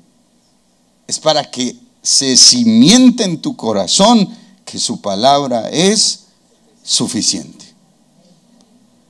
es 1.06 1.18
para 1.18 1.50
que 1.50 1.76
se 2.02 2.36
cimiente 2.36 3.24
en 3.24 3.40
tu 3.40 3.56
corazón 3.56 4.28
que 4.74 4.80
su 4.80 5.00
palabra 5.00 5.70
es 5.70 6.24
suficiente. 6.82 7.64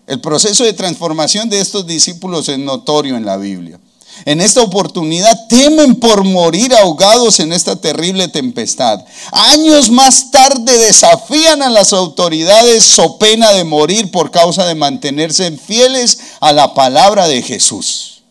El 0.06 0.20
proceso 0.20 0.62
de 0.62 0.74
transformación 0.74 1.48
de 1.48 1.58
estos 1.58 1.86
discípulos 1.86 2.50
es 2.50 2.58
notorio 2.58 3.16
en 3.16 3.24
la 3.24 3.38
Biblia. 3.38 3.80
En 4.26 4.42
esta 4.42 4.60
oportunidad 4.60 5.48
temen 5.48 5.96
por 5.96 6.22
morir 6.22 6.74
ahogados 6.74 7.40
en 7.40 7.54
esta 7.54 7.76
terrible 7.76 8.28
tempestad. 8.28 9.06
Años 9.32 9.90
más 9.90 10.30
tarde 10.30 10.76
desafían 10.76 11.62
a 11.62 11.70
las 11.70 11.94
autoridades 11.94 12.84
so 12.84 13.16
pena 13.16 13.50
de 13.52 13.64
morir 13.64 14.10
por 14.10 14.30
causa 14.30 14.66
de 14.66 14.74
mantenerse 14.74 15.50
fieles 15.52 16.18
a 16.40 16.52
la 16.52 16.74
palabra 16.74 17.26
de 17.26 17.40
Jesús. 17.40 18.22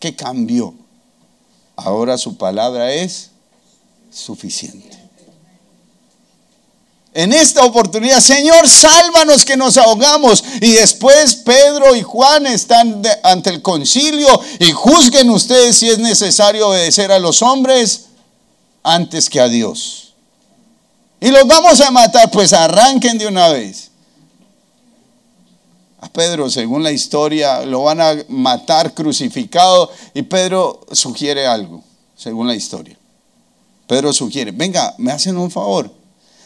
¿Qué 0.00 0.16
cambió? 0.16 0.74
Ahora 1.76 2.18
su 2.18 2.36
palabra 2.36 2.92
es 2.92 3.30
suficiente 4.10 5.01
en 7.14 7.32
esta 7.34 7.64
oportunidad, 7.64 8.20
Señor, 8.20 8.66
sálvanos 8.66 9.44
que 9.44 9.56
nos 9.56 9.76
ahogamos. 9.76 10.42
Y 10.60 10.72
después 10.72 11.36
Pedro 11.36 11.94
y 11.94 12.02
Juan 12.02 12.46
están 12.46 13.02
ante 13.22 13.50
el 13.50 13.60
concilio 13.60 14.28
y 14.58 14.72
juzguen 14.72 15.28
ustedes 15.28 15.76
si 15.76 15.90
es 15.90 15.98
necesario 15.98 16.68
obedecer 16.68 17.12
a 17.12 17.18
los 17.18 17.42
hombres 17.42 18.06
antes 18.82 19.28
que 19.28 19.40
a 19.40 19.48
Dios. 19.48 20.14
Y 21.20 21.30
los 21.30 21.46
vamos 21.46 21.80
a 21.82 21.90
matar, 21.90 22.30
pues 22.30 22.52
arranquen 22.52 23.18
de 23.18 23.26
una 23.26 23.48
vez. 23.48 23.90
A 26.00 26.08
Pedro, 26.08 26.50
según 26.50 26.82
la 26.82 26.90
historia, 26.90 27.60
lo 27.60 27.84
van 27.84 28.00
a 28.00 28.16
matar 28.28 28.92
crucificado 28.92 29.90
y 30.14 30.22
Pedro 30.22 30.80
sugiere 30.90 31.46
algo, 31.46 31.84
según 32.16 32.48
la 32.48 32.56
historia. 32.56 32.96
Pedro 33.86 34.12
sugiere, 34.12 34.50
venga, 34.50 34.94
me 34.98 35.12
hacen 35.12 35.36
un 35.36 35.50
favor 35.50 36.01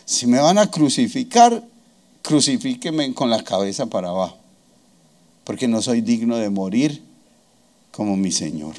si 0.07 0.27
me 0.27 0.39
van 0.39 0.57
a 0.57 0.71
crucificar, 0.71 1.63
crucifíqueme 2.23 3.13
con 3.13 3.29
la 3.29 3.43
cabeza 3.43 3.87
para 3.87 4.09
abajo, 4.09 4.39
porque 5.45 5.69
no 5.69 5.83
soy 5.83 6.01
digno 6.01 6.37
de 6.37 6.49
morir 6.49 7.03
como 7.91 8.17
mi 8.17 8.31
Señor. 8.31 8.75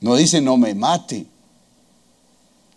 No 0.00 0.14
dice 0.14 0.40
no 0.40 0.56
me 0.56 0.74
mate. 0.74 1.26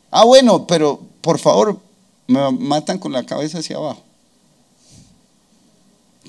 Ah, 0.09 0.26
bueno, 0.26 0.65
pero 0.65 0.99
por 1.22 1.39
favor, 1.39 1.80
me 2.28 2.51
matan 2.51 2.97
con 2.97 3.11
la 3.11 3.26
cabeza 3.26 3.59
hacia 3.59 3.76
abajo. 3.76 4.01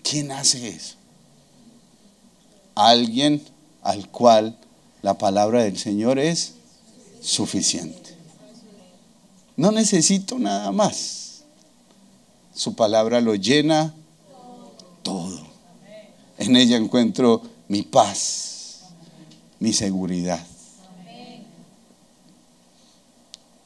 ¿Quién 0.02 0.32
hace 0.32 0.68
eso? 0.68 0.96
Alguien 2.74 3.42
al 3.82 4.08
cual 4.08 4.58
la 5.02 5.18
palabra 5.18 5.62
del 5.62 5.78
Señor 5.78 6.18
es 6.18 6.54
suficiente. 7.20 8.01
No 9.56 9.70
necesito 9.70 10.38
nada 10.38 10.72
más. 10.72 11.42
Su 12.54 12.74
palabra 12.74 13.20
lo 13.20 13.34
llena 13.34 13.94
todo. 15.02 15.40
En 16.38 16.56
ella 16.56 16.76
encuentro 16.76 17.42
mi 17.68 17.82
paz, 17.82 18.82
mi 19.58 19.72
seguridad. 19.72 20.44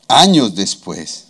Años 0.09 0.55
después, 0.55 1.24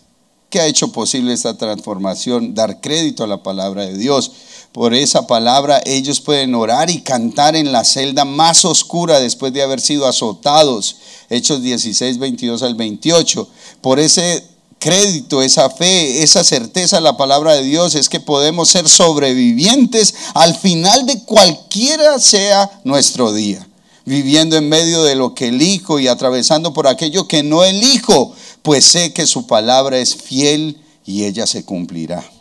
¿qué 0.51 0.61
ha 0.61 0.67
hecho 0.67 0.93
posible 0.93 1.33
esta 1.33 1.57
transformación? 1.57 2.55
Dar 2.55 2.81
crédito 2.81 3.25
a 3.25 3.27
la 3.27 3.43
palabra 3.43 3.87
de 3.87 3.97
Dios. 3.97 4.33
Por 4.77 4.93
esa 4.93 5.27
palabra 5.27 5.81
ellos 5.87 6.21
pueden 6.21 6.55
orar 6.55 6.91
y 6.91 7.01
cantar 7.01 7.57
en 7.57 7.73
la 7.73 7.83
celda 7.83 8.27
más 8.27 8.67
oscura 8.67 9.21
después 9.21 9.55
de 9.55 9.63
haber 9.63 9.81
sido 9.81 10.07
azotados. 10.07 10.97
Hechos 11.31 11.63
16, 11.63 12.19
22 12.19 12.63
al 12.63 12.75
28. 12.75 13.49
Por 13.81 13.99
ese 13.99 14.45
crédito, 14.79 15.41
esa 15.41 15.71
fe, 15.71 16.23
esa 16.23 16.45
certeza 16.45 17.01
la 17.01 17.17
palabra 17.17 17.55
de 17.55 17.63
Dios 17.63 17.95
es 17.95 18.11
que 18.11 18.21
podemos 18.21 18.69
ser 18.69 18.87
sobrevivientes 18.87 20.15
al 20.35 20.55
final 20.55 21.07
de 21.07 21.23
cualquiera 21.23 22.19
sea 22.19 22.71
nuestro 22.85 23.33
día, 23.33 23.67
viviendo 24.05 24.59
en 24.59 24.69
medio 24.69 25.05
de 25.05 25.15
lo 25.15 25.35
que 25.35 25.49
elijo 25.49 26.01
y 26.01 26.09
atravesando 26.09 26.75
por 26.75 26.87
aquello 26.87 27.27
que 27.27 27.43
no 27.43 27.65
elijo, 27.65 28.35
pues 28.61 28.85
sé 28.85 29.15
que 29.15 29.27
su 29.27 29.47
palabra 29.47 29.97
es 29.97 30.15
fiel 30.15 30.77
y 31.07 31.25
ella 31.25 31.47
se 31.47 31.65
cumplirá. 31.65 32.36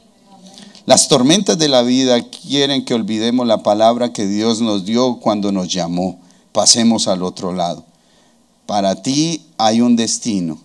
Las 0.86 1.08
tormentas 1.08 1.58
de 1.58 1.68
la 1.68 1.82
vida 1.82 2.22
quieren 2.22 2.86
que 2.86 2.94
olvidemos 2.94 3.48
la 3.48 3.64
palabra 3.64 4.14
que 4.14 4.28
Dios 4.28 4.62
nos 4.62 4.86
dio 4.86 5.20
cuando 5.20 5.52
nos 5.52 5.72
llamó. 5.72 6.20
Pasemos 6.52 7.08
al 7.08 7.24
otro 7.24 7.54
lado. 7.54 7.84
Para 8.66 9.02
ti 9.02 9.46
hay 9.58 9.82
un 9.82 9.96
destino 9.96 10.60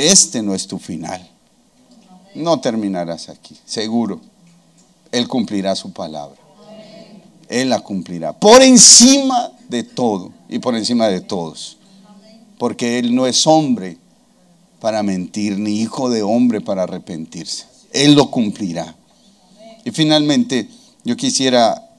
este 0.00 0.42
no 0.42 0.54
es 0.54 0.66
tu 0.66 0.78
final. 0.78 1.28
No 2.34 2.60
terminarás 2.60 3.28
aquí, 3.28 3.56
seguro. 3.66 4.20
Él 5.12 5.28
cumplirá 5.28 5.76
su 5.76 5.92
palabra. 5.92 6.36
Él 7.48 7.68
la 7.68 7.80
cumplirá. 7.80 8.32
Por 8.32 8.62
encima 8.62 9.50
de 9.68 9.82
todo 9.82 10.32
y 10.48 10.58
por 10.58 10.74
encima 10.74 11.08
de 11.08 11.20
todos. 11.20 11.76
Porque 12.58 12.98
Él 12.98 13.14
no 13.14 13.26
es 13.26 13.46
hombre 13.46 13.98
para 14.80 15.02
mentir, 15.02 15.58
ni 15.58 15.80
hijo 15.80 16.08
de 16.08 16.22
hombre 16.22 16.62
para 16.62 16.84
arrepentirse. 16.84 17.66
Él 17.92 18.14
lo 18.14 18.30
cumplirá. 18.30 18.96
Y 19.84 19.90
finalmente, 19.90 20.68
yo 21.04 21.16
quisiera 21.16 21.90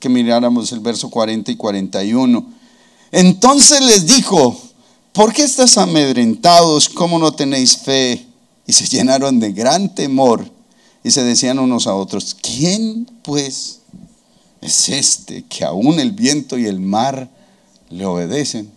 que 0.00 0.08
miráramos 0.08 0.72
el 0.72 0.80
verso 0.80 1.10
40 1.10 1.50
y 1.52 1.56
41. 1.56 2.46
Entonces 3.12 3.80
les 3.80 4.06
dijo, 4.06 4.58
¿por 5.12 5.32
qué 5.32 5.42
estás 5.42 5.78
amedrentados? 5.78 6.88
¿Cómo 6.88 7.18
no 7.18 7.32
tenéis 7.32 7.76
fe? 7.76 8.26
Y 8.66 8.72
se 8.72 8.86
llenaron 8.96 9.40
de 9.40 9.52
gran 9.52 9.94
temor 9.94 10.48
y 11.02 11.10
se 11.10 11.22
decían 11.22 11.58
unos 11.58 11.86
a 11.86 11.94
otros, 11.94 12.36
¿quién 12.40 13.08
pues 13.22 13.80
es 14.60 14.88
este 14.88 15.44
que 15.44 15.64
aún 15.64 16.00
el 16.00 16.12
viento 16.12 16.58
y 16.58 16.66
el 16.66 16.80
mar 16.80 17.30
le 17.90 18.04
obedecen? 18.04 18.70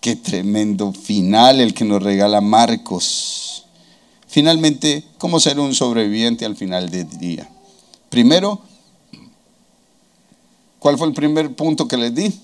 Qué 0.00 0.16
tremendo 0.16 0.92
final 0.92 1.60
el 1.60 1.72
que 1.72 1.84
nos 1.84 2.02
regala 2.02 2.40
Marcos. 2.40 3.43
Finalmente, 4.34 5.04
¿cómo 5.18 5.38
ser 5.38 5.60
un 5.60 5.76
sobreviviente 5.76 6.44
al 6.44 6.56
final 6.56 6.90
del 6.90 7.08
día? 7.20 7.48
Primero, 8.10 8.60
¿cuál 10.80 10.98
fue 10.98 11.06
el 11.06 11.14
primer 11.14 11.54
punto 11.54 11.86
que 11.86 11.96
les 11.96 12.12
di? 12.12 12.34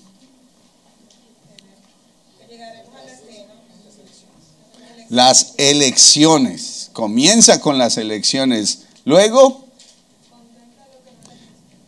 Las 5.08 5.54
elecciones. 5.56 6.90
Comienza 6.92 7.60
con 7.60 7.76
las 7.76 7.96
elecciones. 7.96 8.82
Luego, 9.04 9.64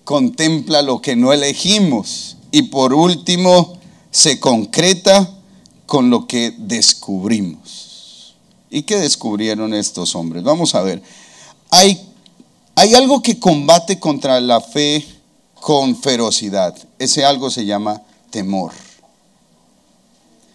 contempla 0.02 0.82
lo 0.82 1.00
que 1.00 1.14
no 1.14 1.32
elegimos. 1.32 2.38
Y 2.50 2.62
por 2.62 2.92
último, 2.92 3.78
se 4.10 4.40
concreta 4.40 5.32
con 5.86 6.10
lo 6.10 6.26
que 6.26 6.52
descubrimos. 6.58 7.61
¿Y 8.72 8.84
qué 8.84 8.96
descubrieron 8.96 9.74
estos 9.74 10.14
hombres? 10.14 10.42
Vamos 10.42 10.74
a 10.74 10.80
ver. 10.80 11.02
Hay, 11.68 12.08
hay 12.74 12.94
algo 12.94 13.22
que 13.22 13.38
combate 13.38 14.00
contra 14.00 14.40
la 14.40 14.62
fe 14.62 15.06
con 15.54 15.94
ferocidad. 15.94 16.74
Ese 16.98 17.22
algo 17.22 17.50
se 17.50 17.66
llama 17.66 18.00
temor. 18.30 18.72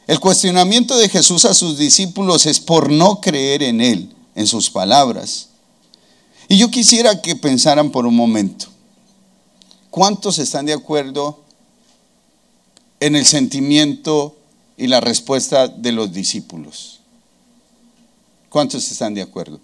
El 0.08 0.20
cuestionamiento 0.20 0.98
de 0.98 1.10
Jesús 1.10 1.46
a 1.46 1.54
sus 1.54 1.78
discípulos 1.78 2.48
es 2.48 2.60
por 2.60 2.92
no 2.92 3.22
creer 3.22 3.62
en 3.62 3.82
Él, 3.82 4.12
en 4.34 4.48
sus 4.48 4.72
palabras. 4.72 5.50
Y 6.48 6.58
yo 6.58 6.72
quisiera 6.72 7.22
que 7.22 7.36
pensaran 7.36 7.92
por 7.92 8.08
un 8.08 8.16
momento, 8.16 8.66
¿cuántos 9.92 10.40
están 10.40 10.66
de 10.66 10.74
acuerdo 10.74 11.44
en 13.00 13.16
el 13.16 13.28
sentimiento 13.28 14.36
y 14.76 14.88
la 14.88 15.02
respuesta 15.02 15.68
de 15.68 15.92
los 15.92 16.12
discípulos? 16.12 16.97
¿Cuántos 18.50 18.90
están 18.92 19.14
de 19.14 19.22
acuerdo? 19.22 19.60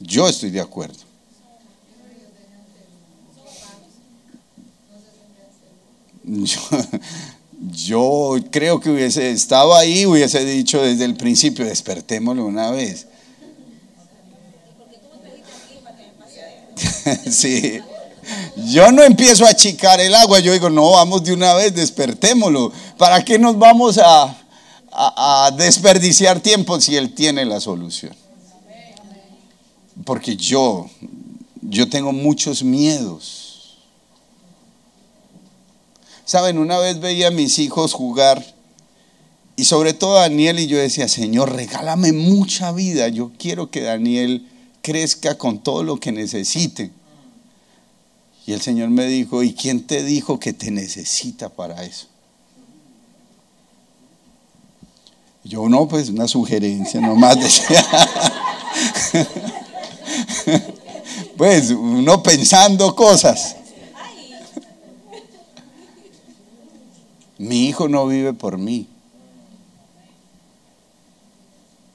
Yo 0.00 0.28
estoy 0.28 0.50
de 0.50 0.60
acuerdo. 0.60 0.98
Yo, 6.24 6.60
yo 7.72 8.36
creo 8.50 8.80
que 8.80 8.90
hubiese 8.90 9.30
estado 9.30 9.74
ahí, 9.74 10.06
hubiese 10.06 10.44
dicho 10.44 10.82
desde 10.82 11.04
el 11.04 11.16
principio, 11.16 11.64
despertémoslo 11.64 12.44
una 12.44 12.70
vez. 12.72 13.06
sí. 17.30 17.80
Yo 18.56 18.90
no 18.90 19.04
empiezo 19.04 19.46
a 19.46 19.50
achicar 19.50 20.00
el 20.00 20.14
agua, 20.14 20.40
yo 20.40 20.52
digo, 20.52 20.68
no, 20.68 20.90
vamos 20.90 21.22
de 21.22 21.32
una 21.32 21.54
vez, 21.54 21.74
despertémoslo. 21.74 22.72
¿Para 22.98 23.24
qué 23.24 23.38
nos 23.38 23.56
vamos 23.56 23.98
a, 23.98 24.36
a 24.98 25.50
desperdiciar 25.56 26.40
tiempo 26.40 26.80
si 26.80 26.96
Él 26.96 27.14
tiene 27.14 27.44
la 27.44 27.60
solución? 27.60 28.14
Porque 30.04 30.36
yo, 30.36 30.88
yo 31.62 31.88
tengo 31.88 32.12
muchos 32.12 32.62
miedos 32.62 33.46
Saben, 36.26 36.58
una 36.58 36.78
vez 36.78 36.98
veía 36.98 37.28
a 37.28 37.30
mis 37.30 37.60
hijos 37.60 37.92
jugar 37.92 38.44
y 39.54 39.64
sobre 39.64 39.94
todo 39.94 40.18
a 40.18 40.22
Daniel 40.22 40.58
y 40.58 40.66
yo 40.66 40.76
decía, 40.76 41.06
Señor, 41.06 41.54
regálame 41.54 42.12
mucha 42.12 42.72
vida. 42.72 43.06
Yo 43.06 43.30
quiero 43.38 43.70
que 43.70 43.82
Daniel 43.82 44.44
crezca 44.82 45.38
con 45.38 45.60
todo 45.60 45.84
lo 45.84 46.00
que 46.00 46.10
necesite. 46.10 46.90
Y 48.44 48.52
el 48.54 48.60
Señor 48.60 48.90
me 48.90 49.06
dijo, 49.06 49.44
¿y 49.44 49.54
quién 49.54 49.86
te 49.86 50.02
dijo 50.02 50.40
que 50.40 50.52
te 50.52 50.72
necesita 50.72 51.48
para 51.48 51.84
eso? 51.84 52.08
Yo 55.48 55.68
no, 55.68 55.86
pues 55.86 56.08
una 56.08 56.26
sugerencia 56.26 57.00
nomás 57.00 57.38
decía. 57.40 57.84
pues 61.36 61.70
uno 61.70 62.20
pensando 62.22 62.96
cosas. 62.96 63.54
Mi 67.38 67.68
hijo 67.68 67.88
no 67.88 68.08
vive 68.08 68.32
por 68.32 68.58
mí. 68.58 68.88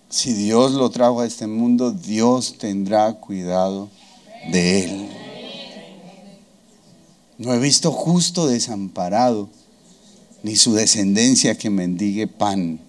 Si 0.09 0.33
Dios 0.33 0.71
lo 0.71 0.89
trajo 0.89 1.19
a 1.19 1.25
este 1.25 1.47
mundo, 1.47 1.91
Dios 1.91 2.57
tendrá 2.57 3.11
cuidado 3.13 3.89
de 4.49 4.85
él. 4.85 5.09
No 7.37 7.53
he 7.53 7.59
visto 7.59 7.91
justo 7.91 8.47
desamparado, 8.47 9.49
ni 10.41 10.55
su 10.55 10.73
descendencia 10.73 11.57
que 11.57 11.69
mendigue 11.69 12.27
pan. 12.27 12.79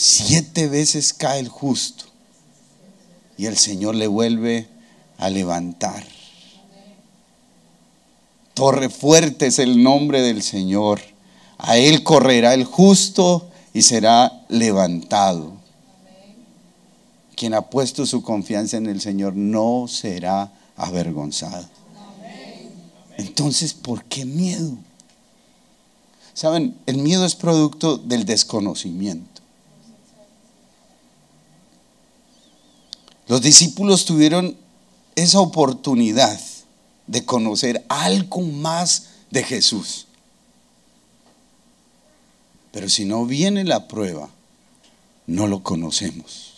Siete 0.00 0.68
veces 0.68 1.12
cae 1.12 1.40
el 1.40 1.48
justo 1.48 2.04
y 3.36 3.46
el 3.46 3.56
Señor 3.56 3.96
le 3.96 4.06
vuelve 4.06 4.68
a 5.16 5.28
levantar. 5.28 6.06
Torre 8.54 8.90
fuerte 8.90 9.48
es 9.48 9.58
el 9.58 9.82
nombre 9.82 10.22
del 10.22 10.44
Señor. 10.44 11.00
A 11.58 11.78
Él 11.78 12.04
correrá 12.04 12.54
el 12.54 12.62
justo 12.62 13.50
y 13.74 13.82
será 13.82 14.44
levantado. 14.48 15.54
Quien 17.34 17.54
ha 17.54 17.62
puesto 17.62 18.06
su 18.06 18.22
confianza 18.22 18.76
en 18.76 18.86
el 18.86 19.00
Señor 19.00 19.34
no 19.34 19.88
será 19.88 20.52
avergonzado. 20.76 21.68
Entonces, 23.16 23.74
¿por 23.74 24.04
qué 24.04 24.24
miedo? 24.24 24.78
Saben, 26.34 26.78
el 26.86 26.98
miedo 26.98 27.26
es 27.26 27.34
producto 27.34 27.98
del 27.98 28.24
desconocimiento. 28.24 29.37
Los 33.28 33.42
discípulos 33.42 34.06
tuvieron 34.06 34.56
esa 35.14 35.40
oportunidad 35.40 36.40
de 37.06 37.24
conocer 37.24 37.84
algo 37.88 38.40
más 38.40 39.04
de 39.30 39.42
Jesús. 39.42 40.06
Pero 42.72 42.88
si 42.88 43.04
no 43.04 43.26
viene 43.26 43.64
la 43.64 43.86
prueba, 43.86 44.30
no 45.26 45.46
lo 45.46 45.62
conocemos. 45.62 46.54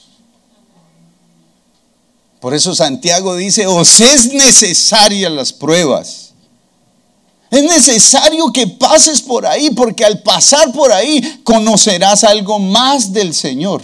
Por 2.41 2.55
eso 2.55 2.75
Santiago 2.75 3.35
dice, 3.37 3.67
os 3.67 4.01
es 4.01 4.33
necesaria 4.33 5.29
las 5.29 5.53
pruebas. 5.53 6.31
Es 7.51 7.65
necesario 7.65 8.53
que 8.53 8.69
pases 8.69 9.21
por 9.23 9.45
ahí, 9.45 9.71
porque 9.71 10.05
al 10.05 10.23
pasar 10.23 10.73
por 10.73 10.93
ahí 10.93 11.41
conocerás 11.43 12.23
algo 12.23 12.61
más 12.61 13.13
del 13.13 13.35
Señor 13.35 13.83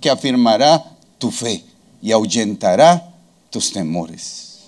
que 0.00 0.10
afirmará 0.10 0.96
tu 1.18 1.30
fe 1.30 1.65
y 2.06 2.12
ahuyentará 2.12 3.12
tus 3.50 3.72
temores. 3.72 4.58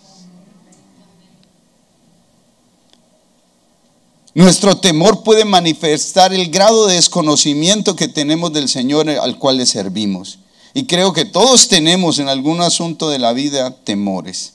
Nuestro 4.35 4.77
temor 4.79 5.23
puede 5.23 5.45
manifestar 5.45 6.35
el 6.35 6.51
grado 6.51 6.89
de 6.89 6.97
desconocimiento 6.97 7.95
que 7.95 8.09
tenemos 8.09 8.53
del 8.53 8.69
Señor 8.69 9.09
al 9.09 9.39
cual 9.39 9.59
le 9.59 9.67
servimos. 9.67 10.41
Y 10.75 10.87
creo 10.87 11.13
que 11.13 11.27
todos 11.27 11.69
tenemos 11.69 12.19
en 12.19 12.29
algún 12.29 12.61
asunto 12.61 13.09
de 13.09 13.21
la 13.21 13.33
vida 13.33 13.71
temores, 13.85 14.55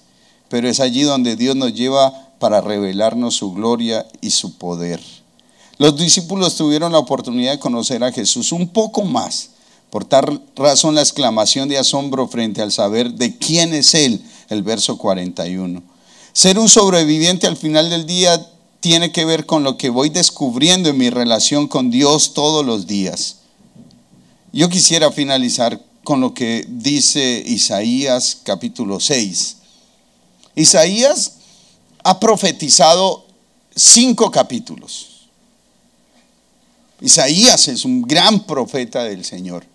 pero 0.49 0.67
es 0.67 0.81
allí 0.81 1.03
donde 1.03 1.38
Dios 1.38 1.55
nos 1.55 1.73
lleva 1.73 2.31
para 2.38 2.59
revelarnos 2.59 3.36
su 3.38 3.53
gloria 3.53 4.05
y 4.19 4.31
su 4.31 4.57
poder. 4.57 4.99
Los 5.77 5.97
discípulos 5.97 6.57
tuvieron 6.57 6.91
la 6.91 6.99
oportunidad 6.99 7.53
de 7.53 7.59
conocer 7.59 8.03
a 8.03 8.11
Jesús 8.11 8.51
un 8.51 8.67
poco 8.67 9.03
más. 9.03 9.51
Por 9.93 10.05
tal 10.05 10.41
razón 10.55 10.95
la 10.95 11.01
exclamación 11.01 11.69
de 11.69 11.77
asombro 11.77 12.27
frente 12.27 12.63
al 12.63 12.71
saber 12.71 13.13
de 13.13 13.37
quién 13.37 13.75
es 13.75 13.93
Él, 13.93 14.23
el 14.49 14.63
verso 14.63 14.97
41. 14.97 15.83
Ser 16.31 16.57
un 16.57 16.67
sobreviviente 16.67 17.45
al 17.45 17.57
final 17.57 17.91
del 17.91 18.07
día 18.07 18.43
tiene 18.79 19.11
que 19.11 19.23
ver 19.23 19.45
con 19.45 19.61
lo 19.61 19.77
que 19.77 19.91
voy 19.91 20.09
descubriendo 20.09 20.89
en 20.89 20.97
mi 20.97 21.11
relación 21.11 21.67
con 21.67 21.91
Dios 21.91 22.33
todos 22.33 22.65
los 22.65 22.87
días. 22.87 23.35
Yo 24.51 24.67
quisiera 24.67 25.11
finalizar 25.11 25.79
con 26.03 26.21
lo 26.21 26.33
que 26.33 26.65
dice 26.67 27.43
Isaías 27.45 28.39
capítulo 28.41 28.99
6. 28.99 29.57
Isaías 30.55 31.33
ha 32.03 32.19
profetizado 32.19 33.27
cinco 33.75 34.31
capítulos. 34.31 35.27
Isaías 36.99 37.67
es 37.67 37.85
un 37.85 38.01
gran 38.01 38.47
profeta 38.47 39.03
del 39.03 39.23
Señor. 39.23 39.71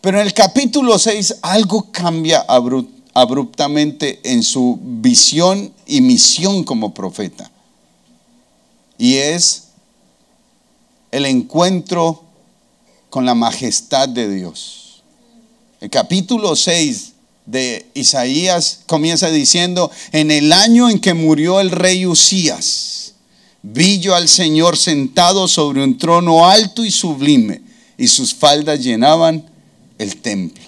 Pero 0.00 0.20
en 0.20 0.26
el 0.26 0.34
capítulo 0.34 0.98
6 0.98 1.36
algo 1.42 1.90
cambia 1.90 2.44
abruptamente 3.14 4.20
en 4.24 4.42
su 4.42 4.78
visión 4.82 5.72
y 5.86 6.00
misión 6.00 6.64
como 6.64 6.94
profeta 6.94 7.50
y 8.98 9.14
es 9.14 9.68
el 11.12 11.24
encuentro 11.24 12.24
con 13.08 13.24
la 13.24 13.34
majestad 13.34 14.08
de 14.08 14.28
Dios. 14.28 15.02
El 15.80 15.88
capítulo 15.88 16.56
6 16.56 17.12
de 17.46 17.86
Isaías 17.94 18.80
comienza 18.86 19.30
diciendo, 19.30 19.90
en 20.12 20.30
el 20.30 20.52
año 20.52 20.90
en 20.90 20.98
que 20.98 21.14
murió 21.14 21.60
el 21.60 21.70
rey 21.70 22.04
Usías, 22.04 23.14
vi 23.62 24.00
yo 24.00 24.14
al 24.14 24.28
Señor 24.28 24.76
sentado 24.76 25.48
sobre 25.48 25.82
un 25.82 25.96
trono 25.96 26.46
alto 26.46 26.84
y 26.84 26.90
sublime, 26.90 27.62
y 27.96 28.08
sus 28.08 28.34
faldas 28.34 28.80
llenaban 28.80 29.48
el 29.98 30.20
templo. 30.20 30.64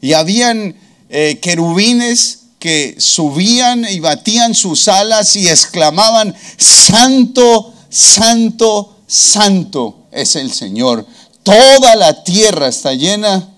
Y 0.00 0.12
habían 0.12 0.76
eh, 1.08 1.38
querubines 1.40 2.40
que 2.58 2.96
subían 2.98 3.86
y 3.88 4.00
batían 4.00 4.54
sus 4.54 4.86
alas 4.88 5.34
y 5.34 5.48
exclamaban, 5.48 6.34
Santo, 6.58 7.72
Santo, 7.88 8.98
Santo 9.06 10.06
es 10.12 10.36
el 10.36 10.52
Señor. 10.52 11.06
Toda 11.42 11.96
la 11.96 12.22
tierra 12.22 12.68
está 12.68 12.92
llena 12.92 13.48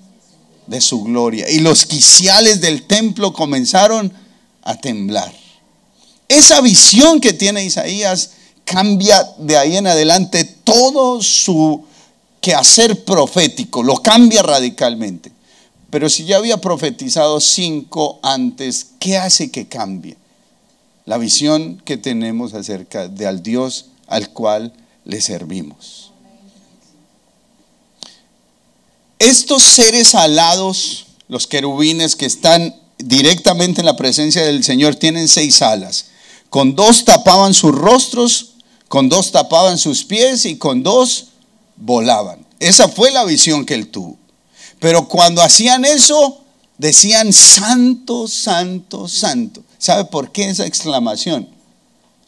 de 0.66 0.80
su 0.80 1.02
gloria. 1.02 1.50
Y 1.50 1.58
los 1.58 1.84
quiciales 1.84 2.60
del 2.60 2.84
templo 2.84 3.32
comenzaron 3.32 4.12
a 4.62 4.76
temblar. 4.76 5.32
Esa 6.28 6.60
visión 6.60 7.20
que 7.20 7.32
tiene 7.32 7.64
Isaías 7.64 8.30
cambia 8.64 9.22
de 9.38 9.56
ahí 9.56 9.76
en 9.76 9.86
adelante 9.86 10.44
todo 10.44 11.20
su 11.22 11.84
quehacer 12.42 13.04
profético, 13.04 13.82
lo 13.82 14.02
cambia 14.02 14.42
radicalmente. 14.42 15.32
Pero 15.88 16.10
si 16.10 16.24
ya 16.24 16.36
había 16.36 16.58
profetizado 16.58 17.40
cinco 17.40 18.18
antes, 18.22 18.88
¿qué 18.98 19.16
hace 19.16 19.50
que 19.50 19.68
cambie? 19.68 20.16
La 21.06 21.18
visión 21.18 21.80
que 21.84 21.96
tenemos 21.96 22.52
acerca 22.52 23.08
de 23.08 23.26
al 23.26 23.42
Dios 23.42 23.86
al 24.08 24.30
cual 24.30 24.72
le 25.04 25.20
servimos. 25.20 26.10
Estos 29.18 29.62
seres 29.62 30.14
alados, 30.14 31.06
los 31.28 31.46
querubines 31.46 32.16
que 32.16 32.26
están 32.26 32.74
directamente 32.98 33.80
en 33.80 33.86
la 33.86 33.96
presencia 33.96 34.42
del 34.42 34.64
Señor, 34.64 34.96
tienen 34.96 35.28
seis 35.28 35.62
alas. 35.62 36.06
Con 36.50 36.74
dos 36.74 37.04
tapaban 37.04 37.54
sus 37.54 37.72
rostros, 37.72 38.54
con 38.88 39.08
dos 39.08 39.30
tapaban 39.30 39.78
sus 39.78 40.04
pies 40.04 40.44
y 40.44 40.56
con 40.58 40.82
dos 40.82 41.31
volaban. 41.84 42.46
Esa 42.60 42.88
fue 42.88 43.10
la 43.10 43.24
visión 43.24 43.66
que 43.66 43.74
él 43.74 43.88
tuvo. 43.88 44.16
Pero 44.78 45.08
cuando 45.08 45.42
hacían 45.42 45.84
eso, 45.84 46.42
decían 46.78 47.32
santo, 47.32 48.28
santo, 48.28 49.08
santo. 49.08 49.62
¿Sabe 49.78 50.04
por 50.04 50.30
qué 50.30 50.48
esa 50.48 50.66
exclamación? 50.66 51.48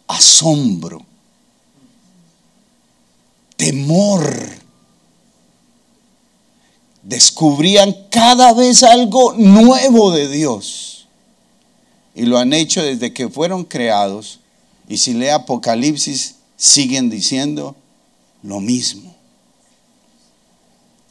Asombro, 0.07 1.05
temor. 3.57 4.63
Descubrían 7.03 7.95
cada 8.11 8.53
vez 8.55 8.83
algo 8.83 9.35
nuevo 9.35 10.11
de 10.11 10.29
Dios. 10.29 11.07
Y 12.15 12.23
lo 12.23 12.39
han 12.39 12.53
hecho 12.53 12.83
desde 12.83 13.13
que 13.13 13.29
fueron 13.29 13.65
creados. 13.65 14.41
Y 14.89 14.99
si 14.99 15.15
lee 15.15 15.29
Apocalipsis, 15.29 16.37
siguen 16.57 17.11
diciendo 17.11 17.77
lo 18.43 18.61
mismo 18.61 19.14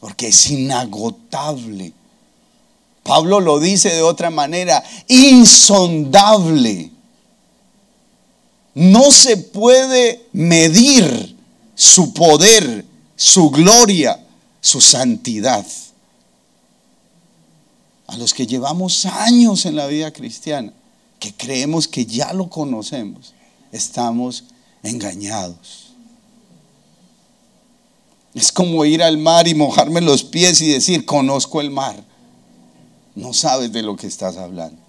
porque 0.03 0.27
es 0.27 0.51
inagotable. 0.51 1.93
Pablo 3.03 3.39
lo 3.39 3.61
dice 3.61 3.87
de 3.87 4.01
otra 4.01 4.29
manera, 4.29 4.83
insondable. 5.07 6.91
No 8.73 9.11
se 9.11 9.37
puede 9.37 10.27
medir 10.33 11.37
su 11.73 12.13
poder, 12.13 12.83
su 13.15 13.49
gloria, 13.49 14.21
su 14.59 14.81
santidad. 14.81 15.65
A 18.07 18.17
los 18.17 18.33
que 18.33 18.45
llevamos 18.45 19.05
años 19.05 19.65
en 19.65 19.77
la 19.77 19.87
vida 19.87 20.11
cristiana, 20.11 20.73
que 21.17 21.33
creemos 21.33 21.87
que 21.87 22.05
ya 22.05 22.33
lo 22.33 22.49
conocemos, 22.49 23.33
estamos 23.71 24.43
engañados. 24.83 25.92
Es 28.33 28.51
como 28.51 28.83
ir 28.85 29.03
al 29.03 29.17
mar 29.17 29.47
y 29.47 29.53
mojarme 29.53 30.01
los 30.01 30.23
pies 30.23 30.61
y 30.61 30.69
decir, 30.69 31.05
conozco 31.05 31.61
el 31.61 31.69
mar. 31.69 32.03
No 33.15 33.33
sabes 33.33 33.71
de 33.71 33.83
lo 33.83 33.95
que 33.95 34.07
estás 34.07 34.37
hablando. 34.37 34.81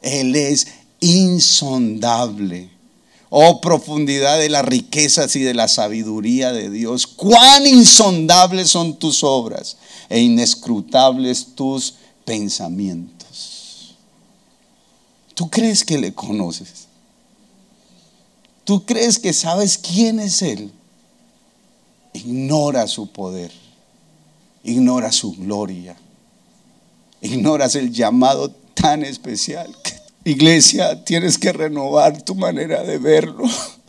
Él 0.00 0.34
es 0.34 0.66
insondable. 1.00 2.70
Oh 3.28 3.60
profundidad 3.60 4.38
de 4.38 4.48
las 4.48 4.64
riquezas 4.64 5.36
y 5.36 5.40
de 5.40 5.52
la 5.52 5.68
sabiduría 5.68 6.52
de 6.52 6.70
Dios. 6.70 7.06
Cuán 7.06 7.66
insondables 7.66 8.70
son 8.70 8.98
tus 8.98 9.22
obras 9.22 9.76
e 10.08 10.20
inescrutables 10.20 11.54
tus 11.54 11.94
pensamientos. 12.24 13.16
¿Tú 15.34 15.50
crees 15.50 15.84
que 15.84 15.98
le 15.98 16.14
conoces? 16.14 16.86
¿Tú 18.64 18.86
crees 18.86 19.18
que 19.18 19.32
sabes 19.32 19.76
quién 19.76 20.18
es 20.18 20.40
Él? 20.40 20.72
Ignora 22.16 22.86
su 22.86 23.12
poder, 23.12 23.50
ignora 24.64 25.12
su 25.12 25.32
gloria, 25.32 25.96
ignoras 27.20 27.74
el 27.74 27.92
llamado 27.92 28.50
tan 28.74 29.02
especial. 29.04 29.74
Iglesia, 30.24 31.04
tienes 31.04 31.38
que 31.38 31.52
renovar 31.52 32.20
tu 32.22 32.34
manera 32.34 32.82
de 32.82 32.98
verlo. 32.98 33.44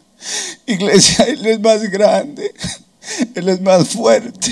Iglesia, 0.68 1.26
Él 1.26 1.46
es 1.46 1.60
más 1.60 1.82
grande, 1.90 2.54
Él 3.34 3.50
es 3.50 3.62
más 3.62 3.90
fuerte. 3.90 4.52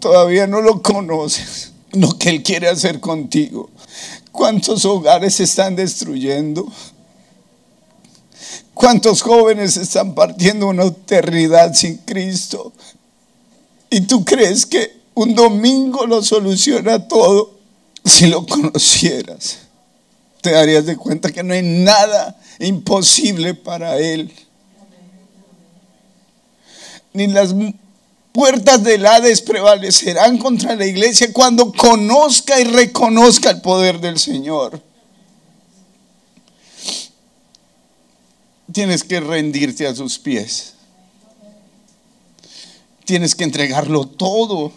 Todavía 0.00 0.46
no 0.46 0.60
lo 0.60 0.82
conoces, 0.82 1.72
lo 1.92 2.18
que 2.18 2.28
Él 2.28 2.42
quiere 2.42 2.68
hacer 2.68 3.00
contigo. 3.00 3.70
¿Cuántos 4.32 4.84
hogares 4.84 5.34
se 5.34 5.44
están 5.44 5.76
destruyendo? 5.76 6.66
¿Cuántos 8.74 9.22
jóvenes 9.22 9.76
están 9.76 10.14
partiendo 10.14 10.66
una 10.66 10.84
eternidad 10.84 11.74
sin 11.74 11.98
Cristo? 11.98 12.72
¿Y 13.90 14.02
tú 14.02 14.24
crees 14.24 14.66
que 14.66 15.02
un 15.14 15.34
domingo 15.34 16.06
lo 16.06 16.22
soluciona 16.22 17.06
todo? 17.06 17.58
Si 18.04 18.26
lo 18.26 18.44
conocieras, 18.46 19.58
te 20.40 20.50
darías 20.50 20.86
de 20.86 20.96
cuenta 20.96 21.30
que 21.30 21.42
no 21.42 21.54
hay 21.54 21.62
nada 21.62 22.36
imposible 22.58 23.54
para 23.54 23.98
Él. 23.98 24.32
Ni 27.12 27.26
las 27.26 27.54
puertas 28.32 28.82
del 28.82 29.06
Hades 29.06 29.42
prevalecerán 29.42 30.38
contra 30.38 30.74
la 30.74 30.86
iglesia 30.86 31.32
cuando 31.32 31.72
conozca 31.72 32.58
y 32.58 32.64
reconozca 32.64 33.50
el 33.50 33.60
poder 33.60 34.00
del 34.00 34.18
Señor. 34.18 34.82
Tienes 38.72 39.04
que 39.04 39.20
rendirte 39.20 39.86
a 39.86 39.94
sus 39.94 40.18
pies. 40.18 40.74
Tienes 43.04 43.34
que 43.34 43.44
entregarlo 43.44 44.06
todo. 44.06 44.72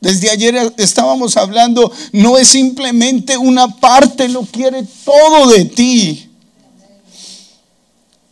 Desde 0.00 0.30
ayer 0.30 0.74
estábamos 0.76 1.36
hablando, 1.36 1.90
no 2.12 2.36
es 2.38 2.48
simplemente 2.48 3.38
una 3.38 3.68
parte, 3.76 4.28
lo 4.28 4.42
quiere 4.42 4.84
todo 5.04 5.48
de 5.48 5.64
ti. 5.64 6.30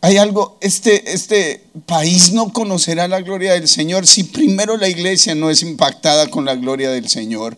Hay 0.01 0.17
algo, 0.17 0.57
este, 0.59 1.13
este 1.13 1.63
país 1.85 2.33
no 2.33 2.51
conocerá 2.51 3.07
la 3.07 3.21
gloria 3.21 3.53
del 3.53 3.67
Señor 3.67 4.05
si 4.05 4.23
primero 4.25 4.75
la 4.77 4.89
iglesia 4.89 5.33
no 5.33 5.49
es 5.49 5.61
impactada 5.63 6.27
con 6.27 6.45
la 6.45 6.55
gloria 6.55 6.91
del 6.91 7.07
Señor. 7.07 7.57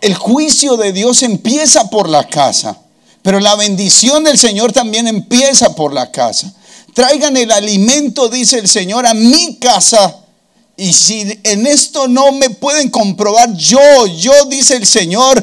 El 0.00 0.14
juicio 0.14 0.76
de 0.76 0.92
Dios 0.92 1.22
empieza 1.22 1.90
por 1.90 2.08
la 2.08 2.26
casa. 2.28 2.83
Pero 3.24 3.40
la 3.40 3.56
bendición 3.56 4.22
del 4.22 4.36
Señor 4.36 4.74
también 4.74 5.08
empieza 5.08 5.74
por 5.74 5.94
la 5.94 6.10
casa. 6.10 6.52
Traigan 6.92 7.34
el 7.38 7.50
alimento, 7.50 8.28
dice 8.28 8.58
el 8.58 8.68
Señor, 8.68 9.06
a 9.06 9.14
mi 9.14 9.56
casa. 9.56 10.14
Y 10.76 10.92
si 10.92 11.40
en 11.42 11.66
esto 11.66 12.06
no 12.06 12.32
me 12.32 12.50
pueden 12.50 12.90
comprobar, 12.90 13.50
yo, 13.54 13.80
yo, 14.18 14.44
dice 14.50 14.76
el 14.76 14.86
Señor, 14.86 15.42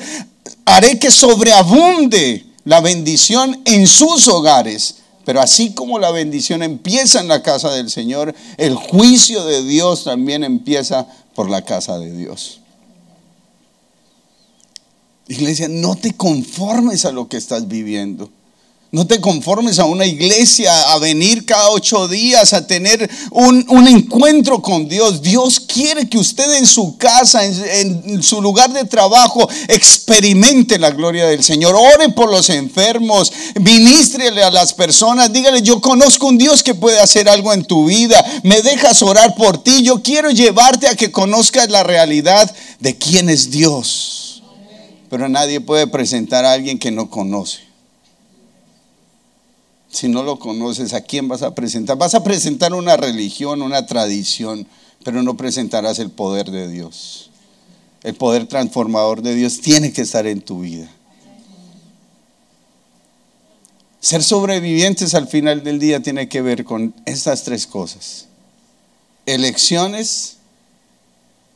haré 0.64 1.00
que 1.00 1.10
sobreabunde 1.10 2.46
la 2.66 2.82
bendición 2.82 3.60
en 3.66 3.88
sus 3.88 4.28
hogares. 4.28 4.98
Pero 5.26 5.42
así 5.42 5.74
como 5.74 5.98
la 5.98 6.12
bendición 6.12 6.62
empieza 6.62 7.20
en 7.20 7.30
la 7.30 7.42
casa 7.42 7.72
del 7.72 7.90
Señor, 7.90 8.36
el 8.58 8.76
juicio 8.76 9.44
de 9.44 9.64
Dios 9.64 10.04
también 10.04 10.44
empieza 10.44 11.08
por 11.34 11.50
la 11.50 11.66
casa 11.66 11.98
de 11.98 12.16
Dios. 12.16 12.61
Iglesia, 15.32 15.70
no 15.70 15.96
te 15.96 16.14
conformes 16.14 17.06
a 17.06 17.12
lo 17.12 17.30
que 17.30 17.38
estás 17.38 17.68
viviendo. 17.68 18.30
No 18.94 19.08
te 19.08 19.22
conformes 19.22 19.80
a 19.80 19.86
una 19.86 20.06
iglesia, 20.06 20.92
a 20.92 21.00
venir 21.00 21.46
cada 21.46 21.70
ocho 21.70 22.10
días, 22.10 22.52
a 22.52 22.68
tener 22.68 23.10
un, 23.32 23.88
encuentro 23.88 24.62
con 24.62 24.90
Dios. 24.90 25.22
Dios 25.22 25.62
quiere 25.62 26.10
que 26.10 26.18
usted 26.18 26.58
en 26.58 26.68
su 26.68 26.98
casa, 26.98 27.46
en, 27.46 28.04
en, 28.06 28.22
su 28.22 28.42
lugar 28.42 28.74
de 28.74 28.84
trabajo, 28.84 29.48
experimente 29.70 30.78
la 30.78 30.92
gloria 30.92 31.26
del 31.28 31.42
Señor. 31.42 31.76
Ore 31.76 32.10
por 32.10 32.30
los 32.30 32.50
enfermos, 32.50 33.32
ministrele 33.62 34.44
a 34.44 34.52
las 34.52 34.74
personas, 34.74 35.32
dígale, 35.32 35.62
yo 35.62 35.80
conozco 35.80 36.28
un 36.28 36.38
Dios 36.38 36.62
que 36.62 36.76
puede 36.76 37.00
hacer 37.00 37.30
algo 37.30 37.54
en 37.54 37.64
tu 37.64 37.86
vida. 37.86 38.22
Me 38.44 38.62
dejas 38.62 39.02
orar 39.02 39.36
por 39.36 39.64
ti. 39.64 39.84
Yo 39.84 40.04
quiero 40.04 40.32
llevarte 40.32 40.90
a 40.90 40.98
que 40.98 41.12
conozcas 41.12 41.70
la 41.70 41.84
realidad 41.84 42.54
de 42.82 42.98
quién 42.98 43.30
es 43.30 43.50
Dios. 43.50 44.31
Pero 45.12 45.28
nadie 45.28 45.60
puede 45.60 45.88
presentar 45.88 46.46
a 46.46 46.54
alguien 46.54 46.80
que 46.80 46.90
no 46.90 47.10
conoce. 47.10 47.60
Si 49.90 50.08
no 50.08 50.24
lo 50.24 50.40
conoces, 50.40 50.94
¿a 50.94 51.02
quién 51.02 51.28
vas 51.28 51.42
a 51.42 51.54
presentar? 51.54 51.98
Vas 51.98 52.16
a 52.16 52.24
presentar 52.24 52.74
una 52.74 52.96
religión, 52.96 53.62
una 53.62 53.86
tradición, 53.86 54.66
pero 55.04 55.22
no 55.22 55.36
presentarás 55.36 56.00
el 56.00 56.12
poder 56.12 56.50
de 56.50 56.70
Dios. 56.70 57.30
El 58.04 58.16
poder 58.16 58.48
transformador 58.48 59.22
de 59.22 59.36
Dios 59.36 59.60
tiene 59.60 59.92
que 59.92 60.04
estar 60.04 60.26
en 60.26 60.40
tu 60.40 60.62
vida. 60.62 60.90
Ser 64.00 64.24
sobrevivientes 64.24 65.14
al 65.14 65.28
final 65.28 65.62
del 65.62 65.78
día 65.78 66.00
tiene 66.00 66.30
que 66.30 66.42
ver 66.42 66.64
con 66.64 66.96
estas 67.06 67.44
tres 67.44 67.68
cosas. 67.68 68.28
Elecciones, 69.26 70.38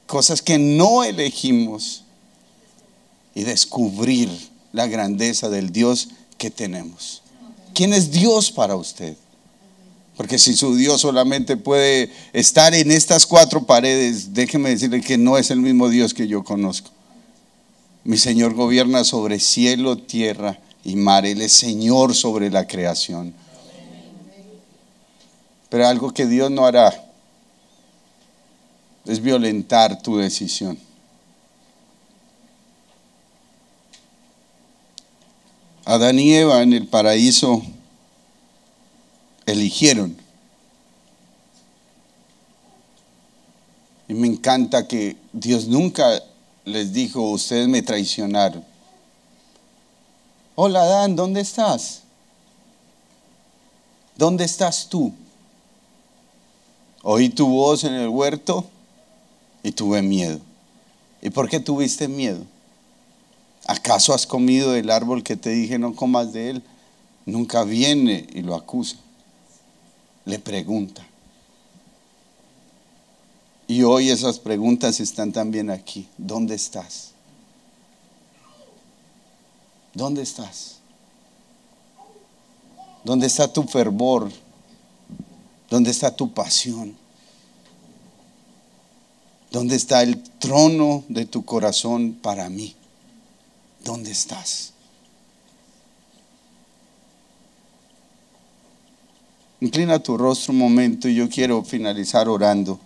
cosas 0.07 0.41
que 0.41 0.59
no 0.59 1.05
elegimos 1.05 2.01
y 3.35 3.43
descubrir 3.43 4.29
la 4.71 4.87
grandeza 4.87 5.49
del 5.49 5.71
Dios 5.71 6.09
que 6.39 6.49
tenemos. 6.49 7.21
¿Quién 7.75 7.93
es 7.93 8.09
Dios 8.09 8.51
para 8.51 8.75
usted? 8.75 9.15
Porque 10.17 10.39
si 10.39 10.55
su 10.55 10.75
Dios 10.75 11.01
solamente 11.01 11.57
puede 11.57 12.09
estar 12.31 12.73
en 12.73 12.89
estas 12.89 13.25
cuatro 13.25 13.65
paredes, 13.65 14.33
déjeme 14.33 14.69
decirle 14.69 15.01
que 15.01 15.17
no 15.17 15.37
es 15.37 15.51
el 15.51 15.59
mismo 15.59 15.89
Dios 15.89 16.13
que 16.13 16.27
yo 16.27 16.43
conozco. 16.43 16.89
Mi 18.05 18.17
Señor 18.17 18.53
gobierna 18.53 19.03
sobre 19.03 19.39
cielo, 19.39 19.97
tierra 19.97 20.59
y 20.85 20.95
mar. 20.95 21.25
Él 21.25 21.41
es 21.41 21.51
Señor 21.51 22.15
sobre 22.15 22.49
la 22.49 22.65
creación. 22.65 23.33
Pero 25.69 25.87
algo 25.87 26.13
que 26.13 26.25
Dios 26.25 26.49
no 26.49 26.65
hará 26.65 27.03
es 29.05 29.21
violentar 29.21 30.01
tu 30.01 30.17
decisión. 30.17 30.84
Adán 35.85 36.17
y 36.17 36.33
Eva 36.33 36.63
en 36.63 36.73
el 36.73 36.87
paraíso 36.87 37.61
eligieron. 39.45 40.17
Y 44.07 44.15
me 44.15 44.25
encanta 44.25 44.87
que 44.87 45.15
Dios 45.31 45.67
nunca 45.67 46.23
les 46.65 46.91
dijo, 46.91 47.21
ustedes 47.29 47.67
me 47.67 47.83
traicionaron. 47.83 48.65
Hola 50.55 50.81
Adán, 50.81 51.15
¿dónde 51.15 51.41
estás? 51.41 52.01
¿Dónde 54.15 54.45
estás 54.45 54.89
tú? 54.89 55.13
Oí 57.03 57.29
tu 57.29 57.47
voz 57.47 57.83
en 57.83 57.93
el 57.93 58.09
huerto 58.09 58.65
y 59.61 59.71
tuve 59.71 60.01
miedo. 60.01 60.39
¿Y 61.21 61.29
por 61.29 61.47
qué 61.47 61.59
tuviste 61.59 62.07
miedo? 62.07 62.43
¿Acaso 63.67 64.13
has 64.13 64.27
comido 64.27 64.71
del 64.71 64.91
árbol 64.91 65.23
que 65.23 65.35
te 65.35 65.49
dije 65.49 65.79
no 65.79 65.95
comas 65.95 66.33
de 66.33 66.51
él? 66.51 66.63
Nunca 67.25 67.63
viene 67.63 68.27
y 68.33 68.41
lo 68.41 68.55
acusa. 68.55 68.97
Le 70.25 70.37
pregunta. 70.37 71.05
Y 73.67 73.81
hoy 73.81 74.11
esas 74.11 74.37
preguntas 74.37 74.99
están 74.99 75.31
también 75.31 75.71
aquí. 75.71 76.07
¿Dónde 76.17 76.53
estás? 76.53 77.11
¿Dónde 79.95 80.21
estás? 80.21 80.75
¿Dónde 83.03 83.25
está 83.25 83.51
tu 83.51 83.63
fervor? 83.63 84.31
¿Dónde 85.69 85.89
está 85.89 86.15
tu 86.15 86.31
pasión? 86.31 86.95
¿Dónde 89.51 89.75
está 89.75 90.03
el 90.03 90.21
trono 90.21 91.03
de 91.07 91.25
tu 91.25 91.43
corazón 91.45 92.13
para 92.21 92.49
mí? 92.49 92.75
¿Dónde 93.85 94.11
estás? 94.11 94.71
Inclina 99.61 99.99
tu 99.99 100.17
rostro 100.17 100.53
un 100.53 100.57
momento 100.57 101.07
y 101.07 101.13
yo 101.13 101.29
quiero 101.29 101.63
finalizar 101.63 102.27
orando. 102.27 102.79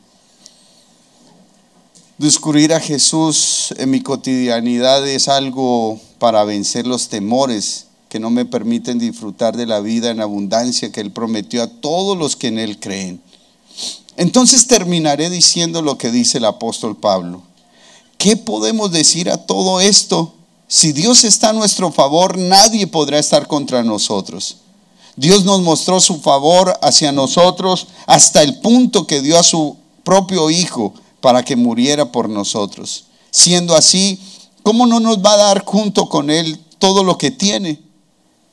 Descubrir 2.18 2.74
a 2.74 2.82
Jesús 2.82 3.74
en 3.78 3.92
mi 3.92 4.02
cotidianidad 4.02 5.08
es 5.08 5.30
algo 5.30 6.02
para 6.20 6.44
vencer 6.44 6.86
los 6.86 7.08
temores 7.08 7.88
que 8.10 8.20
no 8.20 8.30
me 8.30 8.44
permiten 8.44 9.00
disfrutar 9.00 9.56
de 9.56 9.68
la 9.68 9.80
vida 9.80 10.12
en 10.12 10.20
abundancia 10.20 10.92
que 10.92 11.00
Él 11.00 11.14
prometió 11.14 11.64
a 11.64 11.68
todos 11.68 12.18
los 12.18 12.36
que 12.36 12.48
en 12.48 12.60
Él 12.60 12.78
creen. 12.78 13.22
Entonces 14.18 14.68
terminaré 14.68 15.30
diciendo 15.30 15.82
lo 15.82 15.98
que 15.98 16.12
dice 16.12 16.40
el 16.40 16.46
apóstol 16.46 16.98
Pablo. 16.98 17.42
¿Qué 18.18 18.36
podemos 18.36 18.92
decir 18.92 19.30
a 19.30 19.38
todo 19.38 19.80
esto? 19.80 20.36
Si 20.70 20.94
Dios 20.94 21.26
está 21.26 21.50
a 21.50 21.54
nuestro 21.54 21.92
favor, 21.92 22.38
nadie 22.38 22.88
podrá 22.88 23.20
estar 23.20 23.46
contra 23.48 23.84
nosotros. 23.84 24.60
Dios 25.18 25.44
nos 25.44 25.62
mostró 25.62 26.00
su 26.00 26.22
favor 26.22 26.80
hacia 26.82 27.12
nosotros 27.12 27.88
hasta 28.06 28.42
el 28.42 28.60
punto 28.62 29.06
que 29.06 29.22
dio 29.22 29.38
a 29.38 29.44
su 29.44 29.76
propio 30.06 30.50
Hijo 30.50 30.94
para 31.20 31.44
que 31.44 31.58
muriera 31.58 32.14
por 32.14 32.30
nosotros. 32.30 33.04
Siendo 33.32 33.76
así, 33.76 34.18
¿cómo 34.64 34.88
no 34.88 35.02
nos 35.02 35.18
va 35.18 35.34
a 35.34 35.38
dar 35.38 35.66
junto 35.66 36.08
con 36.08 36.30
Él 36.30 36.58
todo 36.78 37.04
lo 37.04 37.18
que 37.18 37.32
tiene? 37.32 37.82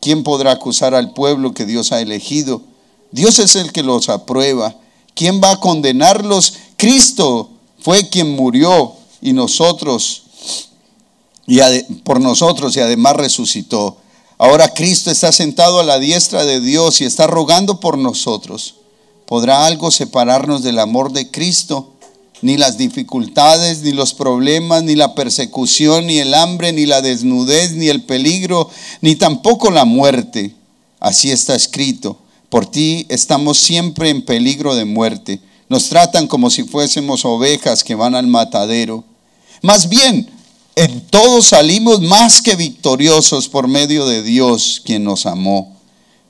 ¿Quién 0.01 0.25
podrá 0.25 0.51
acusar 0.51 0.97
al 0.97 1.13
pueblo 1.13 1.55
que 1.55 1.65
Dios 1.65 1.93
ha 1.93 2.01
elegido? 2.01 2.63
Dios 3.13 3.39
es 3.39 3.55
el 3.55 3.71
que 3.71 3.85
los 3.85 4.09
aprueba 4.09 4.75
¿Quién 5.17 5.41
va 5.43 5.53
a 5.53 5.61
condenarlos? 5.61 6.53
Cristo 6.77 7.49
fue 7.81 8.11
quien 8.11 8.37
murió 8.37 8.93
y 9.23 9.33
nosotros, 9.33 10.25
y 11.47 11.61
por 12.05 12.21
nosotros 12.21 12.77
y 12.77 12.81
además 12.81 13.17
resucitó. 13.17 13.99
Ahora 14.39 14.69
Cristo 14.69 15.11
está 15.11 15.33
sentado 15.33 15.81
a 15.81 15.85
la 15.85 15.99
diestra 15.99 16.45
de 16.45 16.61
Dios 16.61 17.01
y 17.01 17.05
está 17.05 17.27
rogando 17.27 17.81
por 17.81 17.97
nosotros. 17.97 18.75
¿Podrá 19.27 19.67
algo 19.67 19.91
separarnos 19.91 20.63
del 20.63 20.79
amor 20.79 21.13
de 21.13 21.31
Cristo? 21.31 21.93
Ni 22.43 22.59
las 22.59 22.77
dificultades, 22.77 23.81
ni 23.81 23.93
los 23.93 24.13
problemas, 24.13 24.83
ni 24.83 24.95
la 24.95 25.15
persecución, 25.15 26.07
ni 26.07 26.19
el 26.19 26.35
hambre, 26.35 26.73
ni 26.73 26.85
la 26.85 27.01
desnudez, 27.01 27.73
ni 27.73 27.89
el 27.89 28.03
peligro, 28.03 28.69
ni 29.01 29.17
tampoco 29.17 29.71
la 29.71 29.87
muerte. 29.87 30.55
Así 31.01 31.31
está 31.31 31.55
escrito. 31.55 32.19
Por 32.51 32.67
ti 32.67 33.07
estamos 33.09 33.59
siempre 33.59 34.11
en 34.11 34.23
peligro 34.23 34.77
de 34.77 34.85
muerte. 34.85 35.41
Nos 35.69 35.89
tratan 35.89 36.29
como 36.29 36.51
si 36.51 36.63
fuésemos 36.63 37.25
ovejas 37.25 37.83
que 37.83 37.95
van 37.95 38.15
al 38.15 38.27
matadero. 38.27 39.03
Más 39.63 39.89
bien, 39.89 40.31
en 40.77 41.01
todo 41.01 41.41
salimos 41.41 42.03
más 42.03 42.43
que 42.43 42.55
victoriosos 42.55 43.49
por 43.49 43.67
medio 43.67 44.07
de 44.07 44.23
Dios, 44.23 44.83
quien 44.85 45.05
nos 45.05 45.25
amó. 45.25 45.75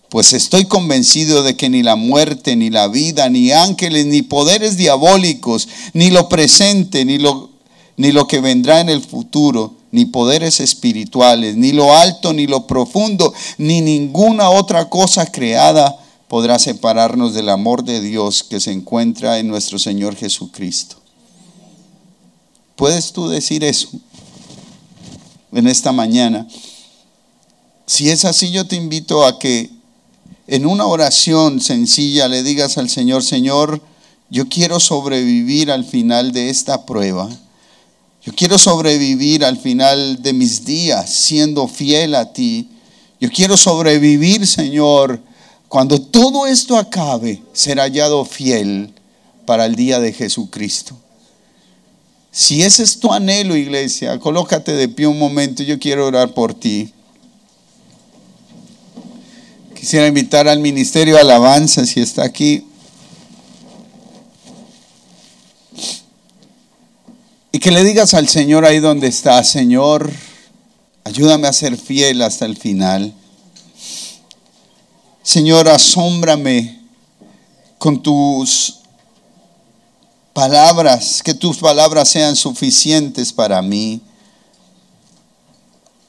Pues 0.08 0.32
estoy 0.32 0.66
convencido 0.66 1.42
de 1.42 1.56
que 1.56 1.68
ni 1.68 1.82
la 1.82 1.96
muerte, 1.96 2.54
ni 2.54 2.70
la 2.70 2.86
vida, 2.86 3.28
ni 3.28 3.50
ángeles, 3.50 4.06
ni 4.06 4.22
poderes 4.22 4.76
diabólicos, 4.76 5.68
ni 5.94 6.10
lo 6.10 6.28
presente, 6.28 7.04
ni 7.04 7.18
lo, 7.18 7.50
ni 7.96 8.12
lo 8.12 8.28
que 8.28 8.40
vendrá 8.40 8.78
en 8.78 8.88
el 8.88 9.02
futuro, 9.02 9.74
ni 9.90 10.04
poderes 10.04 10.60
espirituales, 10.60 11.56
ni 11.56 11.72
lo 11.72 11.96
alto, 11.96 12.32
ni 12.32 12.46
lo 12.46 12.68
profundo, 12.68 13.34
ni 13.58 13.80
ninguna 13.80 14.48
otra 14.48 14.88
cosa 14.88 15.26
creada 15.26 15.98
podrá 16.28 16.60
separarnos 16.60 17.34
del 17.34 17.48
amor 17.48 17.82
de 17.82 18.00
Dios 18.00 18.44
que 18.44 18.60
se 18.60 18.70
encuentra 18.70 19.40
en 19.40 19.48
nuestro 19.48 19.80
Señor 19.80 20.14
Jesucristo. 20.14 20.96
¿Puedes 22.76 23.12
tú 23.12 23.28
decir 23.28 23.64
eso 23.64 23.88
en 25.56 25.66
esta 25.66 25.90
mañana? 25.90 26.46
Si 27.86 28.10
es 28.10 28.24
así, 28.24 28.50
yo 28.50 28.66
te 28.66 28.76
invito 28.76 29.24
a 29.24 29.38
que 29.38 29.70
en 30.46 30.66
una 30.66 30.86
oración 30.86 31.60
sencilla 31.60 32.28
le 32.28 32.42
digas 32.42 32.78
al 32.78 32.90
Señor, 32.90 33.22
Señor, 33.22 33.80
yo 34.28 34.48
quiero 34.48 34.80
sobrevivir 34.80 35.70
al 35.70 35.84
final 35.84 36.32
de 36.32 36.50
esta 36.50 36.84
prueba. 36.84 37.28
Yo 38.22 38.32
quiero 38.34 38.58
sobrevivir 38.58 39.44
al 39.44 39.56
final 39.56 40.20
de 40.20 40.32
mis 40.32 40.64
días 40.64 41.10
siendo 41.10 41.68
fiel 41.68 42.14
a 42.14 42.32
ti. 42.32 42.68
Yo 43.20 43.30
quiero 43.30 43.56
sobrevivir, 43.56 44.46
Señor, 44.46 45.20
cuando 45.68 46.00
todo 46.00 46.46
esto 46.46 46.76
acabe, 46.76 47.42
será 47.52 47.84
hallado 47.84 48.24
fiel 48.24 48.92
para 49.46 49.64
el 49.64 49.74
día 49.74 50.00
de 50.00 50.12
Jesucristo. 50.12 50.96
Si 52.38 52.62
ese 52.62 52.82
es 52.82 53.00
tu 53.00 53.14
anhelo, 53.14 53.56
iglesia, 53.56 54.20
colócate 54.20 54.72
de 54.72 54.90
pie 54.90 55.06
un 55.06 55.18
momento, 55.18 55.62
yo 55.62 55.78
quiero 55.78 56.06
orar 56.06 56.34
por 56.34 56.52
ti. 56.52 56.92
Quisiera 59.74 60.06
invitar 60.06 60.46
al 60.46 60.60
Ministerio 60.60 61.14
de 61.14 61.22
Alabanza, 61.22 61.86
si 61.86 61.98
está 61.98 62.24
aquí. 62.24 62.66
Y 67.52 67.58
que 67.58 67.70
le 67.70 67.82
digas 67.82 68.12
al 68.12 68.28
Señor 68.28 68.66
ahí 68.66 68.80
donde 68.80 69.06
está, 69.06 69.42
Señor, 69.42 70.12
ayúdame 71.04 71.48
a 71.48 71.54
ser 71.54 71.78
fiel 71.78 72.20
hasta 72.20 72.44
el 72.44 72.58
final. 72.58 73.14
Señor, 75.22 75.70
asómbrame 75.70 76.82
con 77.78 78.02
tus 78.02 78.80
palabras, 80.36 81.22
que 81.22 81.32
tus 81.32 81.56
palabras 81.56 82.10
sean 82.10 82.36
suficientes 82.36 83.32
para 83.32 83.62
mí. 83.62 84.02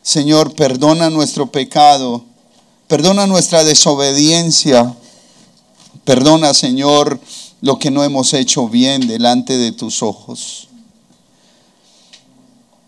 Señor, 0.01 0.53
perdona 0.53 1.09
nuestro 1.09 1.49
pecado, 1.49 2.25
perdona 2.89 3.25
nuestra 3.25 3.63
desobediencia, 3.63 4.93
perdona, 6.03 6.53
Señor, 6.53 7.21
lo 7.61 7.79
que 7.79 7.89
no 7.89 8.03
hemos 8.03 8.33
hecho 8.33 8.67
bien 8.67 9.07
delante 9.07 9.57
de 9.57 9.71
tus 9.71 10.03
ojos. 10.03 10.67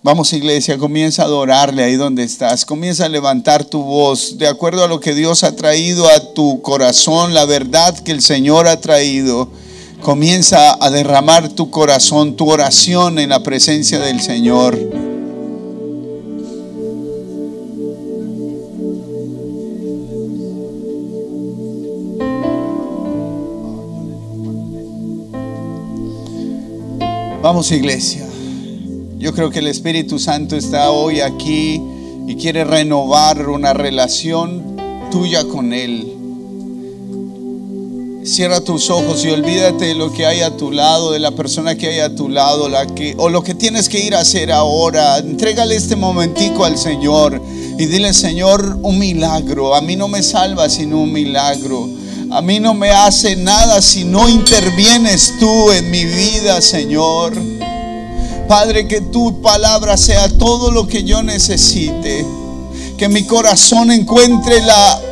Vamos 0.04 0.34
iglesia, 0.34 0.78
comienza 0.78 1.22
a 1.22 1.26
adorarle 1.26 1.86
ahí 1.86 1.96
donde 1.96 2.24
estás, 2.24 2.66
comienza 2.66 3.06
a 3.06 3.10
levantar 3.10 3.64
tu 3.64 3.82
voz 3.82 4.38
de 4.38 4.50
acuerdo 4.50 4.84
a 4.84 4.90
lo 4.90 5.00
que 5.00 5.16
Dios 5.16 5.46
ha 5.46 5.56
traído 5.56 6.06
a 6.10 6.34
tu 6.34 6.62
corazón, 6.62 7.34
la 7.34 7.46
verdad 7.46 7.98
que 7.98 8.12
el 8.12 8.22
Señor 8.22 8.68
ha 8.68 8.82
traído. 8.82 9.50
Comienza 10.02 10.78
a 10.84 10.90
derramar 10.90 11.50
tu 11.50 11.70
corazón, 11.70 12.36
tu 12.36 12.50
oración 12.50 13.20
en 13.20 13.30
la 13.30 13.44
presencia 13.44 14.00
del 14.00 14.22
Señor. 14.22 14.78
Vamos 27.42 27.72
iglesia. 27.72 28.26
Yo 29.18 29.34
creo 29.34 29.50
que 29.50 29.60
el 29.60 29.68
Espíritu 29.68 30.20
Santo 30.20 30.56
está 30.56 30.92
hoy 30.92 31.20
aquí 31.20 31.82
y 32.28 32.36
quiere 32.36 32.64
renovar 32.64 33.50
una 33.50 33.74
relación 33.74 34.78
tuya 35.12 35.44
con 35.46 35.74
Él. 35.74 36.19
Cierra 38.30 38.62
tus 38.62 38.92
ojos 38.92 39.26
y 39.26 39.32
olvídate 39.32 39.86
de 39.86 39.96
lo 39.96 40.14
que 40.14 40.28
hay 40.28 40.42
a 40.42 40.56
tu 40.56 40.72
lado, 40.72 41.12
de 41.12 41.18
la 41.18 41.32
persona 41.32 41.76
que 41.76 41.88
hay 41.88 42.00
a 42.00 42.14
tu 42.16 42.30
lado, 42.30 42.70
la 42.70 42.86
que, 42.86 43.16
o 43.18 43.28
lo 43.28 43.42
que 43.42 43.56
tienes 43.56 43.90
que 43.90 44.00
ir 44.00 44.14
a 44.14 44.20
hacer 44.20 44.52
ahora. 44.52 45.18
Entrégale 45.18 45.76
este 45.76 45.96
momentico 45.96 46.64
al 46.64 46.78
Señor 46.78 47.42
y 47.80 47.88
dile, 47.88 48.14
Señor, 48.14 48.78
un 48.84 49.00
milagro. 49.00 49.74
A 49.74 49.82
mí 49.82 49.96
no 49.96 50.08
me 50.08 50.22
salva 50.22 50.70
sino 50.70 51.00
un 51.00 51.12
milagro. 51.12 51.90
A 52.30 52.44
mí 52.44 52.60
no 52.60 52.76
me 52.76 52.92
hace 52.92 53.36
nada 53.36 53.82
si 53.82 54.04
no 54.04 54.30
intervienes 54.30 55.34
tú 55.40 55.72
en 55.72 55.90
mi 55.90 56.06
vida, 56.06 56.62
Señor. 56.62 57.34
Padre, 58.48 58.88
que 58.88 59.02
tu 59.02 59.42
palabra 59.42 59.98
sea 59.98 60.30
todo 60.30 60.70
lo 60.70 60.88
que 60.88 61.04
yo 61.04 61.24
necesite. 61.24 62.24
Que 62.96 63.10
mi 63.10 63.24
corazón 63.24 63.90
encuentre 63.90 64.62
la 64.62 65.09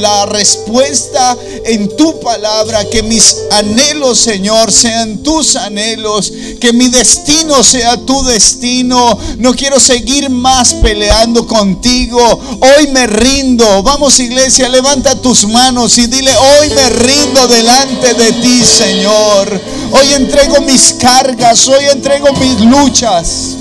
la 0.00 0.26
respuesta 0.26 1.36
en 1.64 1.94
tu 1.96 2.18
palabra, 2.20 2.84
que 2.88 3.02
mis 3.02 3.36
anhelos, 3.52 4.18
Señor, 4.18 4.72
sean 4.72 5.18
tus 5.22 5.56
anhelos, 5.56 6.32
que 6.60 6.72
mi 6.72 6.88
destino 6.88 7.62
sea 7.62 7.96
tu 7.98 8.22
destino. 8.24 9.18
No 9.38 9.54
quiero 9.54 9.78
seguir 9.78 10.30
más 10.30 10.74
peleando 10.74 11.46
contigo. 11.46 12.20
Hoy 12.60 12.88
me 12.88 13.06
rindo. 13.06 13.82
Vamos 13.82 14.18
iglesia, 14.18 14.68
levanta 14.68 15.20
tus 15.20 15.46
manos 15.46 15.98
y 15.98 16.06
dile, 16.06 16.32
hoy 16.36 16.70
me 16.70 16.90
rindo 16.90 17.46
delante 17.48 18.14
de 18.14 18.32
ti, 18.32 18.64
Señor. 18.64 19.60
Hoy 19.92 20.12
entrego 20.14 20.60
mis 20.62 20.94
cargas, 20.94 21.68
hoy 21.68 21.84
entrego 21.92 22.32
mis 22.34 22.60
luchas. 22.60 23.56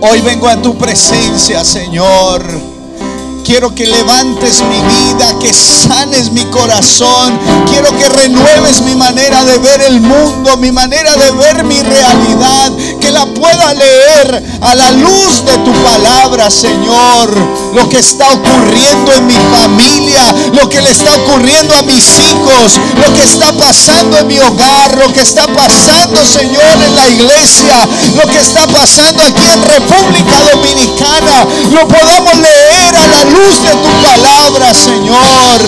Hoy 0.00 0.20
vengo 0.20 0.48
a 0.48 0.60
tu 0.62 0.76
presencia, 0.78 1.64
Señor. 1.64 2.67
Quiero 3.44 3.74
que 3.74 3.86
levantes 3.86 4.62
mi 4.62 4.80
vida, 4.82 5.38
que 5.40 5.52
sanes 5.54 6.30
mi 6.32 6.44
corazón. 6.46 7.38
Quiero 7.70 7.96
que 7.96 8.08
renueves 8.08 8.82
mi 8.82 8.94
manera 8.94 9.44
de 9.44 9.58
ver 9.58 9.80
el 9.82 10.00
mundo, 10.00 10.56
mi 10.58 10.70
manera 10.70 11.16
de 11.16 11.30
ver 11.32 11.64
mi 11.64 11.80
realidad. 11.80 12.72
Que 13.00 13.10
la 13.10 13.26
pueda 13.26 13.74
leer 13.74 14.44
a 14.60 14.74
la 14.74 14.90
luz 14.92 15.44
de 15.44 15.56
tu 15.58 15.72
palabra, 15.82 16.50
Señor. 16.50 17.34
Lo 17.74 17.88
que 17.88 17.98
está 17.98 18.26
ocurriendo 18.32 19.12
en 19.14 19.26
mi 19.26 19.36
familia, 19.52 20.34
lo 20.52 20.68
que 20.68 20.80
le 20.80 20.90
está 20.90 21.14
ocurriendo 21.16 21.74
a 21.74 21.82
mis 21.82 22.18
hijos, 22.18 22.78
lo 22.96 23.14
que 23.14 23.22
está 23.22 23.52
pasando 23.52 24.18
en 24.18 24.26
mi 24.26 24.38
hogar, 24.38 24.96
lo 24.98 25.12
que 25.12 25.22
está 25.22 25.46
pasando, 25.46 26.24
Señor, 26.26 26.76
en 26.86 26.94
la 26.94 27.08
iglesia, 27.08 27.88
lo 28.14 28.26
que 28.26 28.38
está 28.38 28.66
pasando 28.66 29.22
aquí 29.22 29.46
en 29.46 29.62
República 29.62 30.40
Dominicana. 30.50 31.46
Lo 31.72 31.88
podamos 31.88 32.36
leer 32.36 32.96
a 32.96 33.06
la 33.06 33.24
luz 33.28 33.62
de 33.62 33.74
tu 33.76 34.02
palabra, 34.02 34.74
Señor. 34.74 35.60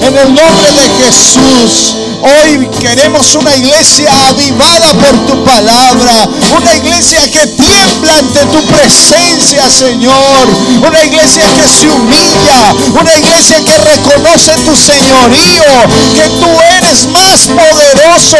En 0.00 0.16
el 0.16 0.34
nombre 0.34 0.72
de 0.72 1.04
Jesús. 1.04 1.96
Hoy 2.20 2.68
queremos 2.80 3.34
una 3.34 3.54
iglesia 3.56 4.10
avivada 4.28 4.92
por 4.94 5.26
tu 5.26 5.44
palabra. 5.44 6.28
Una 6.56 6.74
iglesia 6.76 7.30
que 7.30 7.46
tiembla 7.46 8.18
ante 8.18 8.44
tu 8.46 8.64
presencia, 8.66 9.70
Señor. 9.70 10.48
Una 10.86 11.04
iglesia 11.04 11.44
que 11.54 11.68
se 11.68 11.88
humilla. 11.88 12.74
Una 13.00 13.14
iglesia 13.14 13.62
que 13.64 13.78
reconoce 13.78 14.52
tu 14.64 14.76
señorío. 14.76 15.64
Que 16.14 16.28
tú 16.40 16.48
eres 16.76 17.06
más 17.08 17.46
poderoso 17.46 18.38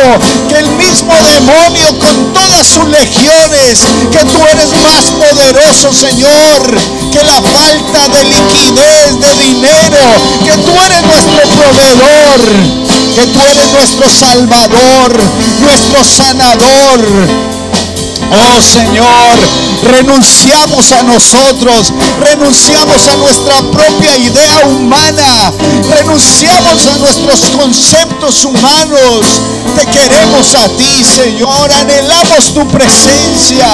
que 0.48 0.58
el 0.58 0.70
mismo 0.70 1.14
demonio 1.34 1.98
con 1.98 2.32
todas 2.32 2.66
sus 2.66 2.88
legiones. 2.88 3.78
Que 4.10 4.24
tú 4.24 4.44
eres 4.52 4.70
más 4.82 5.04
poderoso, 5.12 5.92
Señor. 5.92 6.80
Que 7.12 7.22
la 7.24 7.40
falta 7.42 8.08
de 8.08 8.24
liquidez, 8.24 8.67
de 8.74 9.34
dinero. 9.44 9.98
Que 10.44 10.52
tú 10.58 10.72
eres 10.80 11.02
nuestro 11.02 11.42
proveedor 11.56 12.88
que 13.18 13.26
tú 13.26 13.40
eres 13.40 13.72
nuestro 13.72 14.08
Salvador, 14.08 15.20
nuestro 15.60 16.04
sanador. 16.04 17.00
Oh 18.30 18.62
Señor, 18.62 19.38
renunciamos 19.90 20.92
a 20.92 21.02
nosotros, 21.02 21.92
renunciamos 22.20 23.06
a 23.08 23.16
nuestra 23.16 23.56
propia 23.70 24.16
idea 24.18 24.66
humana, 24.66 25.52
renunciamos 25.96 26.86
a 26.86 26.98
nuestros 26.98 27.40
conceptos 27.56 28.44
humanos. 28.44 29.40
Te 29.76 29.86
queremos 29.86 30.54
a 30.54 30.68
ti, 30.76 31.04
Señor, 31.04 31.72
anhelamos 31.72 32.54
tu 32.54 32.68
presencia, 32.68 33.66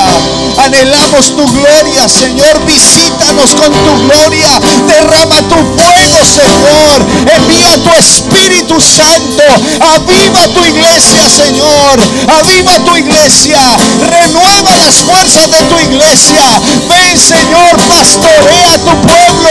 anhelamos 0.59 1.35
tu 1.37 1.47
gloria, 1.53 2.09
Señor, 2.09 2.65
visítanos 2.65 3.24
con 3.65 3.73
tu 3.73 4.07
gloria, 4.07 4.61
derrama 4.87 5.39
tu 5.49 5.57
fuego, 5.77 6.19
Señor, 6.25 7.07
envía 7.35 7.83
tu 7.83 7.91
Espíritu 7.95 8.81
Santo, 8.81 9.43
aviva 9.81 10.49
tu 10.49 10.65
iglesia, 10.65 11.28
Señor, 11.28 11.99
aviva 12.28 12.78
tu 12.85 12.97
iglesia, 12.97 13.61
renueva 14.01 14.77
las 14.77 14.97
fuerzas 14.97 15.51
de 15.51 15.62
tu 15.65 15.78
iglesia. 15.81 16.43
Ven, 16.89 17.19
Señor, 17.19 17.77
pastorea 17.89 18.78
tu 18.85 18.97
pueblo. 19.01 19.51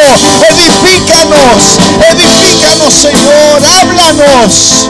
Edifícanos, 0.50 1.80
edifícanos, 2.10 2.94
Señor. 2.94 3.62
Háblanos. 3.82 4.90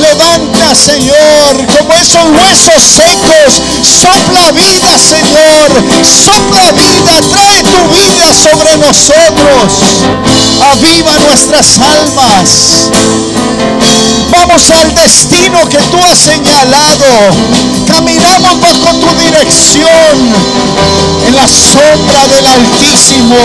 Levanta, 0.00 0.74
Señor, 0.74 1.66
como 1.66 1.94
esos 1.94 2.24
huesos 2.24 2.82
secos. 2.82 3.62
Sopla 3.82 4.52
vida, 4.52 4.98
Señor. 4.98 5.70
Sopla 6.04 6.72
vida. 6.72 7.22
Trae 7.30 7.62
tu 7.62 7.83
vida 7.88 8.32
sobre 8.32 8.76
nosotros. 8.78 10.04
Aviva 10.72 11.18
nuestras 11.20 11.78
almas. 11.80 12.90
Vamos 14.30 14.70
al 14.70 14.94
destino 14.94 15.68
que 15.68 15.78
tú 15.78 15.98
has 16.04 16.18
señalado. 16.18 17.30
Caminamos 17.86 18.60
bajo 18.60 18.94
tu 19.00 19.14
dirección 19.22 20.34
en 21.26 21.34
la 21.36 21.48
sombra 21.48 22.26
del 22.28 22.46
Altísimo. 22.46 23.36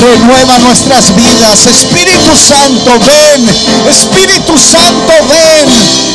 Renueva 0.00 0.58
nuestras 0.60 1.14
vidas. 1.14 1.66
Espíritu 1.66 2.36
Santo, 2.36 2.98
ven. 3.00 3.48
Espíritu 3.88 4.56
Santo, 4.58 5.12
ven. 5.28 5.68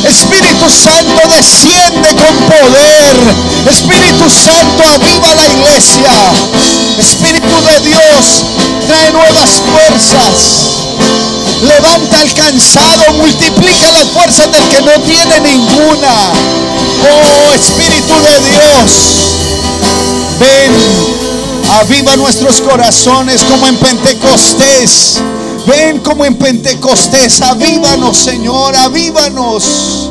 Espíritu 0.08 0.70
Santo, 0.70 1.20
desciende 1.28 2.08
con 2.14 2.34
poder. 2.48 3.16
Espíritu 3.68 4.30
Santo, 4.30 4.82
aviva 4.94 5.34
la 5.34 5.46
iglesia. 5.48 6.12
Espíritu 6.98 7.60
de 7.60 7.80
Dios, 7.80 8.46
trae 8.86 9.10
nuevas 9.12 9.60
fuerzas. 9.70 10.64
Levanta 11.62 12.20
al 12.20 12.34
cansado, 12.34 13.12
multiplica 13.14 13.90
las 13.92 14.08
fuerzas 14.08 14.50
del 14.50 14.68
que 14.68 14.82
no 14.82 15.00
tiene 15.00 15.40
ninguna. 15.40 16.32
Oh 17.02 17.52
Espíritu 17.54 18.14
de 18.20 18.40
Dios, 18.50 18.92
ven, 20.38 21.23
aviva 21.72 22.16
nuestros 22.16 22.60
corazones 22.60 23.42
como 23.42 23.66
en 23.66 23.76
Pentecostés. 23.76 25.20
Ven 25.66 26.00
como 26.00 26.24
en 26.24 26.36
Pentecostés, 26.36 27.40
avívanos 27.42 28.16
Señor, 28.16 28.74
avívanos. 28.76 30.08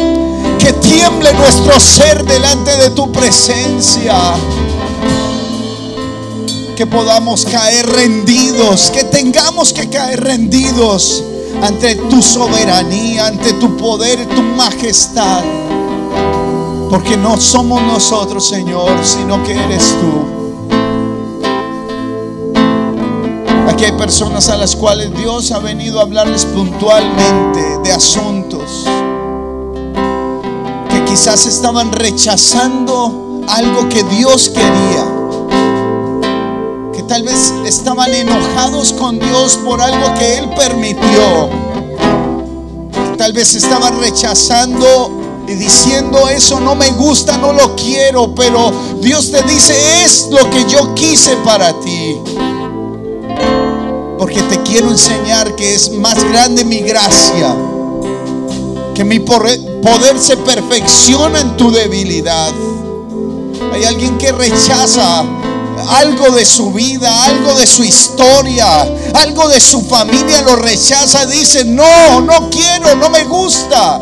Que 0.60 0.74
tiemble 0.74 1.34
nuestro 1.34 1.80
ser 1.80 2.24
delante 2.24 2.76
de 2.78 2.90
tu 2.92 3.12
presencia 3.12 4.16
que 6.76 6.88
podamos 6.88 7.46
caer 7.46 7.86
rendidos, 7.88 8.90
que 8.90 9.04
tengamos 9.04 9.74
que 9.74 9.90
caer 9.90 10.24
rendidos 10.24 11.24
ante 11.62 11.96
tu 11.96 12.22
soberanía, 12.22 13.28
ante 13.28 13.54
tu 13.54 13.78
poder, 13.78 14.26
tu 14.28 14.42
majestad. 14.42 15.44
Porque 16.90 17.16
no 17.16 17.40
somos 17.40 17.82
nosotros, 17.82 18.48
Señor, 18.48 18.92
sino 19.04 19.44
que 19.44 19.54
eres 19.54 19.96
tú. 20.00 20.43
Hay 23.84 23.92
personas 23.92 24.48
a 24.48 24.56
las 24.56 24.78
cuales 24.78 25.14
Dios 25.14 25.52
ha 25.52 25.60
venido 25.60 26.00
a 26.00 26.04
hablarles 26.04 26.46
puntualmente 26.46 27.80
de 27.84 27.92
asuntos 27.92 28.86
que 30.90 31.04
quizás 31.04 31.46
estaban 31.46 31.92
rechazando 31.92 33.42
algo 33.50 33.90
que 33.90 34.04
Dios 34.06 34.48
quería. 34.48 35.06
Que 36.94 37.04
tal 37.04 37.24
vez 37.24 37.54
estaban 37.66 38.14
enojados 38.14 38.94
con 38.94 39.20
Dios 39.20 39.58
por 39.66 39.82
algo 39.82 40.14
que 40.14 40.38
Él 40.38 40.50
permitió. 40.56 41.50
Tal 43.18 43.34
vez 43.34 43.54
estaban 43.54 44.00
rechazando 44.00 45.12
y 45.46 45.56
diciendo 45.56 46.30
eso 46.30 46.62
no 46.62 46.76
me 46.76 46.90
gusta, 46.92 47.38
no 47.38 47.52
lo 47.52 47.76
quiero, 47.76 48.34
pero 48.34 48.72
Dios 49.02 49.30
te 49.30 49.44
dice 49.44 50.06
es 50.06 50.30
lo 50.32 50.50
que 50.50 50.64
yo 50.70 50.96
quise 50.96 51.36
para 51.44 51.74
ti. 51.82 52.18
Porque 54.24 54.42
te 54.44 54.64
quiero 54.64 54.90
enseñar 54.90 55.54
que 55.58 55.76
es 55.76 55.92
más 55.92 56.16
grande 56.32 56.64
mi 56.64 56.80
gracia, 56.80 57.54
que 58.96 59.04
mi 59.04 59.20
poder 59.20 60.18
se 60.18 60.38
perfecciona 60.38 61.42
en 61.42 61.58
tu 61.58 61.70
debilidad. 61.70 62.54
Hay 63.74 63.84
alguien 63.84 64.18
que 64.18 64.32
rechaza 64.32 65.26
algo 65.90 66.30
de 66.30 66.46
su 66.46 66.72
vida, 66.72 67.26
algo 67.26 67.54
de 67.56 67.68
su 67.68 67.84
historia, 67.84 68.88
algo 69.16 69.50
de 69.50 69.60
su 69.60 69.82
familia, 69.82 70.42
lo 70.44 70.56
rechaza, 70.56 71.26
dice, 71.26 71.66
no, 71.66 72.22
no 72.22 72.50
quiero, 72.50 72.96
no 72.96 73.10
me 73.10 73.26
gusta. 73.26 74.00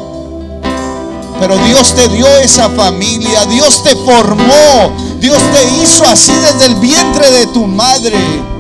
Pero 1.39 1.57
Dios 1.65 1.95
te 1.95 2.07
dio 2.09 2.27
esa 2.27 2.69
familia, 2.69 3.47
Dios 3.47 3.81
te 3.81 3.95
formó, 3.95 4.95
Dios 5.19 5.41
te 5.51 5.81
hizo 5.81 6.05
así 6.05 6.31
desde 6.31 6.67
el 6.67 6.75
vientre 6.75 7.31
de 7.31 7.47
tu 7.47 7.65
madre 7.65 8.50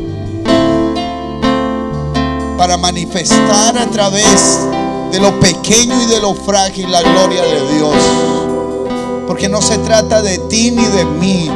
para 2.61 2.77
manifestar 2.77 3.75
a 3.75 3.87
través 3.87 4.59
de 5.11 5.19
lo 5.19 5.39
pequeño 5.39 5.99
y 5.99 6.05
de 6.05 6.21
lo 6.21 6.35
frágil 6.35 6.91
la 6.91 7.01
gloria 7.01 7.41
de 7.41 7.73
Dios. 7.73 7.95
Porque 9.25 9.49
no 9.49 9.59
se 9.63 9.79
trata 9.79 10.21
de 10.21 10.37
ti 10.37 10.69
ni 10.69 10.85
de 10.85 11.03
mí, 11.03 11.49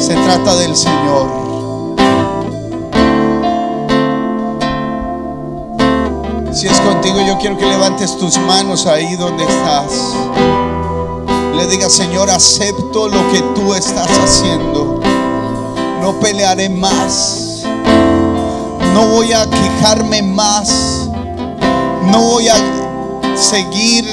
se 0.00 0.14
trata 0.14 0.56
del 0.56 0.74
Señor. 0.74 1.28
Si 6.52 6.66
es 6.66 6.80
contigo, 6.80 7.20
yo 7.24 7.38
quiero 7.38 7.56
que 7.56 7.66
levantes 7.66 8.18
tus 8.18 8.36
manos 8.38 8.86
ahí 8.86 9.14
donde 9.14 9.44
estás. 9.44 9.92
Le 11.54 11.68
digas, 11.68 11.92
Señor, 11.92 12.28
acepto 12.30 13.06
lo 13.06 13.30
que 13.30 13.42
tú 13.54 13.74
estás 13.74 14.08
haciendo. 14.18 15.00
No 16.02 16.18
pelearé 16.18 16.68
más. 16.68 17.49
No 18.94 19.06
voy 19.08 19.32
a 19.32 19.48
quejarme 19.48 20.22
más. 20.22 21.08
No 22.04 22.22
voy 22.22 22.48
a 22.48 22.56
seguir 23.36 24.04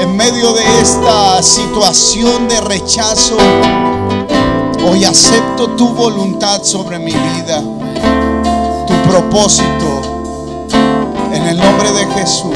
en 0.00 0.16
medio 0.16 0.52
de 0.52 0.62
esta 0.80 1.42
situación 1.42 2.48
de 2.48 2.60
rechazo. 2.60 3.36
Hoy 4.88 5.04
acepto 5.04 5.70
tu 5.70 5.88
voluntad 5.88 6.62
sobre 6.62 6.98
mi 6.98 7.12
vida, 7.12 7.62
tu 8.86 9.10
propósito 9.10 10.68
en 11.32 11.46
el 11.46 11.58
nombre 11.58 11.92
de 11.92 12.06
Jesús. 12.14 12.54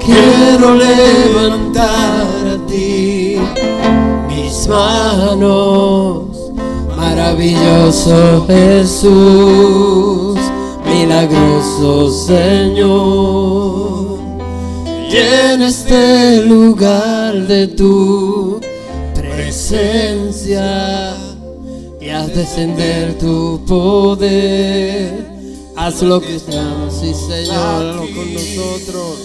Quiero 0.00 0.74
levantar 0.74 2.39
manos, 4.70 6.28
maravilloso 6.96 8.46
Jesús, 8.46 10.38
milagroso 10.86 12.10
Señor. 12.10 14.18
Llena 15.10 15.68
este 15.68 16.46
lugar 16.46 17.46
de 17.46 17.66
tu 17.66 18.60
presencia 19.14 21.10
haz 22.20 22.34
descender 22.34 23.16
tu 23.18 23.60
poder. 23.66 25.30
Haz 25.76 26.02
lo 26.02 26.20
que 26.20 26.36
estamos, 26.36 26.94
sí 26.94 27.14
Señor, 27.14 27.96
con 28.14 28.34
nosotros. 28.34 29.16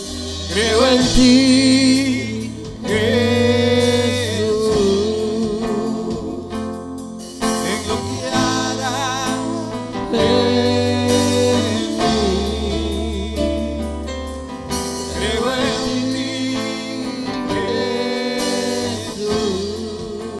Creo 0.53 0.88
en 0.88 1.05
ti, 1.15 2.51
Jesús, 2.88 3.74